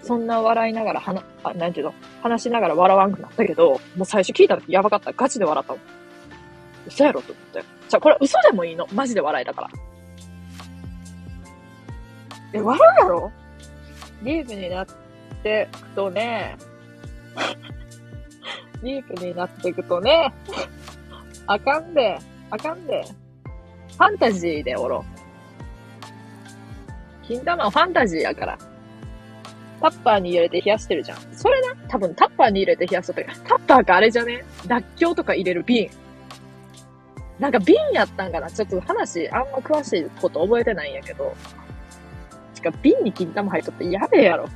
[0.02, 5.12] そんな笑いながら、はな、あ、なんていうの、話しながら笑わんくなったけど、もう最初聞いた時やばかった。
[5.12, 5.82] ガチで笑ったもん。
[6.86, 7.77] 嘘やろと思って。
[7.89, 8.86] じゃあこれ嘘でもいいの？
[8.93, 9.70] マジで笑いだから。
[12.53, 13.32] え、笑うやろ？
[14.22, 14.86] ディープになっ
[15.43, 16.57] てくとね、
[18.82, 20.32] ディープになってくとね、
[21.47, 22.18] あかんで、
[22.51, 23.05] あかんで。
[23.97, 25.05] ファンタジーでおろ
[27.24, 27.26] う。
[27.26, 28.59] 金玉はファンタジーやから。
[29.80, 31.18] タッパーに入れて冷やしてるじゃん。
[31.32, 34.45] それな、多分タッパーに入れて冷やした時、タッパーかあれじゃね？
[34.66, 35.91] らっきょうとか入れる瓶。
[37.39, 38.51] なんか瓶やったんかな？
[38.51, 41.34] ちょっと話、あんま詳しいこと覚えてないんやけど。
[42.55, 44.49] しか瓶に金玉入っとってやべえやろ。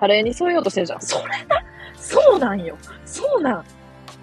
[0.00, 1.00] カレーに添えようとしてるじゃん。
[1.02, 1.62] それな、
[1.96, 2.78] そうなんよ。
[3.04, 3.64] そうなん。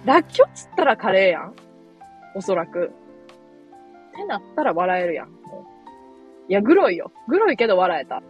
[0.04, 1.54] らっきょうつったらカレーやん。
[2.34, 2.90] おそらく。
[4.12, 5.28] ってなったら笑えるやん。
[5.28, 5.30] い
[6.48, 7.12] や、グロいよ。
[7.28, 8.20] グロいけど笑えた。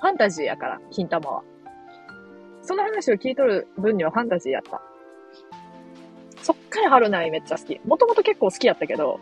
[0.00, 1.42] ファンタジーやから、金玉は。
[2.62, 4.80] その話を聞いとる分にはファンタジーやった。
[6.42, 7.80] そっから春ないめっちゃ好き。
[7.84, 9.20] もともと結構好きやったけど、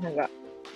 [0.00, 0.28] なんか、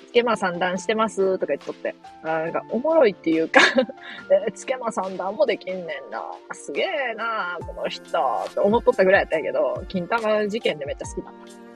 [0.09, 1.95] つけま三段してますとか言っとって。
[2.23, 3.61] あなんか、おもろいっていうか
[4.49, 6.23] えつけま三段もできんねんな。
[6.53, 8.19] すげえなこの人
[8.49, 11.69] って思っとったぐらいやったんやけど、金玉事件でめっちゃ好きだった。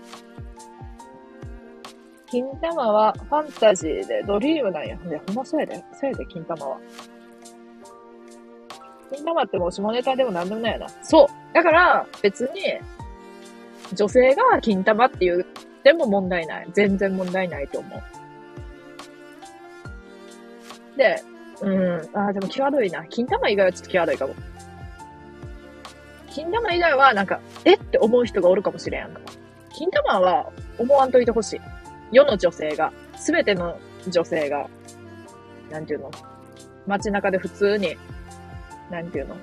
[2.26, 4.96] 金玉はファンタジーでドリームなんや。
[4.96, 5.74] いや、ほんまそうやで。
[5.92, 6.78] そうやで、金玉は。
[9.11, 10.88] 金玉ってもう下ネタでもなんでもないよな。
[11.03, 11.41] そう。
[11.53, 12.78] だから、別に、
[13.94, 15.44] 女性が金玉って言っ
[15.82, 16.68] ても問題ない。
[16.72, 18.03] 全然問題ないと思う。
[20.96, 21.22] で、
[21.61, 23.05] うん、ああ、でも際どいな。
[23.07, 24.34] 金玉以外はちょっと際どいかも。
[26.30, 29.20] 金玉以外はなんか、えって思う人がおるかもしれんやんか。
[29.74, 31.61] 金玉は思わんといてほしい。
[32.11, 33.78] 世の女性が、すべての
[34.09, 34.68] 女性が、
[35.70, 36.11] なんていうの？
[36.86, 37.96] 街中で普通に、
[38.90, 39.36] なんていうの？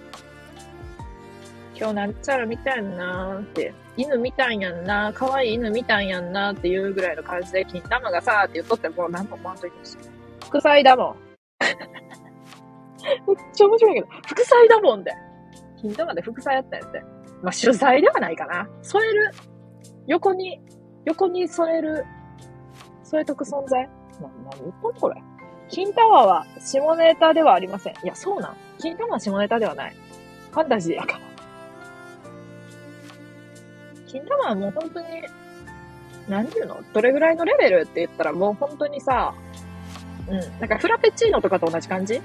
[1.79, 9.97] 今日なんちゃら見たいなーって、犬見たんやんなー、可愛い犬見たんやんなーっていうぐらいの感じで、金玉がさーって言っとってもう何も思わんといてほしい。
[10.45, 11.15] 副菜だもん。
[13.25, 15.13] めっちゃ面白いけど、副菜だもんで。
[15.81, 17.01] 金玉で副菜やったやつで。
[17.41, 18.67] まあ、主菜ではないかな。
[18.81, 19.31] 添える。
[20.07, 20.59] 横に、
[21.05, 22.05] 横に添える
[23.03, 23.87] 添えとく存在
[24.21, 25.15] な、何言ったこれ。
[25.69, 27.93] 金タワーは下ネタではありません。
[27.93, 28.57] いや、そうなん。
[28.79, 29.95] 金タワーは下ネタではない。
[30.51, 31.28] ファンタジーやから。
[34.11, 35.07] 金タワーはもう本当に、
[36.27, 36.81] なんていうの？
[36.93, 39.33] どれぐらいのレベルって言ったらもう本当にさ、
[40.27, 40.39] うん。
[40.59, 42.19] なんかフラペチーノとかと同じ感じ？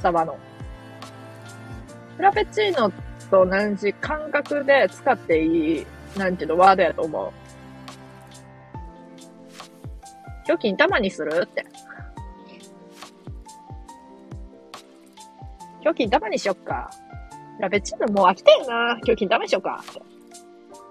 [0.00, 0.36] サバの。
[2.16, 2.90] フラペチーノ
[3.30, 5.86] と同じ感覚で使っていい、
[6.18, 7.30] なんていうの、ワードやと思う。
[10.46, 11.42] 今日金玉にする？
[11.44, 11.64] って。
[15.80, 16.90] 今日金玉にしよっか。
[17.62, 18.98] ラベチーノもう飽きてんな。
[19.04, 19.84] 今日金玉にしよっか。
[19.88, 20.02] って。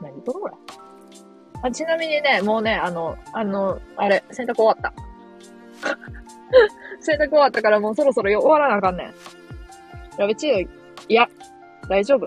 [0.02, 0.54] 何とこれ。
[1.64, 4.94] あ、ちなみにね、もうね、あの、あの、あれ、洗濯終わった。
[7.02, 9.14] 洗濯終わったからもうそろそろ終わらなあかんねん。
[10.18, 10.70] ラベチーノ、
[11.10, 11.28] いや、
[11.90, 12.26] 大丈夫。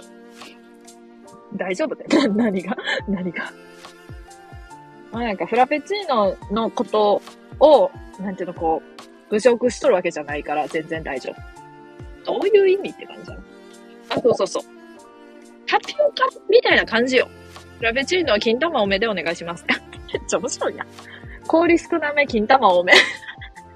[1.57, 2.05] 大丈夫って。
[2.29, 2.77] 何が？
[3.09, 3.45] 何が？
[5.11, 7.23] まあなんかフラペチーノのこと
[7.61, 7.91] を、
[8.21, 11.33] なんていうの、こう、侮辱しとるわけじゃないから全然大丈
[12.27, 12.35] 夫。
[12.35, 13.39] どういう意味って感じだ
[14.11, 14.63] あ、そうそうそう。
[15.67, 17.29] タピオカみたいな感じよ。
[17.81, 19.65] ラペチーノは金玉多めでお願いします。
[20.13, 20.87] めっちゃ面白いな。
[21.47, 22.93] 氷少なめ、金玉多め。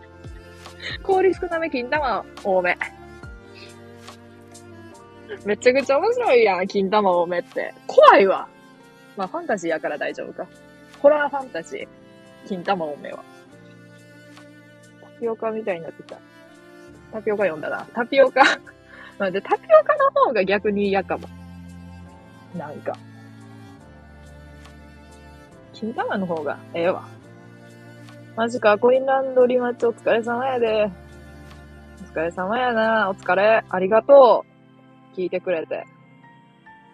[1.02, 2.76] 氷少なめ、金玉多め。
[5.44, 7.74] めちゃくちゃ面白いやん、金玉多めって。
[7.86, 8.48] 怖いわ。
[9.16, 10.46] まあ、ファンタジーやから大丈夫か。
[11.00, 11.88] ホラーファンタジー。
[12.48, 13.22] 金玉多めは。
[15.02, 16.18] タピオカみたいになってきた。
[17.12, 17.86] タピオカ読んだな。
[17.94, 18.42] タピオカ
[19.18, 21.28] なんで、タピオカの方が逆に嫌かも。
[22.56, 22.96] なんか。
[25.72, 27.08] 金玉の方がええわ。
[28.36, 30.90] マジか、コインランドリーマッチお疲れ様やで。
[32.00, 33.10] お疲れ様やな。
[33.10, 33.64] お疲れ。
[33.68, 34.44] ありがと
[35.14, 35.16] う。
[35.16, 35.84] 聞いてくれて。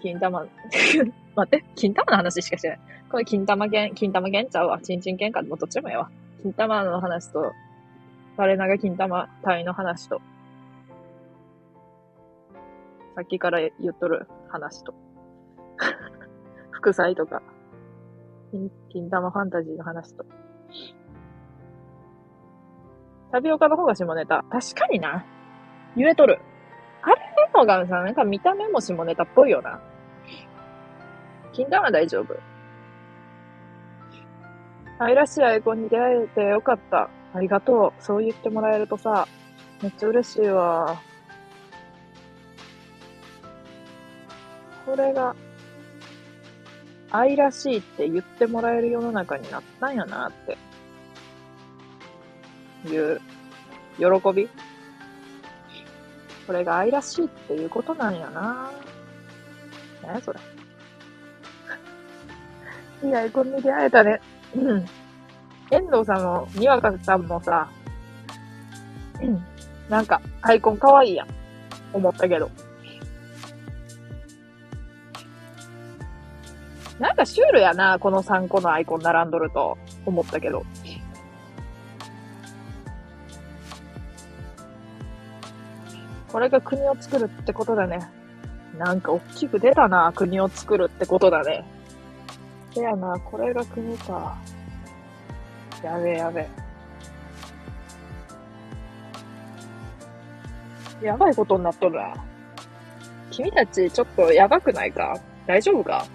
[0.00, 0.46] 金玉、
[1.36, 2.80] 待って、金玉の話しかしない。
[3.10, 4.80] これ金玉剣、金玉剣ちゃうわ。
[4.80, 5.42] ちんちん剣か。
[5.42, 6.10] もどっちもええわ。
[6.42, 7.52] 金玉の話と、
[8.36, 10.20] 我なが金玉隊の話と、
[13.14, 14.94] さっきから言っとる話と、
[16.72, 17.42] 副菜とか、
[18.90, 20.24] 金玉ファンタジーの話と。
[23.32, 24.44] タピオカの方が下ネタ。
[24.50, 25.24] 確かにな。
[25.96, 26.38] 言えとる。
[27.02, 29.80] あれのがさ、なんか見た目も下ネタっぽいよな。
[31.52, 32.34] 金玉大丈夫。
[34.98, 37.08] 愛らしいアイコンに出会えてよかった。
[37.32, 38.02] ありがとう。
[38.02, 39.26] そう言ってもらえるとさ、
[39.82, 41.00] めっちゃ嬉しいわ。
[44.86, 45.34] これが、
[47.10, 50.58] 愛らしいって言ってもらえる世の中になったんやなって。
[52.88, 53.20] いう、
[53.98, 54.04] 喜
[54.34, 54.48] び
[56.46, 58.70] これが愛らしいっていうことなんやな。
[60.02, 60.40] 何やそれ。
[63.08, 64.20] いいアイコンに出会えたね。
[65.70, 67.68] 遠藤さんも、にわかさんもさ、
[69.88, 71.28] なんか、アイコンかわいいやん。
[71.92, 72.50] 思ったけど。
[76.98, 79.76] なんかシュールやな、この3個のアイコン並んどると、
[80.06, 80.64] 思ったけど。
[86.30, 88.00] これが国を作るってことだね。
[88.78, 91.64] なんか大きく出たな、国を作るってことだね。
[92.72, 94.36] せやな、これが国か。
[95.82, 96.48] やべえやべ
[101.02, 101.06] え。
[101.06, 102.14] やばいことになっとるな。
[103.30, 105.18] 君たちちょっとやばくないか？
[105.46, 106.06] 大丈夫か？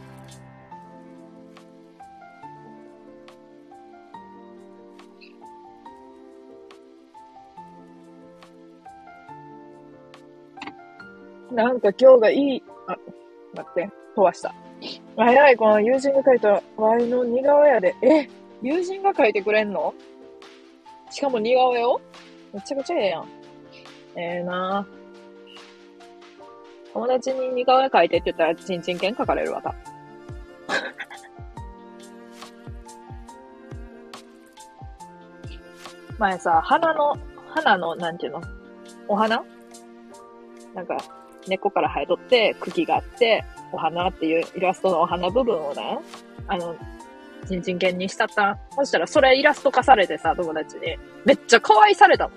[11.52, 12.96] なんか今日がいい、あ、
[13.56, 14.54] 待って、飛ばした。
[15.16, 17.96] 早い、この友人が書いたワイの似顔絵やで。
[18.02, 18.30] え
[18.62, 19.94] 友人が書いてくれんの？
[21.10, 22.00] しかも似顔絵を？
[22.54, 23.28] めちゃくちゃええやん。
[24.16, 24.88] ええな
[26.94, 29.76] 友達に似顔絵描いてって言ったら、ちんちん犬描かれるわ、た。
[36.20, 38.42] 前さ、花の、花の、なんていうの？
[39.08, 39.44] お花
[40.76, 40.98] なんか、
[41.50, 46.00] 根っこから生えとって、茎があって、お花っていうイラストのお花部分をね、
[46.48, 46.76] あの、
[47.48, 48.58] ちんちん犬にしたった。
[48.76, 50.98] そしたらそれイラスト化されてさ、友達に。
[51.26, 52.32] めっちゃ可愛されたの。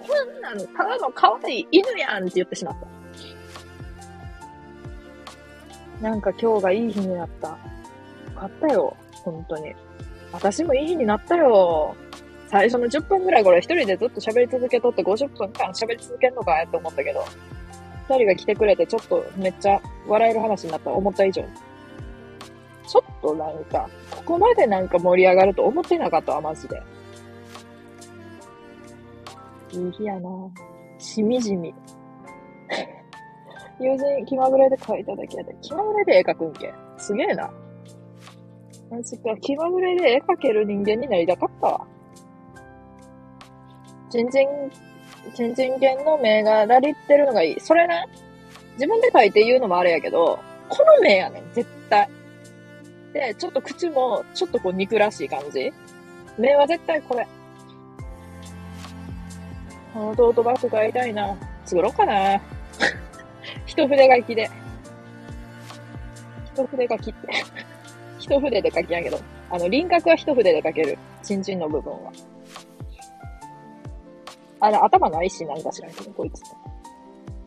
[0.00, 2.76] こんなん、ただの可愛い犬やんって言ってしまっ
[6.00, 6.08] た。
[6.08, 7.48] なんか今日がいい日になった。
[7.48, 7.56] よ
[8.36, 8.96] かったよ。
[9.24, 9.74] 本当に。
[10.32, 11.94] 私もいい日になったよ。
[12.48, 17.24] 最初の10分ぐらいこれ一人でずっと喋り続けとって50分間喋り続けんのかって思ったけど、
[18.08, 20.90] 二人が来てくれてちょっとめっちゃ笑える話になった。
[20.90, 21.48] 思った以上に。
[22.86, 26.82] ちょっとなんか、ここまでなんか盛り上がると思ってなかったわ、マジで。
[29.72, 30.28] いい日やな
[30.98, 31.74] しみじみ。
[33.80, 35.56] 友人、気まぐれで描いただけやで。
[35.62, 36.72] 気まぐれで絵描くんけ。
[36.98, 37.50] すげえな。
[38.90, 41.86] マジか、気まぐれで絵描ける人間になりたかったわ。
[44.10, 44.28] ちん
[45.34, 47.60] ちん、ちん犬の目がラリってるのがいい。
[47.60, 48.06] それな、
[48.74, 52.08] 自分で描いて言うのもあれやけど、この目やねん、絶対。
[53.12, 55.72] で、ちょっと口も、ちょっとこう肉らしい感じ。
[56.38, 57.26] 目は絶対これ。
[59.92, 61.36] このトートバッグ買いたいな。
[61.66, 62.40] 作ろうかな。
[63.66, 64.50] 一筆書きで。
[66.54, 67.28] 一筆書きって。
[68.18, 69.18] 一筆で書きやけど。
[69.50, 70.98] あの、輪郭は一筆で書ける。
[71.22, 72.12] チンチンの部分は。
[74.62, 76.40] あれ、頭ないし、なんか知らんけど、こいつ。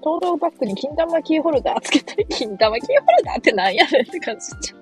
[0.03, 2.25] トートバッグに金玉キーホルダーつけたい。
[2.29, 4.79] 金玉キーホルダーってなんやねんって感じちゃう。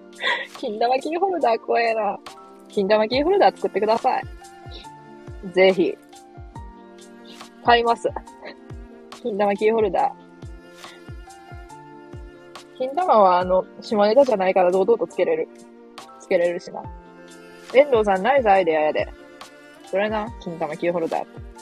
[0.58, 2.20] 金玉キーホルダー怖えな。
[2.70, 4.24] 金玉キーホルダー作ってください。
[5.54, 5.96] ぜひ。
[7.64, 8.10] 買います。
[9.22, 10.12] 金玉キーホルダー。
[12.80, 15.48] 金玉はあの、下ネタじゃないから堂々とつけれる。
[16.20, 16.82] つけれるしな。
[17.76, 19.08] 遠藤さんナイスアイデアやで。
[19.86, 21.53] それな、金玉キーホルダー。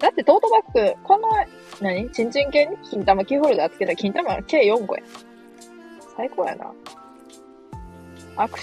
[0.00, 1.28] だってトートバッグ、この、
[1.80, 2.10] 何？
[2.10, 2.76] チンチン系に？
[2.88, 5.02] 金玉キーホルダーつけた金玉計4個や。
[6.16, 6.72] 最高やな。
[8.36, 8.56] 握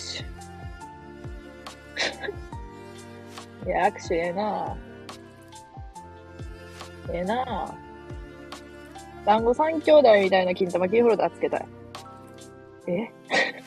[3.63, 3.67] 手。
[3.69, 4.77] いや、握手ええな
[7.13, 7.75] ええな
[9.25, 11.65] 団子三兄弟みたいな金玉キーホルダーつけたい。
[12.87, 13.11] え？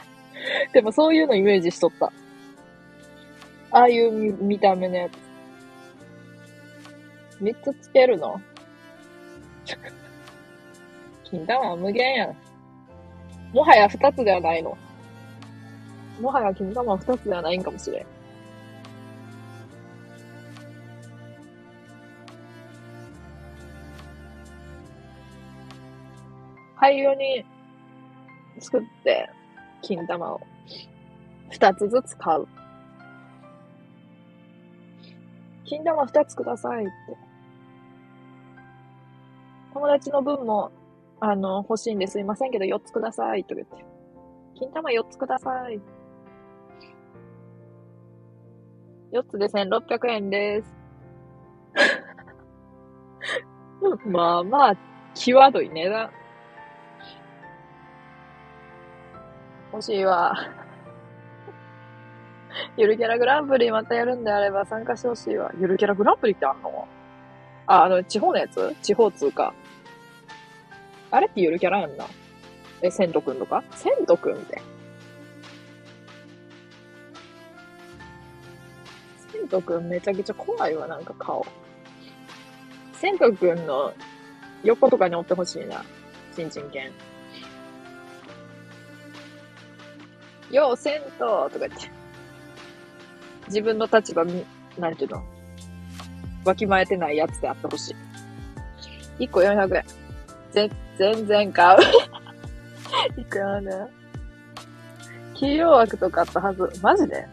[0.73, 2.07] でもそういうのイメージしとった。
[3.73, 5.13] ああいう見見た目のやつ。
[7.41, 8.41] 三つつけるの？
[11.25, 12.37] 金玉は無限やん。
[13.53, 14.77] もはや二つではないの。
[16.21, 18.07] もはや金玉は二つではないんかもしれん。
[26.77, 27.45] 灰色に
[28.59, 29.29] 作って、
[29.83, 30.41] 金玉を
[31.51, 32.47] 二つずつ買う。
[35.65, 37.30] 金玉二つくださいって。
[39.73, 40.73] 友達の分も、
[41.21, 43.85] あの、欲しいんですいませんけど、四つくださいと言って。
[44.55, 45.81] 金玉四つください。
[49.13, 50.75] 四つで千六百円です。
[54.07, 54.77] まあまあ、
[55.15, 56.11] 際どい値段。
[59.73, 60.35] 欲しいわ。
[62.77, 65.53] ゆるキャラグランプリまたやるんであれば参加してほしいわ。
[65.59, 66.89] ゆるキャラグランプリってあんの？
[67.67, 68.75] あ、あの、地方のやつ？
[68.83, 69.55] 地方通貨。
[71.11, 72.07] あれってゆるキャラやんな。
[72.83, 73.63] え、セントくんとか？
[73.73, 74.63] セントくんって。
[79.33, 81.45] セントくんめちゃくちゃ怖いわ、なんか顔。
[82.95, 83.93] セントくんの
[84.63, 85.85] 横とかにおってほしいな。
[86.35, 86.93] ちんちん犬。
[90.51, 91.91] よう、銭湯とか言って。
[93.47, 94.45] 自分の立場に、
[94.79, 95.25] なんていうの？
[96.45, 97.95] わきまえてないやつであってほし
[99.19, 99.25] い。
[99.25, 99.85] 1個400円。
[100.53, 101.79] ぜ、全然買う。
[103.19, 103.71] いくらね。
[105.33, 106.71] 企業枠とかあったはず。
[106.83, 107.27] マジで？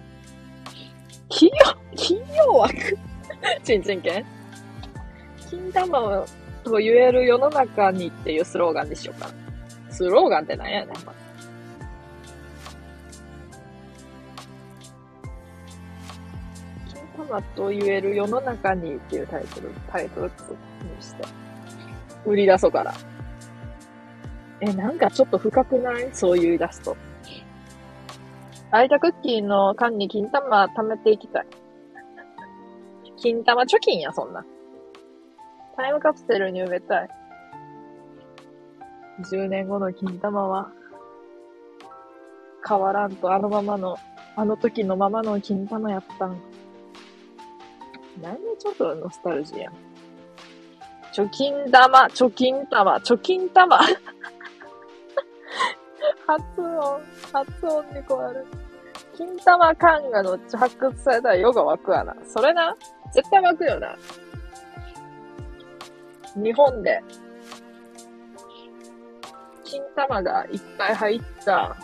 [1.28, 2.98] 企業、企業枠？
[3.66, 4.26] ちんちんけん
[5.50, 6.26] 金玉
[6.64, 9.30] と言える世の中にっていうスローガンにしようか。
[9.90, 10.96] スローガンって何やねん、
[17.30, 20.32] マと言える世の中にっていうタイトル、タイトルに
[21.02, 21.26] して、
[22.26, 22.94] 売り出そうから。
[24.62, 26.10] え、なんかちょっと深くない？
[26.14, 26.98] そういう言い出すと。
[28.72, 31.48] 空いたクッキーの缶に金玉貯めていきたい。
[33.18, 34.46] 金玉貯金や、そんな。
[35.76, 37.10] タイムカプセルに埋めたい。
[39.32, 40.72] 10年後の金玉は、
[42.68, 43.98] 変わらんとあのままの、
[44.36, 46.38] あの時のままの金玉やったん。
[48.22, 49.74] なんでちょっとノスタルジーやん。
[51.14, 53.80] 貯金玉、貯金玉、貯金玉。
[56.28, 57.02] 発音、
[57.32, 58.46] 発音にこわる。
[59.16, 62.16] 金玉感がどっち発掘されたら世が湧くわな。
[62.28, 62.76] それな、
[63.14, 63.96] 絶対湧くよな。
[66.36, 67.02] 日本で、
[69.64, 71.76] 金玉がいっぱい入った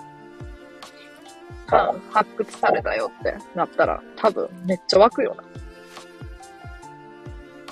[1.66, 5.44] 缶発掘されたよってなったら、多分めっちゃ湧くよな。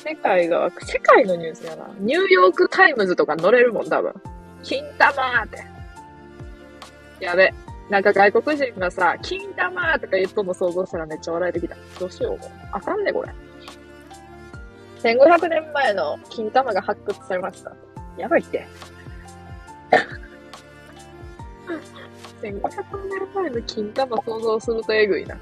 [0.04, 1.88] 世界が湧く、世界のニュースやな。
[2.00, 4.14] ニューヨークタイムズとか載れるもん、多分。
[4.64, 5.71] 金玉ーって。
[7.22, 7.54] やべ。
[7.90, 11.76] なんか外国人がさ、金玉ーとか言っとんの想像したらめっちゃ笑えてきた。
[12.00, 12.50] どうしよう、もう。
[12.72, 13.30] あかんね、これ。
[15.04, 17.76] 1500年前の金玉が発掘されました。
[18.18, 18.66] やばいって。
[22.42, 22.60] 1500
[23.10, 25.38] 年前の金玉想像するとえぐいな。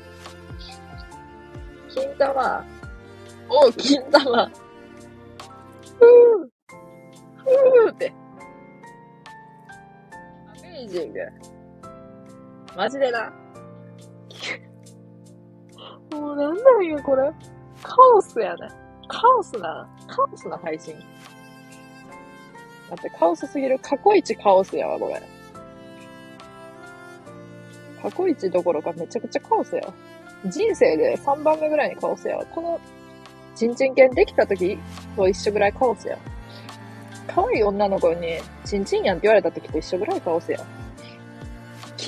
[1.90, 2.66] 金玉、
[3.50, 4.52] お金玉。
[6.00, 6.50] ふぅ。
[7.38, 8.14] ふぅって。
[10.58, 11.20] アメージング。
[12.76, 13.34] マジでな。
[16.12, 17.32] もうなんなんよ、これ。
[17.82, 18.68] カオスやね。
[19.08, 20.96] カオスな、カオスな配信。
[22.90, 23.80] だってカオスすぎる。
[23.80, 25.22] 過去一カオスやわ、これ。
[28.02, 29.94] 過去一どころかめちゃくちゃカオスやわ。
[30.46, 32.46] 人生で3番目ぐらいにカオスやわ。
[32.46, 32.80] この
[33.56, 34.78] ちんちん犬できた時
[35.16, 36.18] と一緒ぐらいカオスや。
[37.28, 40.60] 可愛い女の子に、ちんちんやんって言われた時と一緒ぐらいカオスや。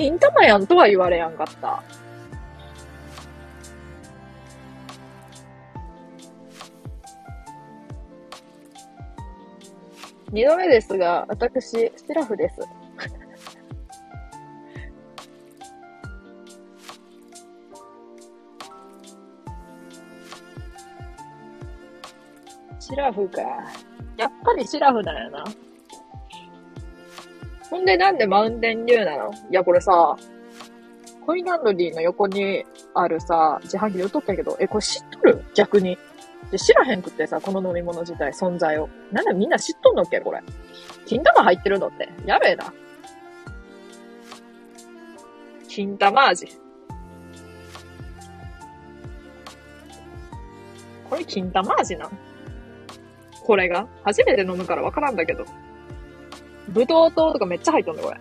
[0.02, 1.84] 金玉やんとは言われやんかった。
[10.32, 12.56] 二度目ですが、私、シラフです。
[22.89, 23.39] シラフか。
[24.18, 25.43] やっぱりシラフだよな。
[27.72, 29.32] ほんでなんでマウンテンデューなの？
[29.34, 30.18] いや、これさ、
[31.26, 35.44] コインランドリーの横にあるさ、自販機で売っとったけど、え、これ知っとる？
[35.56, 35.98] 逆に。
[36.52, 38.90] で、知らへんくってさ、この飲み物自体、存在を。
[39.14, 40.20] なんでみんな知っとんのっけ？
[40.20, 40.42] これ。
[41.06, 42.10] 金玉入ってるのって。
[42.26, 42.74] やべえな。
[45.70, 46.48] 金玉味。
[51.10, 52.10] これ金玉味な
[53.46, 53.88] これが。
[54.04, 55.46] 初めて飲むからわからんだけど。
[56.72, 58.18] ブドウ糖とかめっちゃ入っとんだ、これ。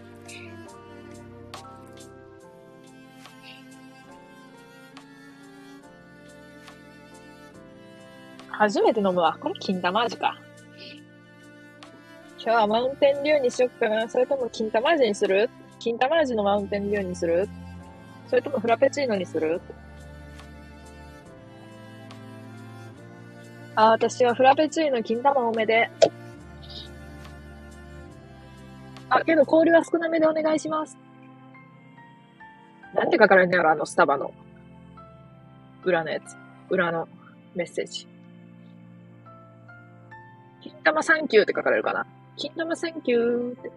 [8.49, 9.39] 初めて飲むわ。
[9.41, 10.37] これ金玉味か。
[12.43, 14.09] 今日はマウンテンリューにしよっかな。
[14.09, 15.49] それとも金玉味にする？
[15.79, 17.49] 金玉味のマウンテンリューにする？
[18.29, 19.61] それともフラペチーノにする？
[23.77, 25.91] あ、私はフラペチーノ金玉多めで。
[29.11, 30.97] あ、けど氷は少なめでお願いします。
[32.95, 34.33] なんて書かれるんだろ、あのスタバの。
[35.85, 36.37] 裏のやつ。
[36.69, 37.09] 裏の
[37.55, 38.07] メッセージ。
[40.63, 42.07] 金玉サンキューって書かれるかな。
[42.37, 43.73] 金玉サンキューって。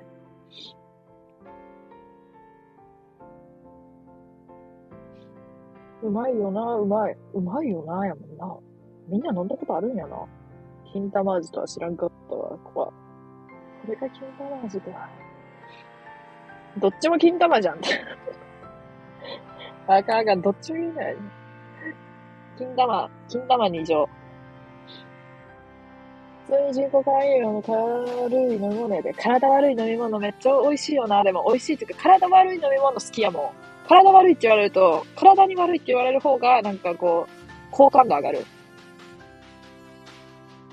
[6.03, 7.17] うまいよな、うまい。
[7.33, 8.57] うまいよな、やもんな。
[9.07, 10.17] みんな飲んだことあるんやな。
[10.91, 12.93] 金玉味とは知らんかったわ、ここ
[13.85, 15.09] これが金玉味か。
[16.77, 17.79] どっちも金玉じゃん。
[19.87, 21.17] あかんあかん、どっちもいいんだよ。
[22.57, 24.09] 金玉、金玉2乗。
[26.47, 29.13] 普通に人工甘栄養の軽い飲み物やで。
[29.13, 31.23] 体悪い飲み物めっちゃ美味しいよな。
[31.23, 33.51] でも美味しいっていうか、体悪い飲み物好きやもん。
[33.87, 37.31] 体悪いって言われると、体に悪いって言われる方が、なんかこう、
[37.71, 38.45] 好感度上がる。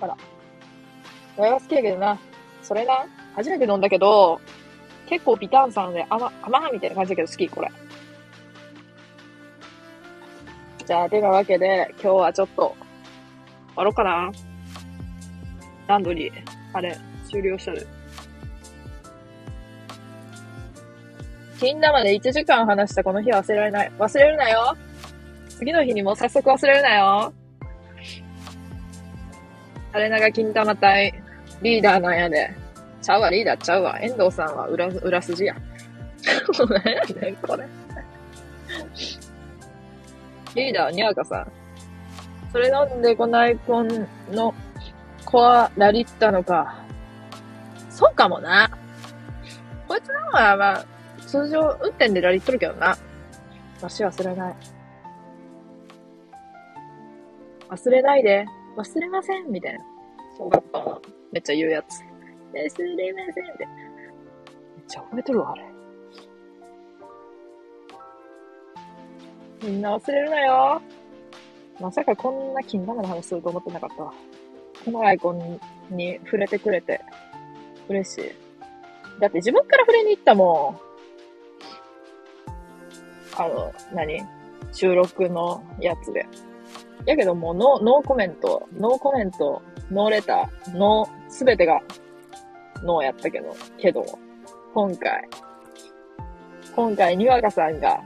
[0.01, 0.17] あら。
[1.37, 2.19] これは好きやけどな。
[2.71, 3.05] それな。
[3.35, 4.41] 初めて飲んだけど、
[5.09, 7.68] 結構ビターンさんで甘、甘みたいな感じだけど好き、これ。
[10.87, 12.77] じゃあ、てなわけで、今日はちょっと、
[13.71, 14.31] 終わろうかな。
[15.89, 16.33] ランドリー、
[16.73, 16.97] あれ、
[17.29, 17.89] 終了したる。
[21.59, 23.93] 金玉で1時間話したこの日は忘れられない。
[23.99, 24.77] 忘れるなよ
[25.49, 27.33] 次の日にも早速忘れるなよ
[29.93, 31.12] あれなが金玉隊、
[31.62, 32.60] リーダーなんやで。
[33.03, 33.99] ちゃうわ、リーダーちゃうわ。
[34.01, 35.55] 遠藤さんは裏、裏筋や。
[36.69, 37.67] 何やねん、これ。
[40.55, 41.53] リーダー、にゃーかさん。
[42.53, 44.55] それなんでこのアイコンの
[45.25, 46.75] コアラリったのか。
[47.89, 48.71] そうかもな。
[49.87, 50.85] こいつの方は、まあ、
[51.27, 52.97] 通常運転でラリっとるけどな。
[53.81, 54.57] わし忘れない。
[57.69, 58.45] 忘れないで。
[58.77, 59.85] 忘れませんみたいな。
[60.37, 62.10] 小学校のめっちゃ言うやつ。
[62.59, 63.67] 忘れませんって。
[63.67, 65.65] めっちゃ覚えとるわ、あれ。
[69.63, 70.83] みんな忘れるなよ。
[71.81, 74.15] まさかこんな金玉の話すると思ってなかったわ。
[74.85, 77.01] このアイコンに触れてくれて
[77.89, 78.25] 嬉しい。
[79.21, 80.81] だって自分から触れに行ったも
[83.37, 83.43] ん。
[83.43, 84.23] あの、何？
[84.73, 86.27] 収録のやつで。
[87.07, 91.81] やけどもうノー、ノーコメント、ノーコメント、 no letter、ノー、すべてが
[92.83, 94.05] ノーやったけど、けど、
[94.74, 95.28] 今回、
[96.74, 98.01] 今回、にわかさんが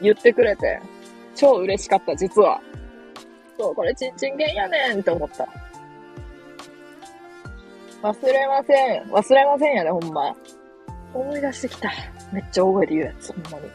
[0.00, 0.80] 言ってくれて、
[1.34, 2.60] 超嬉しかった、実は。
[3.58, 5.48] そう、これちんちんげんやねんって思った。
[8.02, 9.02] 忘れません。
[9.04, 10.34] 忘れませんやね、ほんま。
[11.12, 11.90] 思い出してきた。
[12.32, 13.70] めっちゃ大声で言うやつ、ほんまに。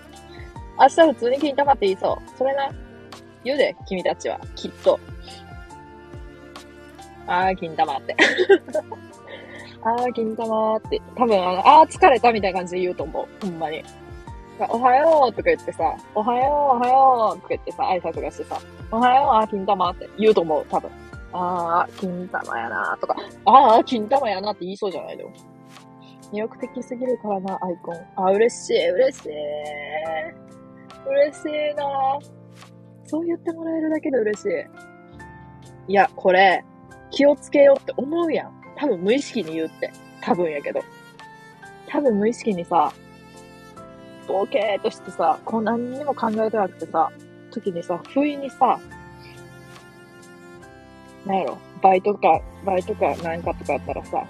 [0.80, 2.38] 明日普通に金玉って言いそう。
[2.38, 2.70] それな。
[3.44, 4.40] 言うで、君たちは。
[4.56, 5.00] きっと。
[7.28, 8.16] あー、金玉って。
[9.86, 11.02] あー、金玉って。
[11.16, 13.46] 多分、あの、あー、疲れたみたいな感じで言うと思う。
[13.46, 13.84] ほんまに。
[14.70, 18.60] おはようとか言ってさ、おはよう、おはようとか言ってさ、挨拶がしてさ、
[18.92, 20.92] おはよう、あー、金玉って言うと思う、多分。
[21.34, 25.32] あー、金玉やなーとか、あー、金玉やなって言いそうじゃないでも。
[26.32, 27.98] 魅力的すぎるからな、アイコン。
[28.16, 29.30] あ、嬉しい、嬉しい。
[31.06, 31.84] 嬉しいな
[33.06, 35.92] そう言ってもらえるだけで嬉しい。
[35.92, 36.64] いや、これ、
[37.12, 38.63] 気をつけようって思うやん。
[38.84, 39.94] 多分無意識に言うって。
[40.20, 40.82] 多分やけど。
[41.88, 42.92] 多分無意識にさ、
[44.28, 47.10] ボケーとしてさ、こう何にも考えてなくてさ、
[47.50, 48.78] 時にさ、不意にさ、
[51.26, 54.26] なんやろ、バイトか、バイトかなんかとかあったらさ、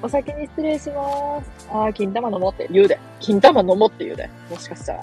[0.00, 1.68] お先に失礼しまーす。
[1.70, 3.00] あー、金玉飲もうって言うで。
[3.18, 4.30] 金玉飲もうって言うで。
[4.48, 5.00] もしかしたら。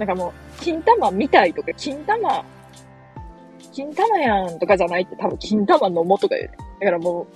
[0.00, 2.44] なんかもう、金玉見たいとか、金玉、
[3.74, 6.56] 金玉やんとかじゃないって多分金玉飲もうとか言うで。
[6.56, 7.26] だからも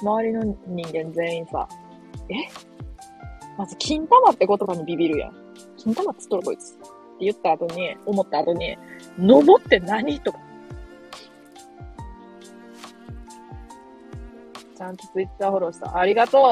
[0.00, 1.68] 周りの人間全員さ、
[2.28, 2.34] え？
[3.58, 5.34] まず、金玉って言葉にビビるやん。
[5.76, 6.74] 金玉っつっとるこいつ。
[6.74, 6.84] って
[7.20, 8.78] 言った後に、思った後に、
[9.18, 10.38] 飲もうって何とか。
[14.78, 15.98] ちゃんとツイッターフォローした。
[15.98, 16.42] ありがとう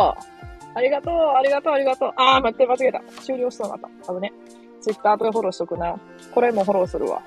[0.75, 3.03] ありがとうありがとうありがとうあー、待って、間違えた。
[3.23, 3.89] 終了したまた。
[4.05, 4.33] 多分ね。
[4.81, 5.99] ツイッターとフォローしとくな。
[6.35, 7.23] これもフォローするわ。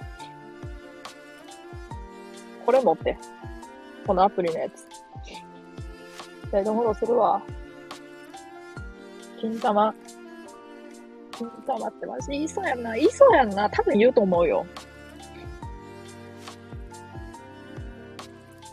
[2.66, 3.18] これ持って。
[4.06, 4.88] このアプリのやつ。
[6.52, 7.42] サイドフォローするわ。
[9.40, 9.94] 金玉。
[11.32, 12.96] 金玉ってマジ言いそうやんな。
[12.96, 13.70] 言いそうやんな。
[13.70, 14.66] 多分言うと思うよ。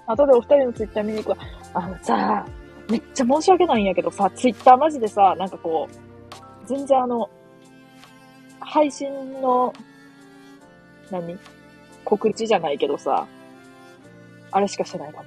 [0.06, 1.36] 後でお二人のツイッター見に行くわ。
[1.74, 2.44] あのさ、
[2.88, 7.30] めっちゃ申し訳ないんやけどさ、ツイッターマジでさ、なんかこう、全然あの、
[8.58, 9.72] 配信の、
[11.10, 11.38] 何？
[12.04, 13.26] 告知じゃないけどさ、
[14.52, 15.24] あれしかしてないかも。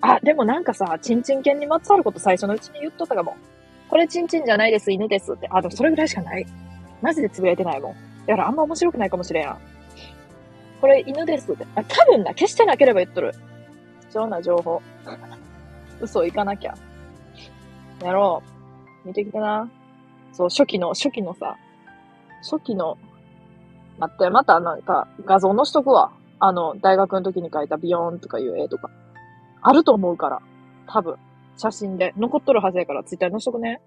[0.00, 3.36] あ、でもなんかさ、チンチン犬にまつわること最初のうちに言っとったかも。
[3.88, 5.48] これチンチンじゃないです、犬ですって。
[5.50, 6.46] あ、でもそれぐらいしかない。
[7.02, 7.94] マジでつぶやいてないもん。
[8.26, 9.56] だからあんま面白くないかもしれん。
[10.80, 11.66] これ犬ですって。
[11.74, 13.32] あ、多分な、消してなければ言っとる。
[14.10, 14.82] 貴重な情報。
[16.00, 16.74] 嘘いかなきゃ。
[18.02, 18.42] やろ
[19.04, 19.08] う。
[19.08, 19.70] 見てきてな。
[20.32, 21.56] そう、初期の、初期のさ、
[22.42, 22.98] 初期の、
[23.98, 26.12] 待って、またなんか画像載しとくわ。
[26.38, 28.90] あの、大学の時に描いたビヨーンとかいう絵とか。
[29.62, 30.40] あると思うから。
[30.86, 31.16] 多分。
[31.56, 32.12] 写真で。
[32.16, 33.80] 残っとるはずやから、ツイッターに載しとくね。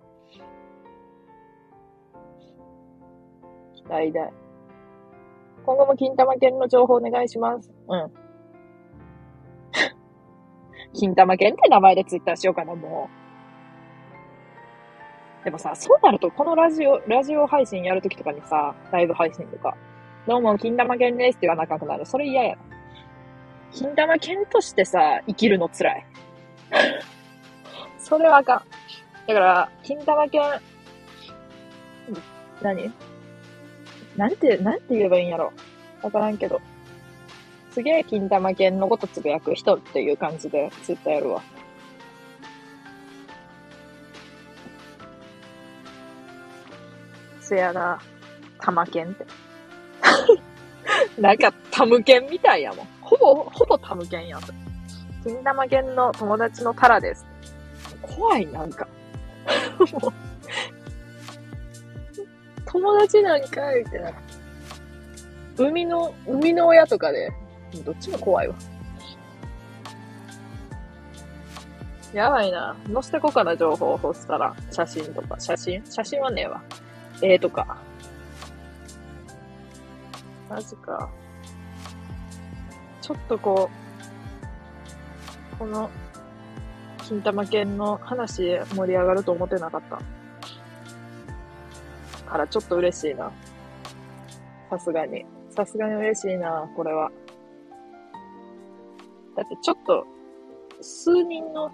[3.75, 4.31] 期待で。
[5.65, 7.71] 今後も金玉犬の情報お願いします。
[7.87, 8.11] うん。
[10.93, 13.09] 金玉犬って名前でツイッターしようかな、も
[15.41, 15.45] う。
[15.45, 19.77] でもさ、そうなると、このラジオ、ラジオ配信やるときとかにさ、ライブ配信とか、
[20.29, 22.05] どうも、金玉犬ですって言わなくなる。
[22.05, 22.61] それ嫌やな。
[23.73, 26.05] 金玉犬としてさ、生きるの辛い。
[27.97, 28.63] それはあかん。
[29.27, 30.43] だから、金玉犬、
[32.61, 32.93] 何？
[34.17, 35.51] なんて、なんて言えばいいんやろ。
[36.03, 36.61] わからんけど。
[37.71, 41.41] すげえ金玉犬のことつぶやく人っていう感じでツイッターやるわ。
[47.39, 47.99] せやな。
[48.59, 49.25] 玉犬って。
[51.19, 52.87] なんか、タム犬みたいやもん。
[53.01, 54.41] ほぼ、ほぼタム犬やん。
[55.23, 57.25] 金玉犬の友達のタラです。
[58.01, 58.87] 怖い、なんか。
[60.01, 60.13] もう
[62.65, 64.11] 友達なんかいってな。
[65.57, 67.31] 海の、海の親とかで、
[67.83, 68.55] どっちも怖いわ。
[72.13, 72.75] やばいな。
[72.91, 74.55] 載せてこうかな、情報を欲したら。
[74.71, 75.39] 写真とか。
[75.39, 75.83] 写真？
[75.85, 76.61] 写真はねえわ。
[77.21, 77.77] 絵とか。
[80.49, 81.09] マジか。
[83.01, 83.69] ちょっとこ
[85.53, 85.89] う、この、
[87.07, 89.99] 金玉犬の話盛り上がると思ってなかった。
[92.29, 93.31] からちょっと嬉しいな。
[94.69, 95.25] さすがに。
[95.49, 97.11] さすがに嬉しいな、これは。
[99.35, 100.05] だってちょっと、
[100.81, 101.71] 数人の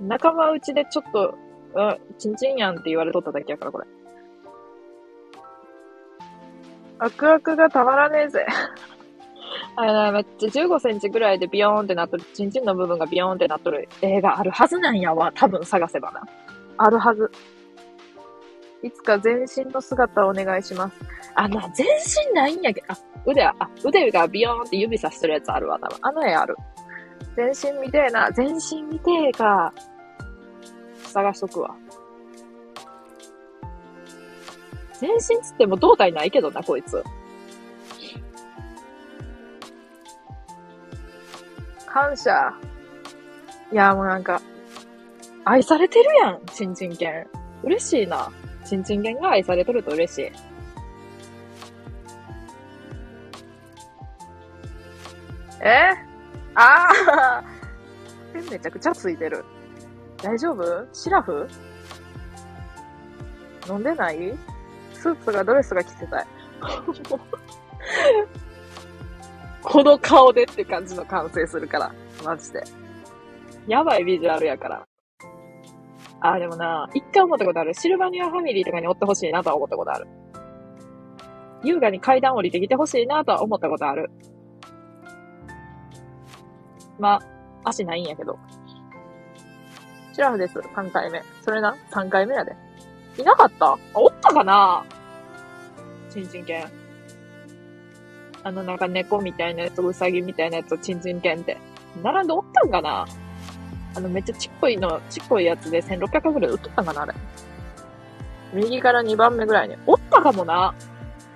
[0.00, 1.34] 仲間内でちょっと、
[1.74, 3.86] うん、ちんちんやんって言われとっただけやから、これ。
[6.98, 8.46] ワクワクがたまらねえぜ。
[9.76, 15.32] あめっちゃ15センチぐらいでビヨーンってなっとる、チンチンの部分がビヨーンってなっとる映画あるはずなんやわ。
[15.34, 16.22] 多分探せばな。
[16.78, 17.30] あるはず。
[18.82, 21.00] いつか全身の姿をお願いします。
[21.34, 22.96] あ、まあ、全身ないんやけど、あ、
[23.26, 23.54] 腕あ、
[23.84, 25.98] 腕がビヨーンって指さしてるやつあるわ、多分。
[26.02, 26.56] あの絵ある。
[27.36, 28.30] 全身見てえな。
[28.30, 29.72] 全身見てえか。
[31.02, 31.74] 探しとくわ。
[35.00, 37.02] 全身つっても胴体ないけどな、こいつ。
[41.86, 42.52] 感謝。
[43.72, 44.40] いや、もうなんか、
[45.44, 47.26] 愛されてるやん、ちんちん犬。
[47.62, 48.30] 嬉しいな。
[48.64, 50.32] ちんちん犬が愛されとると嬉しい。
[55.60, 55.90] え？
[56.54, 57.44] ああ
[58.50, 59.44] めちゃくちゃついてる。
[60.22, 60.86] 大丈夫？
[60.92, 61.48] シラフ？
[63.68, 64.36] 飲んでない？
[65.06, 66.26] スーツがドレスが着せたい。
[69.62, 71.92] この顔でって感じの完成するから。
[72.24, 72.64] マジで。
[73.68, 74.84] やばいビジュアルやから。
[76.20, 77.74] あ、でもな、一回思ったことある。
[77.74, 80.08] シルバニアファミリーとかにおってほしいなとは思ったことある。
[81.62, 84.10] 優雅に階段降りてきてほしいなとは思ったことある。
[86.98, 87.20] ま
[87.64, 88.38] あ、足ないんやけど。
[90.12, 90.58] シラフです。
[90.58, 91.22] 3回目。
[91.42, 92.56] それな ?3 回目やで。
[93.18, 93.72] いなかった？
[93.72, 94.84] あ、おったかな？
[96.16, 96.64] チンチン犬。
[98.42, 101.58] あの、なんか猫みたいなやつウサギみたいなやつとチンチン犬って。
[102.02, 103.06] 並んでおったんかな？
[103.94, 107.14] あの、めっちゃちっこいの、ちっこいやつで1600ぐらい売っとったんかなあれ。
[108.54, 109.76] 右から2番目ぐらいに。
[109.86, 110.74] おったかもな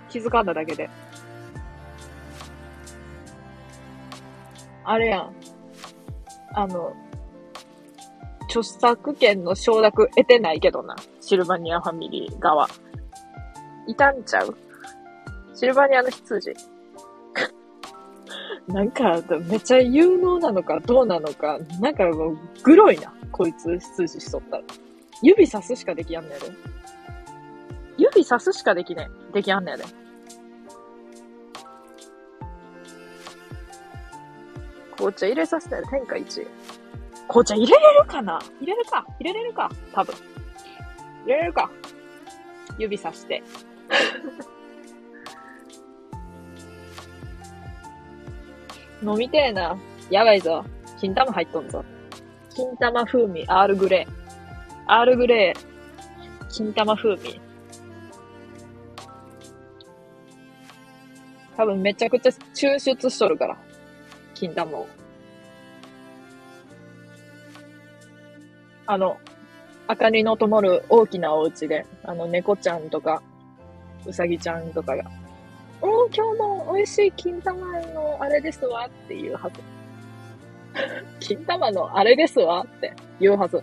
[0.09, 0.89] 気づかんだだけで。
[4.85, 5.35] あれやん。
[6.55, 6.95] あの、
[8.45, 10.97] 著作権の承諾得てないけどな。
[11.21, 12.69] シルバニアファミリー側。
[13.87, 14.57] いたんちゃう？
[15.61, 16.55] シルバニアの羊。
[18.67, 23.13] なんか、めっちゃ有能なのかどうなのか、なんかもう、グロいな。
[23.31, 24.63] こいつ、羊しとったら。
[25.23, 26.47] 指さすしかできやんねやで。
[27.99, 29.33] 指さすしかできねえ。
[29.35, 29.85] できやんねやで。
[34.97, 36.47] 紅茶入れさせたら天下一。
[37.29, 38.39] 紅茶入れれるかな？
[38.63, 40.15] 入れるか入れれるか多分。
[41.27, 41.71] 入れれるか
[42.79, 43.43] 指さして。
[49.03, 49.77] 飲みてえな。
[50.11, 50.65] やばいぞ。
[50.99, 51.85] 金玉入っとんぞ。
[52.55, 54.21] 金玉風味、アールグレー。
[54.87, 57.41] アールグレー、金玉風味。
[61.57, 63.57] 多分めちゃくちゃ抽出しとるから。
[64.35, 64.87] 金玉を。
[68.87, 69.19] あの、
[69.89, 73.23] 明かりの灯る大きなお家で、あの、猫ちゃんとか、
[74.07, 75.05] うさぎちゃんとかが、
[75.83, 79.61] おー、今日も美味しい金玉のあれですわって言うはず。
[81.21, 83.63] 金玉のあれですわって言うはず。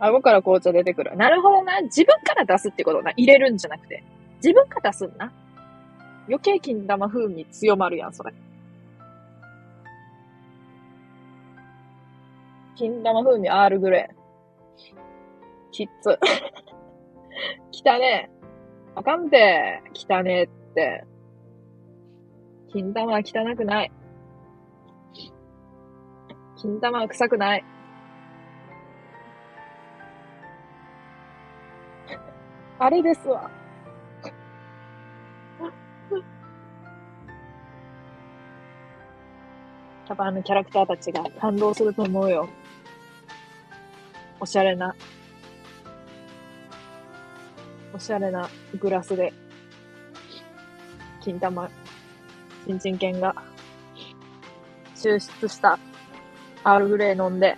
[0.00, 1.16] 顎から紅茶出てくる。
[1.16, 1.82] なるほどな。
[1.82, 3.12] 自分から出すってことな。
[3.16, 4.02] 入れるんじゃなくて。
[4.36, 5.30] 自分から出すんな。
[6.26, 8.32] 余計金玉風味強まるやん、それ。
[12.76, 14.14] 金玉風味アールグレー。
[15.70, 16.18] キッズ。
[17.70, 18.30] 来たね。
[18.94, 19.82] あかんて。
[19.92, 21.04] 来たねって。
[22.72, 23.92] 金玉は汚くない。
[26.56, 27.64] 金玉は臭くない。
[32.78, 33.50] あれですわ。
[40.06, 42.48] 多分あのキャラクターたちが感動すると思うよ。
[44.40, 44.94] おしゃれな、
[47.92, 48.48] おしゃれな
[48.78, 49.32] グラスで、
[51.20, 51.70] 金玉、
[52.66, 53.34] ちんちん犬が、
[54.96, 55.78] 抽出した
[56.62, 57.56] アールグレー飲んで、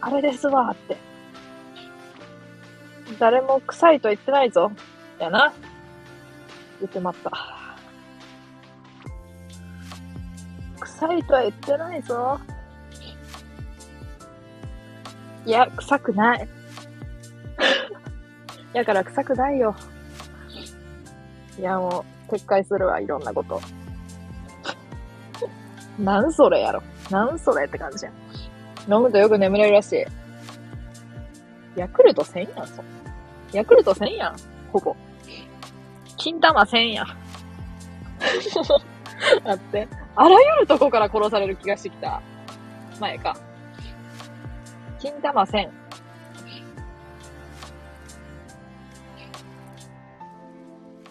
[0.00, 0.96] あれですわって。
[3.18, 4.72] 誰も臭いと言ってないぞ。
[5.18, 5.52] やな。
[6.80, 7.30] 言ってまった。
[10.80, 12.40] 臭いとは言ってないぞ。
[15.46, 16.48] いや、臭くない。
[18.72, 19.74] やから臭くないよ。
[21.58, 23.60] いや、もう、撤回するわ、いろんなこと。
[25.98, 26.82] なんそれやろ。
[27.10, 28.14] なんそれって感じやん。
[28.92, 30.04] 飲むとよく眠れるらしい。
[31.76, 32.82] ヤクルト1000やん、そ
[33.52, 34.36] ヤクルト1000やん、
[34.72, 34.96] ほぼ。
[36.16, 37.06] 金玉1000やん。
[39.44, 42.20] だって、あらゆるとこから殺される気がしてきた。
[43.00, 43.36] 前か。
[44.98, 45.68] 金玉1000。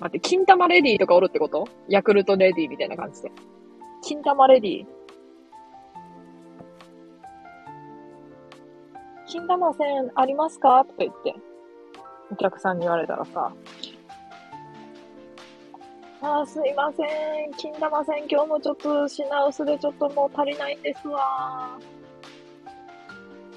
[0.01, 1.67] 待って、金玉レディーとかおるってこと？
[1.87, 3.31] ヤクルトレディーみたいな感じで。
[4.01, 4.85] 金玉レディー？
[9.27, 10.83] 金玉1000ありますか？
[10.85, 11.35] とか言って。
[12.31, 13.53] お客さんに言われたらさ、
[16.21, 17.51] あすいません。
[17.57, 21.77] 金玉せん、今日もちょっと品薄でちょっともう足りないんですわ。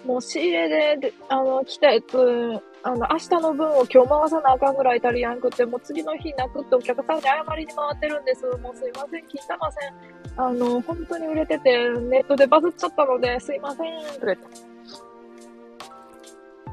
[0.05, 8.45] もう仕入れで、あの、来たやつ、あの、明日の分を今日回さなあかんぐらい足りやんくて、もう次の日なくってお客さんに謝りに回ってるんです。
[8.59, 9.95] もうすいません、金玉せん。
[10.37, 14.05] あの、本当に売れてて、ネットでバズっちゃったので、すいません。
[14.21, 14.45] とか言って。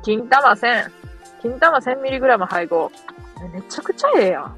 [0.04, 0.92] 金玉せん。
[1.42, 2.92] 金玉 1000mg 配合。
[3.54, 4.58] めちゃくちゃええやん。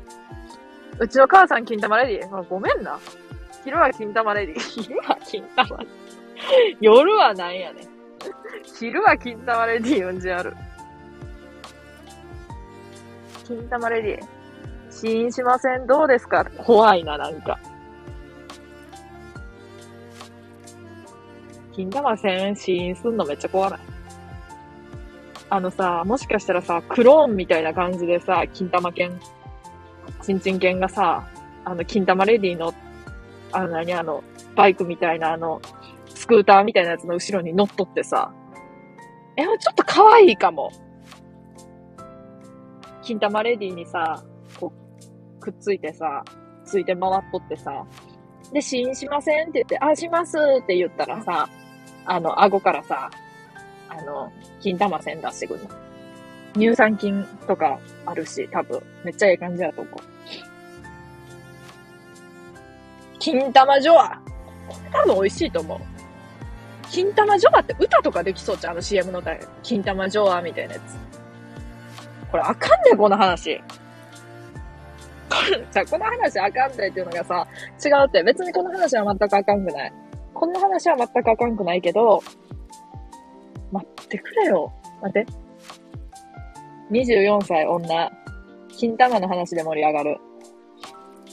[1.00, 3.00] うちの母さん金玉レディごめんな。
[3.64, 5.80] 昼は金玉レディ昼は金玉。
[6.82, 7.88] 夜はなんやねん。
[8.80, 10.56] 昼は金玉レディうんじある。
[13.54, 14.28] 金玉レディ
[14.90, 16.46] 死因しませんどうですか？
[16.58, 17.60] 怖いな、なんか。
[21.72, 23.80] 金玉戦死因すんのめっちゃ怖ない？
[25.50, 29.20] あのさ、もしかしたらさ、クローンみたいな感じでさ、金玉犬、
[30.24, 31.28] ちんちん犬がさ、
[31.64, 32.74] あの、金玉レディの、
[33.52, 33.94] あの、何？
[33.94, 34.24] あの、
[34.56, 35.62] バイクみたいなあの、
[36.16, 38.34] スクーターみたいなやつの後ろに乗っ取ってさ、
[39.38, 40.72] え、ちょっと可愛いかも。
[43.04, 44.24] 金玉レディにさ、
[44.60, 44.72] こ
[45.38, 46.24] う、くっついてさ、
[46.66, 47.86] ついて回っとってさ、
[48.54, 51.50] で、死因しませんって言って、あ、しますって言ったらさ、
[52.06, 53.10] あの、顎からさ、
[53.90, 54.32] あの、
[54.62, 55.70] 金玉線出してくるの。
[56.56, 59.94] 乳酸菌とかあるし、多分、めっちゃええ感じだと思う。
[63.20, 64.20] 金玉ジョア
[64.92, 65.80] 多分美味しいと思う。
[66.92, 71.23] 金玉ジョアって歌とかできそうじゃん、あの CM のタイ金玉ジョアみたいなやつ。
[72.34, 73.62] これあかんねん、この話。
[75.72, 77.48] じゃこの話あかんねんっていうのがさ、
[77.86, 78.24] 違うって。
[78.24, 79.94] 別にこの話は全くあかんくない。
[80.34, 82.24] この話は全くあかんくないけど、
[83.72, 84.74] 待ってくれよ。
[85.04, 85.32] 待って。
[86.90, 88.12] 24歳女。
[88.80, 90.18] 金玉の話で盛り上がる。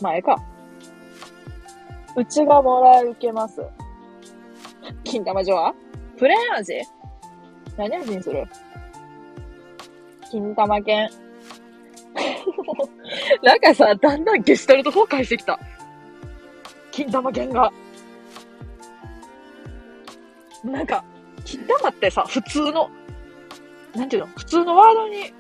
[0.03, 0.37] まあ、ええか。
[2.15, 3.63] うちがもらい受けます。
[5.05, 5.73] 金玉ジョア？
[6.19, 6.75] プレーン味？
[7.79, 8.47] 何味にする？
[10.31, 11.11] 金玉犬。
[13.43, 15.59] なんかさ、だんだんゲストルト崩壊してきた。
[16.91, 17.73] 金玉犬が。
[20.65, 21.05] なんか、
[21.45, 22.91] 金玉ってさ、普通の、
[23.95, 24.29] なんていうの？
[24.37, 25.33] 普通のワードに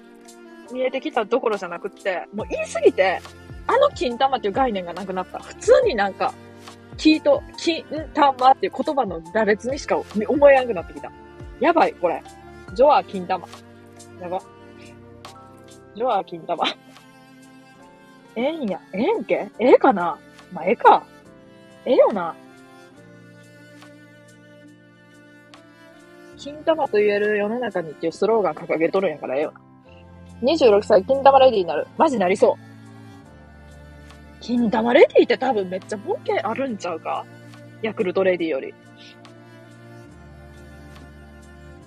[0.72, 3.20] 見えてきたところじゃなくって、もう言いすぎて、
[3.66, 5.38] あの金玉っていう概念がなくなった。
[5.38, 6.32] 普通になんか、
[6.96, 7.84] キと、金
[8.14, 11.12] 玉っていう言葉の羅列にしか思えなくなってきた。
[11.60, 12.22] やばい、これ。
[12.74, 13.46] ジョア金玉。
[14.20, 14.40] やば。
[16.00, 16.66] ジョア金玉。
[18.34, 18.80] ええんや。
[18.94, 20.16] ええんけええかな？
[20.50, 21.02] まあ、ええか。
[21.84, 22.34] ええよな。
[26.38, 29.60] 金玉と言える世の中にっていうスローガン掲げとるんやからええよな。
[30.54, 31.86] 26歳、金玉レディになる。
[31.98, 32.54] マジなりそう。
[34.40, 37.26] 金玉レディって多分めっちゃ儲けあるんちゃうか？
[37.82, 38.72] ヤクルトレディより。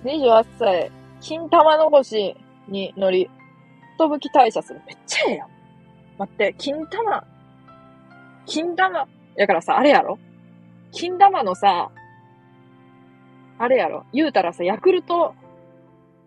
[0.04, 2.36] 28歳、金玉残し
[2.68, 3.28] に乗り、
[3.98, 4.80] 飛ぶき退社する。
[4.86, 5.48] めっちゃええやん。
[6.18, 7.24] 待って、金玉、
[8.46, 10.18] 金玉、やからさ、あれやろ
[10.92, 11.90] 金玉のさ、
[13.58, 15.34] あれやろ言うたらさ、ヤクルト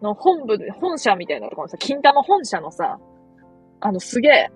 [0.02, 3.00] の本部、本社みたいなところさ、金玉本社のさ、
[3.80, 4.52] あの、すげえ、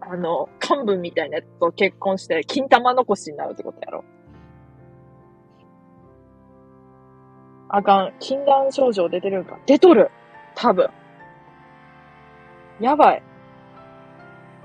[0.00, 4.04] あの、幹部みたいなやつと結婚して、金玉残しになるってことやろ。
[7.68, 8.12] あかん。
[8.18, 9.58] 禁断症状出てるんか。
[9.66, 10.10] 出とる。
[10.54, 10.88] 多分。
[12.80, 13.22] やばい。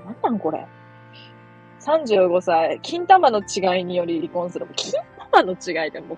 [0.04, 0.66] なんなんこれ。
[1.80, 2.80] 35歳。
[2.82, 4.66] 金玉の違いにより離婚する。
[4.74, 5.00] 金
[5.32, 6.16] 玉の違いでも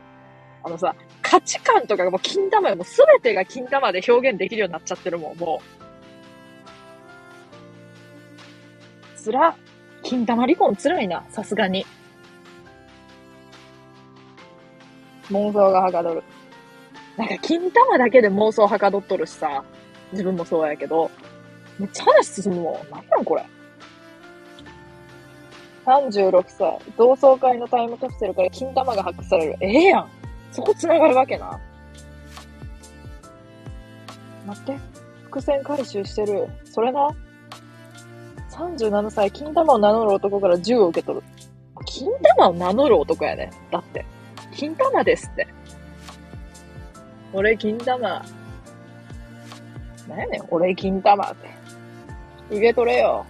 [0.62, 5.62] あのさ、価値観とかがもう金玉よもうすべてが金玉で表現できるようになっちゃってるもん、も
[9.16, 9.18] う。
[9.18, 9.56] つら、
[10.02, 11.86] 金玉離婚つらいな、さすがに。
[15.30, 16.22] 妄想がはかどる。
[17.16, 19.64] なんか金玉だけで妄想はかどっとるしさ、
[20.12, 21.10] 自分もそうやけど、
[21.78, 22.90] めっちゃ話進むもん。
[22.90, 23.44] なんなんこれ。
[25.86, 29.56] 36歳、同窓会のタイムカプセルから金玉が発掘される。
[29.60, 30.08] ええやん。
[30.52, 31.58] そこ繋がるわけな。
[34.46, 34.76] 待って。
[35.24, 36.48] 伏線回収してる。
[36.64, 37.08] それな。
[38.50, 41.26] 37歳、金玉を名乗る男から銃を受け取る。
[41.86, 43.50] 金玉を名乗る男やね。
[43.70, 44.04] だって。
[44.54, 45.46] 金玉ですって。
[47.32, 48.24] 俺金玉。
[50.08, 51.57] なんやねん、俺金玉って。
[52.50, 53.26] 受け取れよ。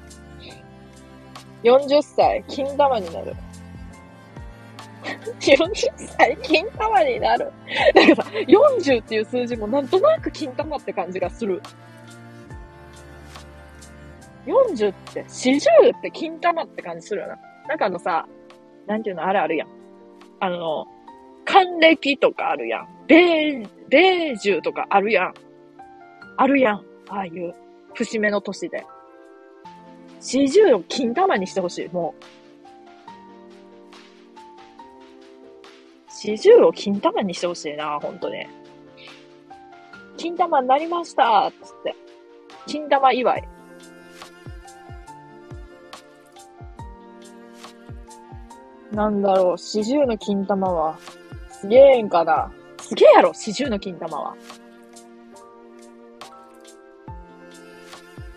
[1.64, 3.34] 40歳、金玉になる。
[5.40, 7.52] 40歳、金玉になる。
[7.94, 11.60] なんかさ、40っていう数字もなんとなく金玉って感じがする。
[14.46, 17.38] 40って、40って金玉って感じするよな。
[17.68, 18.26] なんかあのさ、
[18.86, 19.68] なんていうの、あれあるやん。
[20.40, 20.86] あの、
[21.44, 22.88] 還暦とかあるやん。
[23.06, 25.34] 米、米寿とかあるやん。
[26.36, 26.84] あるやん。
[27.08, 27.54] ああいう
[27.94, 28.86] 節目の年で。
[30.20, 32.38] 40を金玉にしてほしい、もう。
[36.26, 38.50] 40を金玉にしてほしいな、ほんとね。
[40.16, 41.94] 金玉になりましたつって。
[42.66, 43.48] 金玉祝い。
[48.92, 50.98] なんだろう、四十の金玉は、
[51.50, 52.50] すげえんかな。
[52.80, 54.36] すげえやろ、四十の金玉は。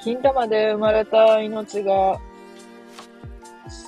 [0.04, 2.20] 金玉で生まれた命が、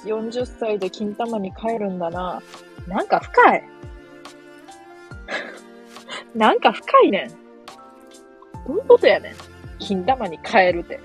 [0.05, 2.41] 40歳で金玉に帰るんだな。
[2.87, 3.63] なんか深い。
[6.35, 7.29] なんか深いねん。
[8.67, 9.33] どういうことやねん。
[9.79, 10.99] 金玉に変えるって。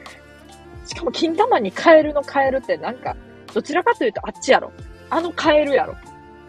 [0.84, 3.16] しかも金玉に変えるの変えるってなんか、
[3.54, 4.70] どちらかというとあっちやろ。
[5.10, 5.96] あの変えるやろ。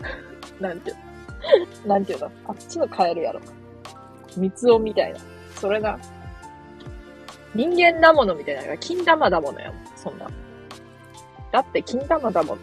[0.59, 0.97] なんていう
[1.87, 1.93] の。
[1.93, 2.31] なんていうの。
[2.47, 3.39] あっちの変えるやろ。
[4.35, 5.19] 三つおみたいな。
[5.55, 5.97] それな。
[7.55, 8.77] 人間だものみたいなのが。
[8.77, 9.85] 金玉だものやもん。
[9.95, 10.27] そんな。
[11.51, 12.61] だって金玉だもの。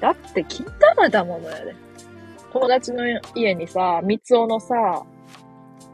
[0.00, 1.74] だって金玉だものやで。
[2.52, 5.02] 友達の家にさ、三つおのさ、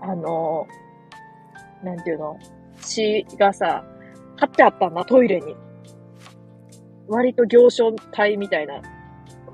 [0.01, 0.67] あの、
[1.83, 2.39] なんていうの、
[2.81, 3.85] 血がさ、
[4.37, 5.57] 貼ってあったんだ、トイレに。
[7.09, 8.81] 割と行商体みたいな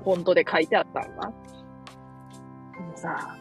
[0.03, 1.31] フォントで書いてあったんだ。
[2.73, 3.35] でもさ、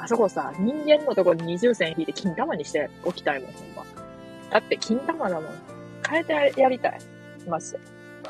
[0.00, 3.84] あそこさ、人間のところに二重線引いて金玉にしておきたいもん、ほんま。
[4.50, 5.52] だって金玉だもん。
[6.08, 6.98] 変えてやりたい。
[7.48, 7.78] マジで。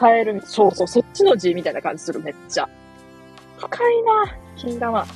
[0.01, 2.69] 変える、そうそう、そっちの字みたいな感じする、めっちゃ。
[3.59, 5.07] 深いな、金玉。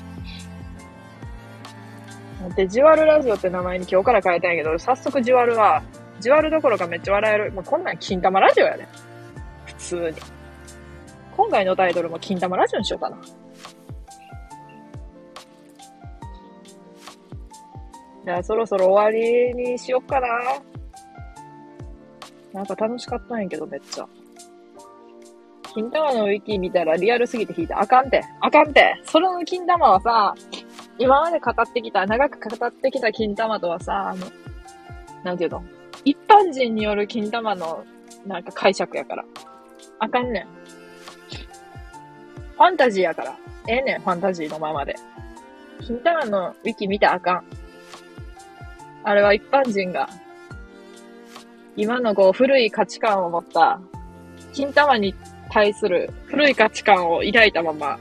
[2.54, 5.82] で、ジュワルラジオって名前に今日から変えたんやけど、早速ジュワルは、
[6.20, 7.52] ジュワルどころかめっちゃ笑える。
[7.52, 8.88] もうこんなん金玉ラジオやね。
[9.64, 10.16] 普通に。
[11.36, 13.16] 今回のタイトルも金玉ラジオにしようかな。
[18.24, 20.28] じゃあそろそろ終わりにしよっかな。
[22.52, 24.06] なんか楽しかったんやけど、めっちゃ。
[25.74, 27.80] 金玉のウィキ見たらリアルすぎて引いた。
[27.80, 28.22] あかんて。
[28.40, 28.94] あかんて。
[29.04, 30.34] それの金玉はさ、
[30.98, 34.26] 今まで語ってきた、長く語ってきた金玉とはさ、あの、
[35.24, 35.64] なんていうの？
[36.04, 37.84] 一般人による金玉の、
[38.26, 39.24] なんか解釈やから。
[39.98, 40.44] あかんねん。
[40.44, 43.36] ファンタジーやから。
[43.66, 44.94] ええねん、ファンタジーのままで。
[45.80, 47.44] 金玉のウィキ見たらあかん。
[49.04, 50.08] あれは一般人が、
[51.76, 53.80] 今のこう古い価値観を持った、
[54.52, 55.14] 金玉に
[55.50, 57.98] 対する古い価値観を抱いたまま、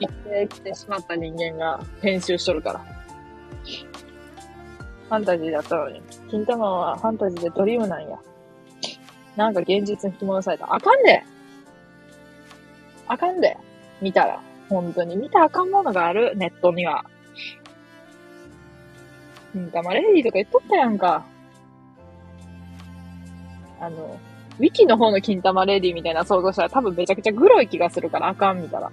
[0.00, 2.80] 生きてきてしまった人間が編集しとるから。
[5.08, 6.00] ファンタジーだったのに。
[6.30, 8.16] 金玉はファンタジーでドリームなんや。
[9.36, 10.72] なんか現実に引き戻された。
[10.72, 11.24] あかんで
[13.08, 13.56] あかんで
[14.00, 14.40] 見たら。
[14.68, 17.04] 本当に見たあかんものがある、ネットには。
[19.52, 21.24] 金玉レディとか言っとったやんか。
[23.80, 24.18] あの、
[24.58, 28.92] ウィキの方の金玉レディみたいな想像したら多分めちゃくちゃグロい気がするからあかん見たら。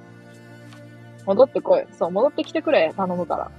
[1.25, 1.85] 戻ってこい。
[1.91, 2.93] そう、戻ってきてくれ。
[2.95, 3.51] 頼むから。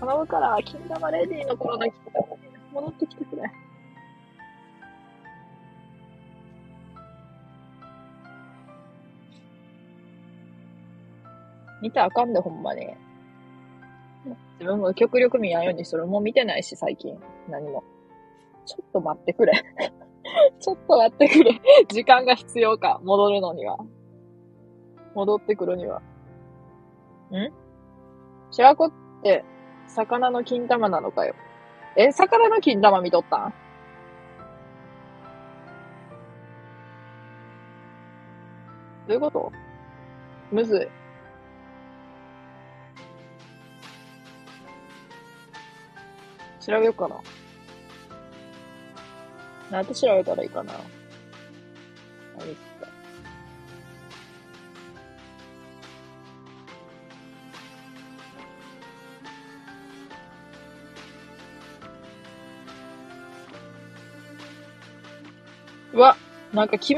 [0.00, 2.26] 頼むから、金玉レディの頃の金玉
[2.72, 3.42] 戻ってきてくれ。
[11.80, 12.86] 見たらあかんで、ほんまに。
[14.58, 16.06] 自分も極力見やんようにする。
[16.06, 17.18] もう見てないし、最近。
[17.48, 17.84] 何も。
[18.64, 19.52] ちょっと待ってくれ。
[20.58, 21.60] ちょっと待ってくれ。
[21.88, 23.00] 時間が必要か。
[23.04, 23.78] 戻るのには。
[25.14, 26.00] 戻ってくるには。
[27.30, 27.52] ん？
[28.50, 28.92] 白子っ
[29.22, 29.44] て、
[29.86, 31.34] 魚の金玉なのかよ。
[31.96, 33.54] え、魚の金玉見とったん？
[39.08, 39.52] どういうこと？
[40.50, 41.05] むずい。
[46.66, 47.20] 調べようかな。
[49.70, 50.72] なんて調べたらいいかな。
[52.36, 52.54] 何っ
[65.92, 66.16] うわ、
[66.52, 66.96] なんかキ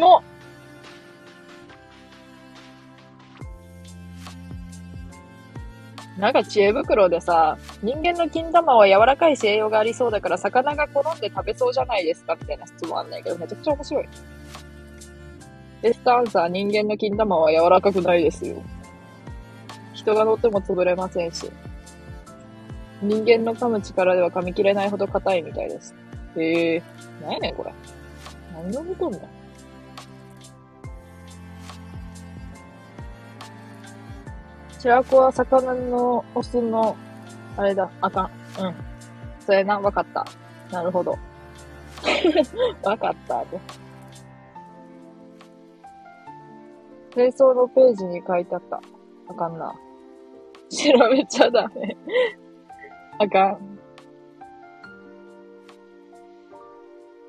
[6.18, 14.08] なんか知恵袋でさ、人間の金玉は柔らかいし栄養がありそうだから魚が好んで食べそうじゃないですかみたいな質問あんないけど、めちゃくちゃ面白い。
[15.80, 18.60] ベストアンサー、人間の金玉は柔らかくないですよ。
[19.94, 21.50] 人が乗っても潰れませんし。
[23.00, 25.94] 人間の噛む力では噛み切れないほど硬いみたいです。
[26.36, 27.72] へえー、なんやねんこれ。
[28.54, 29.18] 何を見とんだ
[34.78, 36.96] 白子は魚のオスの、
[37.56, 38.30] あれだ、あかん。
[38.62, 38.74] うん。
[39.40, 40.24] それな、わかった。
[40.70, 41.18] なるほど。
[42.84, 43.60] わかったで。
[47.12, 48.80] 清掃のページに書いてあった。
[49.28, 49.74] あかんな。
[50.70, 51.96] 調べちゃダメ。
[53.18, 53.78] あかん。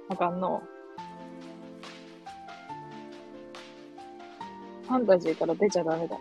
[0.10, 0.62] あかんの。
[4.88, 6.16] ファンタジーから出ちゃダメだ。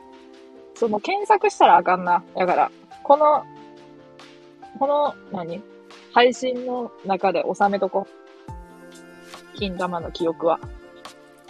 [0.78, 2.22] その検索したらあかんな。
[2.36, 2.70] だから、
[3.02, 3.44] この、
[4.78, 5.60] この、何？
[6.12, 8.06] 配信の中で収めとこ。
[9.56, 10.60] 金玉の記憶は。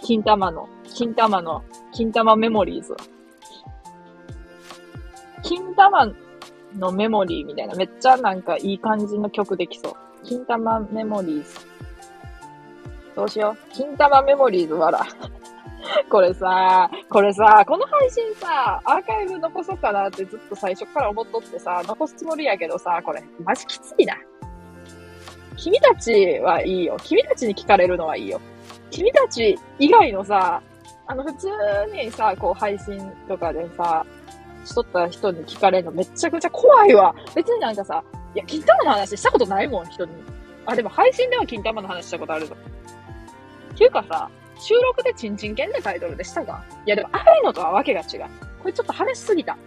[0.01, 2.97] 金玉の、金玉の、金玉メモリーズは。
[5.43, 6.11] 金玉
[6.75, 9.93] のメモリーみたいな、めっちゃなんかいい感じの曲できそう。
[10.23, 11.49] 金玉メモリーズ。
[13.15, 13.73] どうしよう。
[13.73, 15.05] 金玉メモリーズわら。
[16.09, 24.15] これさ、これさ、この配信さ、アーカイブ残そうかなってずっと最初から思っとってさ、残すつもりやけどさ、これ、マジきついな。
[25.55, 26.97] 君たちはいいよ。
[27.03, 28.39] 君たちに聞かれるのはいいよ。
[28.91, 30.61] 君たち以外のさ、
[31.07, 31.47] あの、普通
[31.91, 34.05] にさ、こう配信とかでさ、
[34.65, 37.15] しとった人に聞かれるのめちゃくちゃ怖いわ。
[37.35, 38.03] 別になんかさ、
[38.35, 40.11] いや、金玉の話したことないもん、人に。
[40.65, 42.55] あ、でも配信では金玉の話したことあるぞ。
[43.73, 44.29] っていうかさ、
[44.59, 46.63] 収録でチンチン犬でタイトルでしたが。
[46.85, 48.25] いやでも、ああいうのとはわけが違う。
[48.59, 49.57] これちょっと話しすぎた。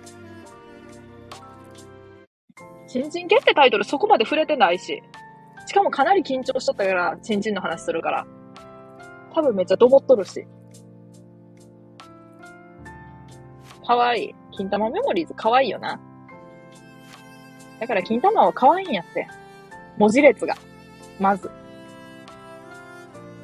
[2.87, 5.03] チンチン犬ってタイトルそこまで触れてないし。
[5.67, 8.27] しかもかなり緊張しとったから、チンチンの話するから。
[9.35, 10.47] 多分めっちゃどもっとるし。
[13.87, 14.35] かわいい。
[14.55, 15.99] 金玉メモリーズかわいいよな。
[17.81, 19.27] だから金玉はかわいいんやって。
[19.97, 20.55] 文字列が。
[21.19, 21.51] まず。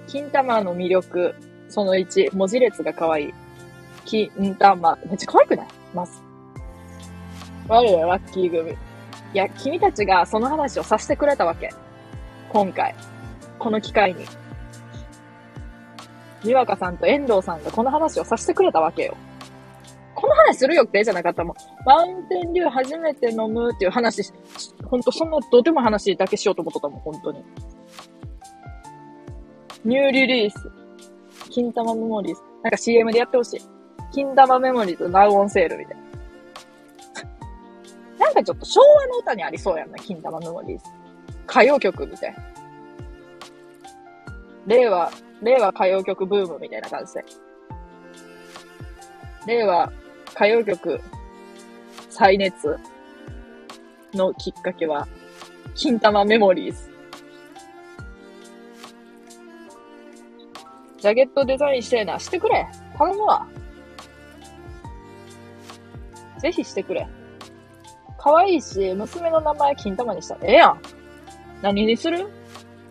[0.09, 1.35] 金玉の魅力、
[1.69, 3.35] その1、文字列が可愛い。
[4.05, 4.99] 金玉。
[5.07, 5.69] めっちゃ可愛くない？
[5.95, 6.21] まず。
[7.69, 8.73] 我らラッキー組。
[8.73, 8.77] い
[9.35, 11.69] や、君たちがその話をさせてくれたわけ。
[12.49, 12.95] 今回。
[13.59, 14.25] この機会に。
[16.43, 19.17] にわかさんと遠藤さんがこの話をさせてくれたわけよ。
[20.15, 21.57] この話するよってじゃなかったもん。
[21.85, 24.23] マウンテンデュー初めて飲むっていう話、
[24.85, 27.45] ほんとそのどでも話だけしようと思っとったもん、本当に。
[29.85, 30.71] ニューリリース。
[31.51, 32.43] 金玉メモリーズ。
[32.63, 33.61] なんか CM でやってほしい。
[34.13, 36.03] 金玉メモリーズ、ナウオンセールみたいな。
[38.27, 40.85] なんかちょっと昭和の歌にありそうやんな、金玉メモリーズ。
[41.49, 42.39] 歌謡曲みたいな。
[44.67, 45.11] 令和、
[45.43, 47.25] 令和歌謡曲ブームみたいな感じで。
[49.47, 49.93] 令和
[50.35, 51.01] 歌謡曲
[52.11, 52.77] 再熱
[54.13, 55.07] のきっかけは、
[55.75, 56.98] 金玉メモリーズ。
[60.99, 62.19] ジャケットデザインしてえな。
[62.19, 62.67] してくれ。
[62.97, 63.47] 頼むわ。
[66.41, 67.07] ぜひしてくれ。
[68.19, 70.81] 可愛いし、娘の名前金玉にしたええやん。
[71.63, 72.29] 何にする？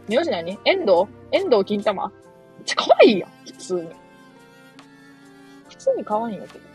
[0.07, 0.57] 名字何？
[0.65, 0.91] 遠藤？
[1.31, 2.13] 遠藤金玉めっ
[2.65, 3.29] ちゃ可愛いやん。
[3.45, 3.89] 普通に。
[5.69, 6.65] 普通に可愛いんやけど。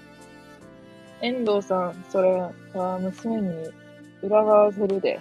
[1.23, 2.31] 遠藤さん、それ
[2.75, 3.71] は娘に
[4.23, 5.21] 裏側せるで。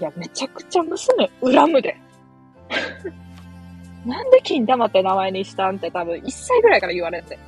[0.00, 1.96] いや、めちゃくちゃ娘恨むで。
[4.06, 7.38] なんで金玉って名前にしたんって多分1歳ぐらいから言われて。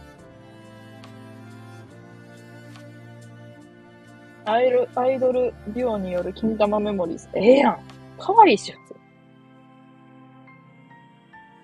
[4.44, 7.28] アイドアイドルデュオによる金玉メモリーズ。
[7.34, 7.80] ええやん。
[8.18, 8.96] かわいいし、普通。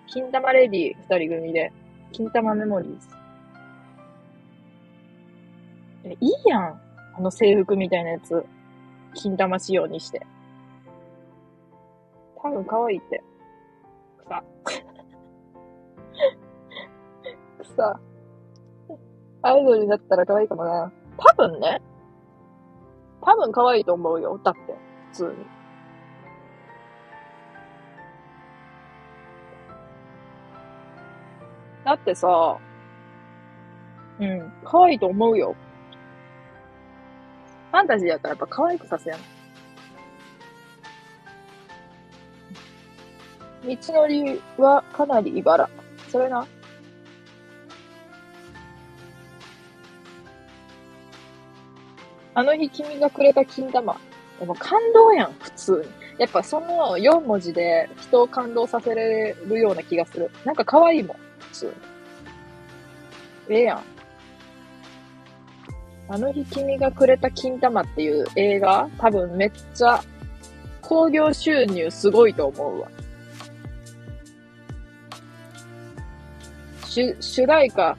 [0.07, 1.73] 金玉レディ二人組で、
[2.12, 3.09] 金玉メモリーズ。
[6.05, 6.81] え、いいやん。
[7.16, 8.45] あの制服みたいなやつ。
[9.15, 10.25] 金玉仕様にして。
[12.37, 13.23] 多分可愛いって。
[14.25, 14.45] 草。
[17.63, 18.01] 草。
[19.43, 20.93] アイドルになったら可愛いかもな。
[21.17, 21.83] 多分ね。
[23.21, 24.41] 多分可愛いと思うよ。
[24.43, 24.61] だって。
[25.13, 25.31] 普通に。
[31.85, 32.59] だってさ、
[34.19, 35.55] うん、可愛いと思うよ。
[37.71, 39.19] ファンタジーやったらやっぱ可愛くさせやん。
[43.65, 45.69] 道のりはかなり茨。
[46.09, 46.47] それな。
[52.35, 53.97] あの日君がくれた金玉。
[54.39, 56.05] でも感動やん、普通に。
[56.19, 60.31] やっぱその4文字で人を感動させれるような気がする。
[60.45, 61.73] なんか可愛いもん、普通に。
[63.49, 63.82] ええやん。
[66.07, 70.03] あの日君がくれた金玉っていう映画、多分めっちゃ
[70.82, 72.89] 興行収入すごいと思うわ。
[76.95, 77.97] 主、主題歌、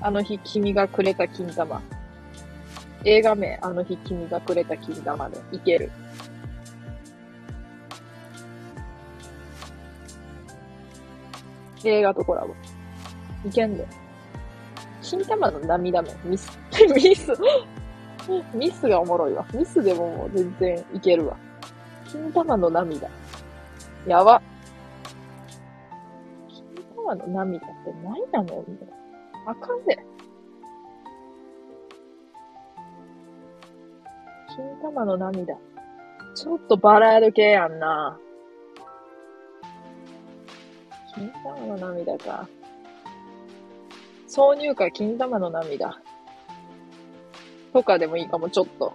[0.00, 1.80] あの日君がくれた金玉。
[3.04, 5.92] 映画名、あの日君がくれた金玉でいける。
[11.84, 12.52] 映画とコラボ。
[13.48, 13.86] いけんで。
[15.02, 16.10] 金玉の涙目。
[16.24, 16.58] ミス。
[16.96, 17.32] ミス。
[18.52, 19.46] ミスがおもろいわ。
[19.54, 21.36] ミスでももう全然いけるわ。
[22.10, 23.08] 金玉の涙。
[24.08, 24.42] やば。
[27.12, 28.94] 金玉の涙って何なのみたいな。
[29.46, 29.98] あかんで。
[34.56, 35.54] 金玉の涙。
[36.34, 38.18] ちょっとバラード系やんな。
[41.14, 42.48] 金玉の涙か。
[44.28, 46.00] 挿入歌金玉の涙。
[47.74, 48.94] とかでもいいかも、ちょっと。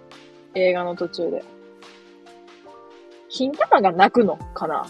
[0.54, 1.44] 映画の途中で。
[3.28, 4.86] 金玉が泣くのかな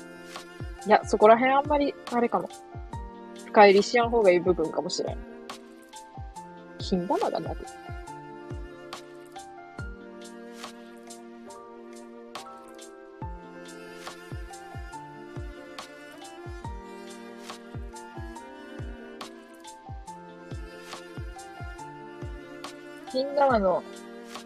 [0.86, 2.48] いや、そこら辺あんまり、あれかも。
[3.48, 5.16] 深入りしやん方がいい部分かもしれん。
[6.78, 7.64] 金玉が泣く。
[23.10, 23.82] 金玉の、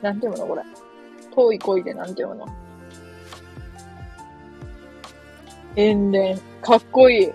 [0.01, 0.63] なんていうのこれ。
[1.35, 2.47] 遠い恋でなんていうの
[5.75, 6.41] 遠恋。
[6.61, 7.33] かっこいい。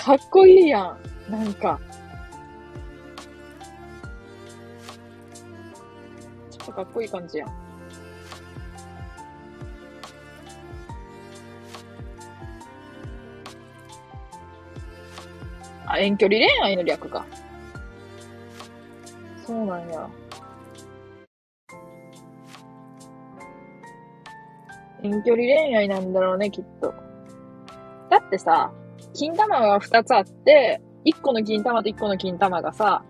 [0.00, 0.96] かっこいいや
[1.28, 1.30] ん。
[1.30, 1.78] なんか。
[6.50, 7.48] ちょっとかっこいい感じやん。
[15.84, 17.26] あ、遠距離恋愛の略か。
[19.46, 20.08] そうなんや。
[25.02, 26.94] 遠距離恋愛なんだろうね、きっと。
[28.08, 28.72] だってさ、
[29.20, 33.04] 金玉が2つあって、1個の金玉と1個の金玉がさ、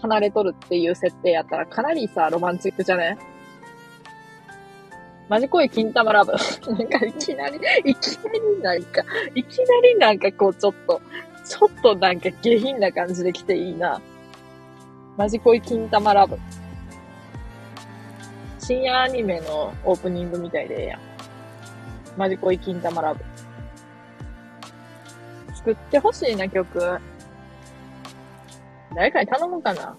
[0.00, 3.18] 離れとるっていう設定やったらかなりさ、ロマンチックじゃね
[5.28, 6.32] マジ恋金玉ラブ。
[6.72, 9.02] なんかいきなり、いきなりなんか、
[9.34, 11.02] いきなりなんかこうちょっと、
[11.44, 14.00] ちょっとなんか下品な感じで来ていいな。
[15.18, 16.38] マジ恋金玉ラブ。
[18.60, 21.00] 深夜アニメのオープニングみたいでええやん。
[22.16, 23.27] マジ恋金玉ラブ。
[25.68, 26.98] 作ってほしいな、曲。
[28.94, 29.98] 誰かに頼むかな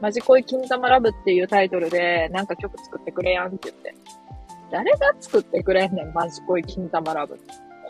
[0.00, 3.94] マジ恋金玉ラブっていうタイトルで、なんか曲作ってくれやんって言って。
[4.70, 7.38] 誰が作ってくれんねん、マジ恋金玉ラブ。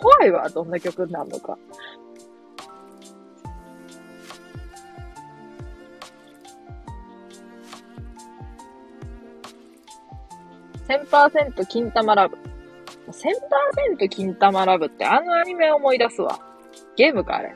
[0.00, 1.56] 怖いわ、どんな曲になるのか。
[10.88, 12.49] 1000%金玉ラブ。
[13.20, 16.40] 1000%金玉ラブってあのアニメ思い出すわ。
[16.96, 17.54] ゲームか、あれ。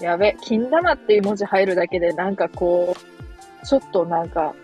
[0.00, 4.54] やべ、金玉っていう文字入るだけでなんかこう、ちょっとなんか、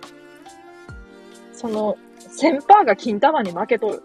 [1.52, 4.02] その、先輩が金玉に負けとる。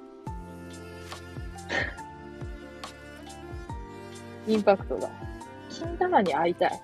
[4.48, 5.10] インパクトが。
[5.70, 6.82] 金玉に会いたい。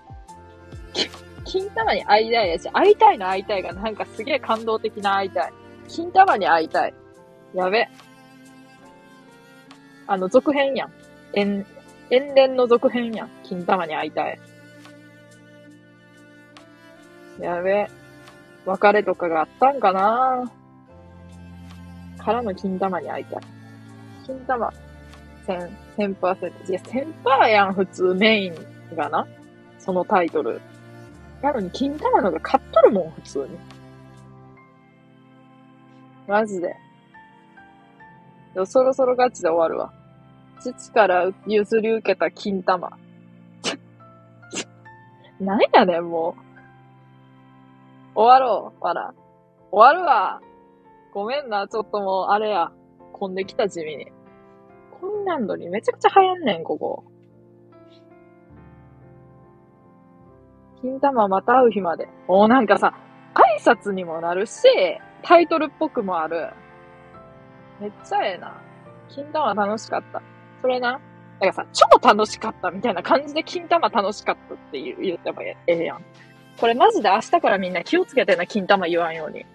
[1.44, 5.54] 金玉に会いたいやし、会いたいの会いたいがなんかすげえ感動的な会いたい。
[5.88, 6.94] 金玉に会いたい。
[7.54, 7.88] やべ。
[10.08, 10.92] あの、続編やん。
[11.34, 11.66] 遠、
[12.10, 13.30] 遠恋の続編やん。
[13.44, 14.40] 金玉に会いたい。
[17.40, 17.90] やべ。
[18.66, 20.52] 別れとかがあったんかな
[22.18, 23.42] からの金玉に会いたい。
[24.26, 24.74] 金玉、
[25.48, 26.70] 1000、1000%。
[26.70, 28.56] いや、1000%やん、普通メイン
[28.96, 29.28] がな。
[29.80, 30.60] そのタイトル。
[31.42, 33.75] なのに金玉のが買っとるもん、普通に。
[36.28, 36.76] マジで。
[38.54, 39.94] でそろそろガチで終わるわ。
[40.62, 42.98] 父から譲り受けた金玉。
[45.40, 46.46] なんやねん、もう。
[48.16, 49.14] 終わろう、わら。
[49.72, 50.42] 終わるわ。
[51.14, 52.72] ごめんな、ちょっともう、あれや。
[53.12, 54.12] 混んできた地味に。
[55.00, 57.04] コインランドリーめちゃくちゃ流行んねん、ここ。
[60.82, 62.08] 金玉また会う日まで。
[62.28, 62.94] おなんかさ、
[63.34, 64.64] 挨拶にもなるし、
[65.22, 66.50] タイトルっぽくもある。
[67.80, 68.54] めっちゃええな。
[69.10, 70.22] 金玉楽しかった。
[70.62, 70.94] それな。
[70.94, 76.02] だからさ、超楽しかったみたいな感じで金玉楽しかったって言言ってもええやん。
[76.58, 79.46] これマジで明日からみんな気をつけてな、金玉言わんように。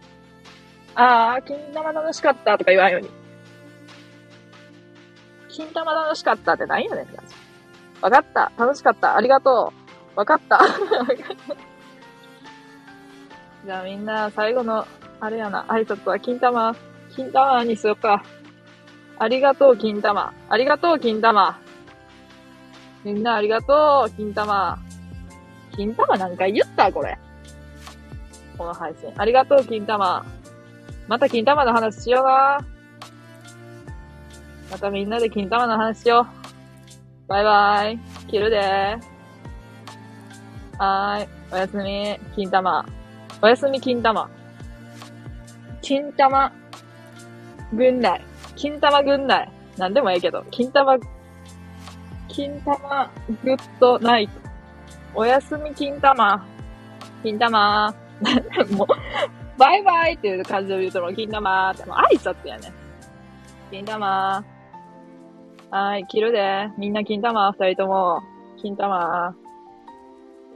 [0.95, 3.09] あー、金玉楽しかったとか言わんように。
[5.49, 7.07] 金玉楽しかったって何やねん
[8.01, 8.53] わかった。
[8.57, 9.17] 楽しかった。
[9.17, 9.73] ありがと
[10.17, 10.19] う。
[10.19, 10.61] わかった。
[13.65, 14.87] じゃあみんな、最後の、
[15.21, 16.75] あれやな、挨拶は金玉、
[17.15, 18.23] 金玉にしようか。
[19.19, 20.33] ありがとう、金玉。
[20.49, 21.59] ありがとう、金玉。
[23.05, 24.79] みんなありがとう、金玉。
[25.77, 27.19] 金玉何回言ったこれ。
[28.57, 29.13] この配信。
[29.17, 30.25] ありがとう、金玉。
[31.07, 32.65] また金玉の話しような。
[34.71, 36.27] またみんなで金玉の話しよ
[37.27, 37.29] う。
[37.29, 37.99] バイバイ。
[38.29, 38.97] 切るで
[40.79, 41.29] はーい。
[41.53, 43.00] おやすみ、金玉。
[43.43, 44.29] おやすみ、金玉。
[45.81, 46.53] 金玉、
[47.73, 48.21] 軍内。
[48.57, 49.51] 金玉軍内。
[49.79, 50.99] なんでもええけど、金玉、
[52.29, 53.11] 金玉
[53.43, 54.33] グッドナイト。
[55.15, 56.47] おやすみ金玉。
[57.23, 57.95] 金玉。
[58.77, 58.89] もう、
[59.59, 62.73] バイバイっていう感じで言うとも、金玉って、もう挨拶やね。
[63.71, 64.45] 金玉。
[65.71, 66.69] はい、切るで。
[66.77, 68.23] みんな金玉、二人とも。
[68.61, 69.35] 金玉。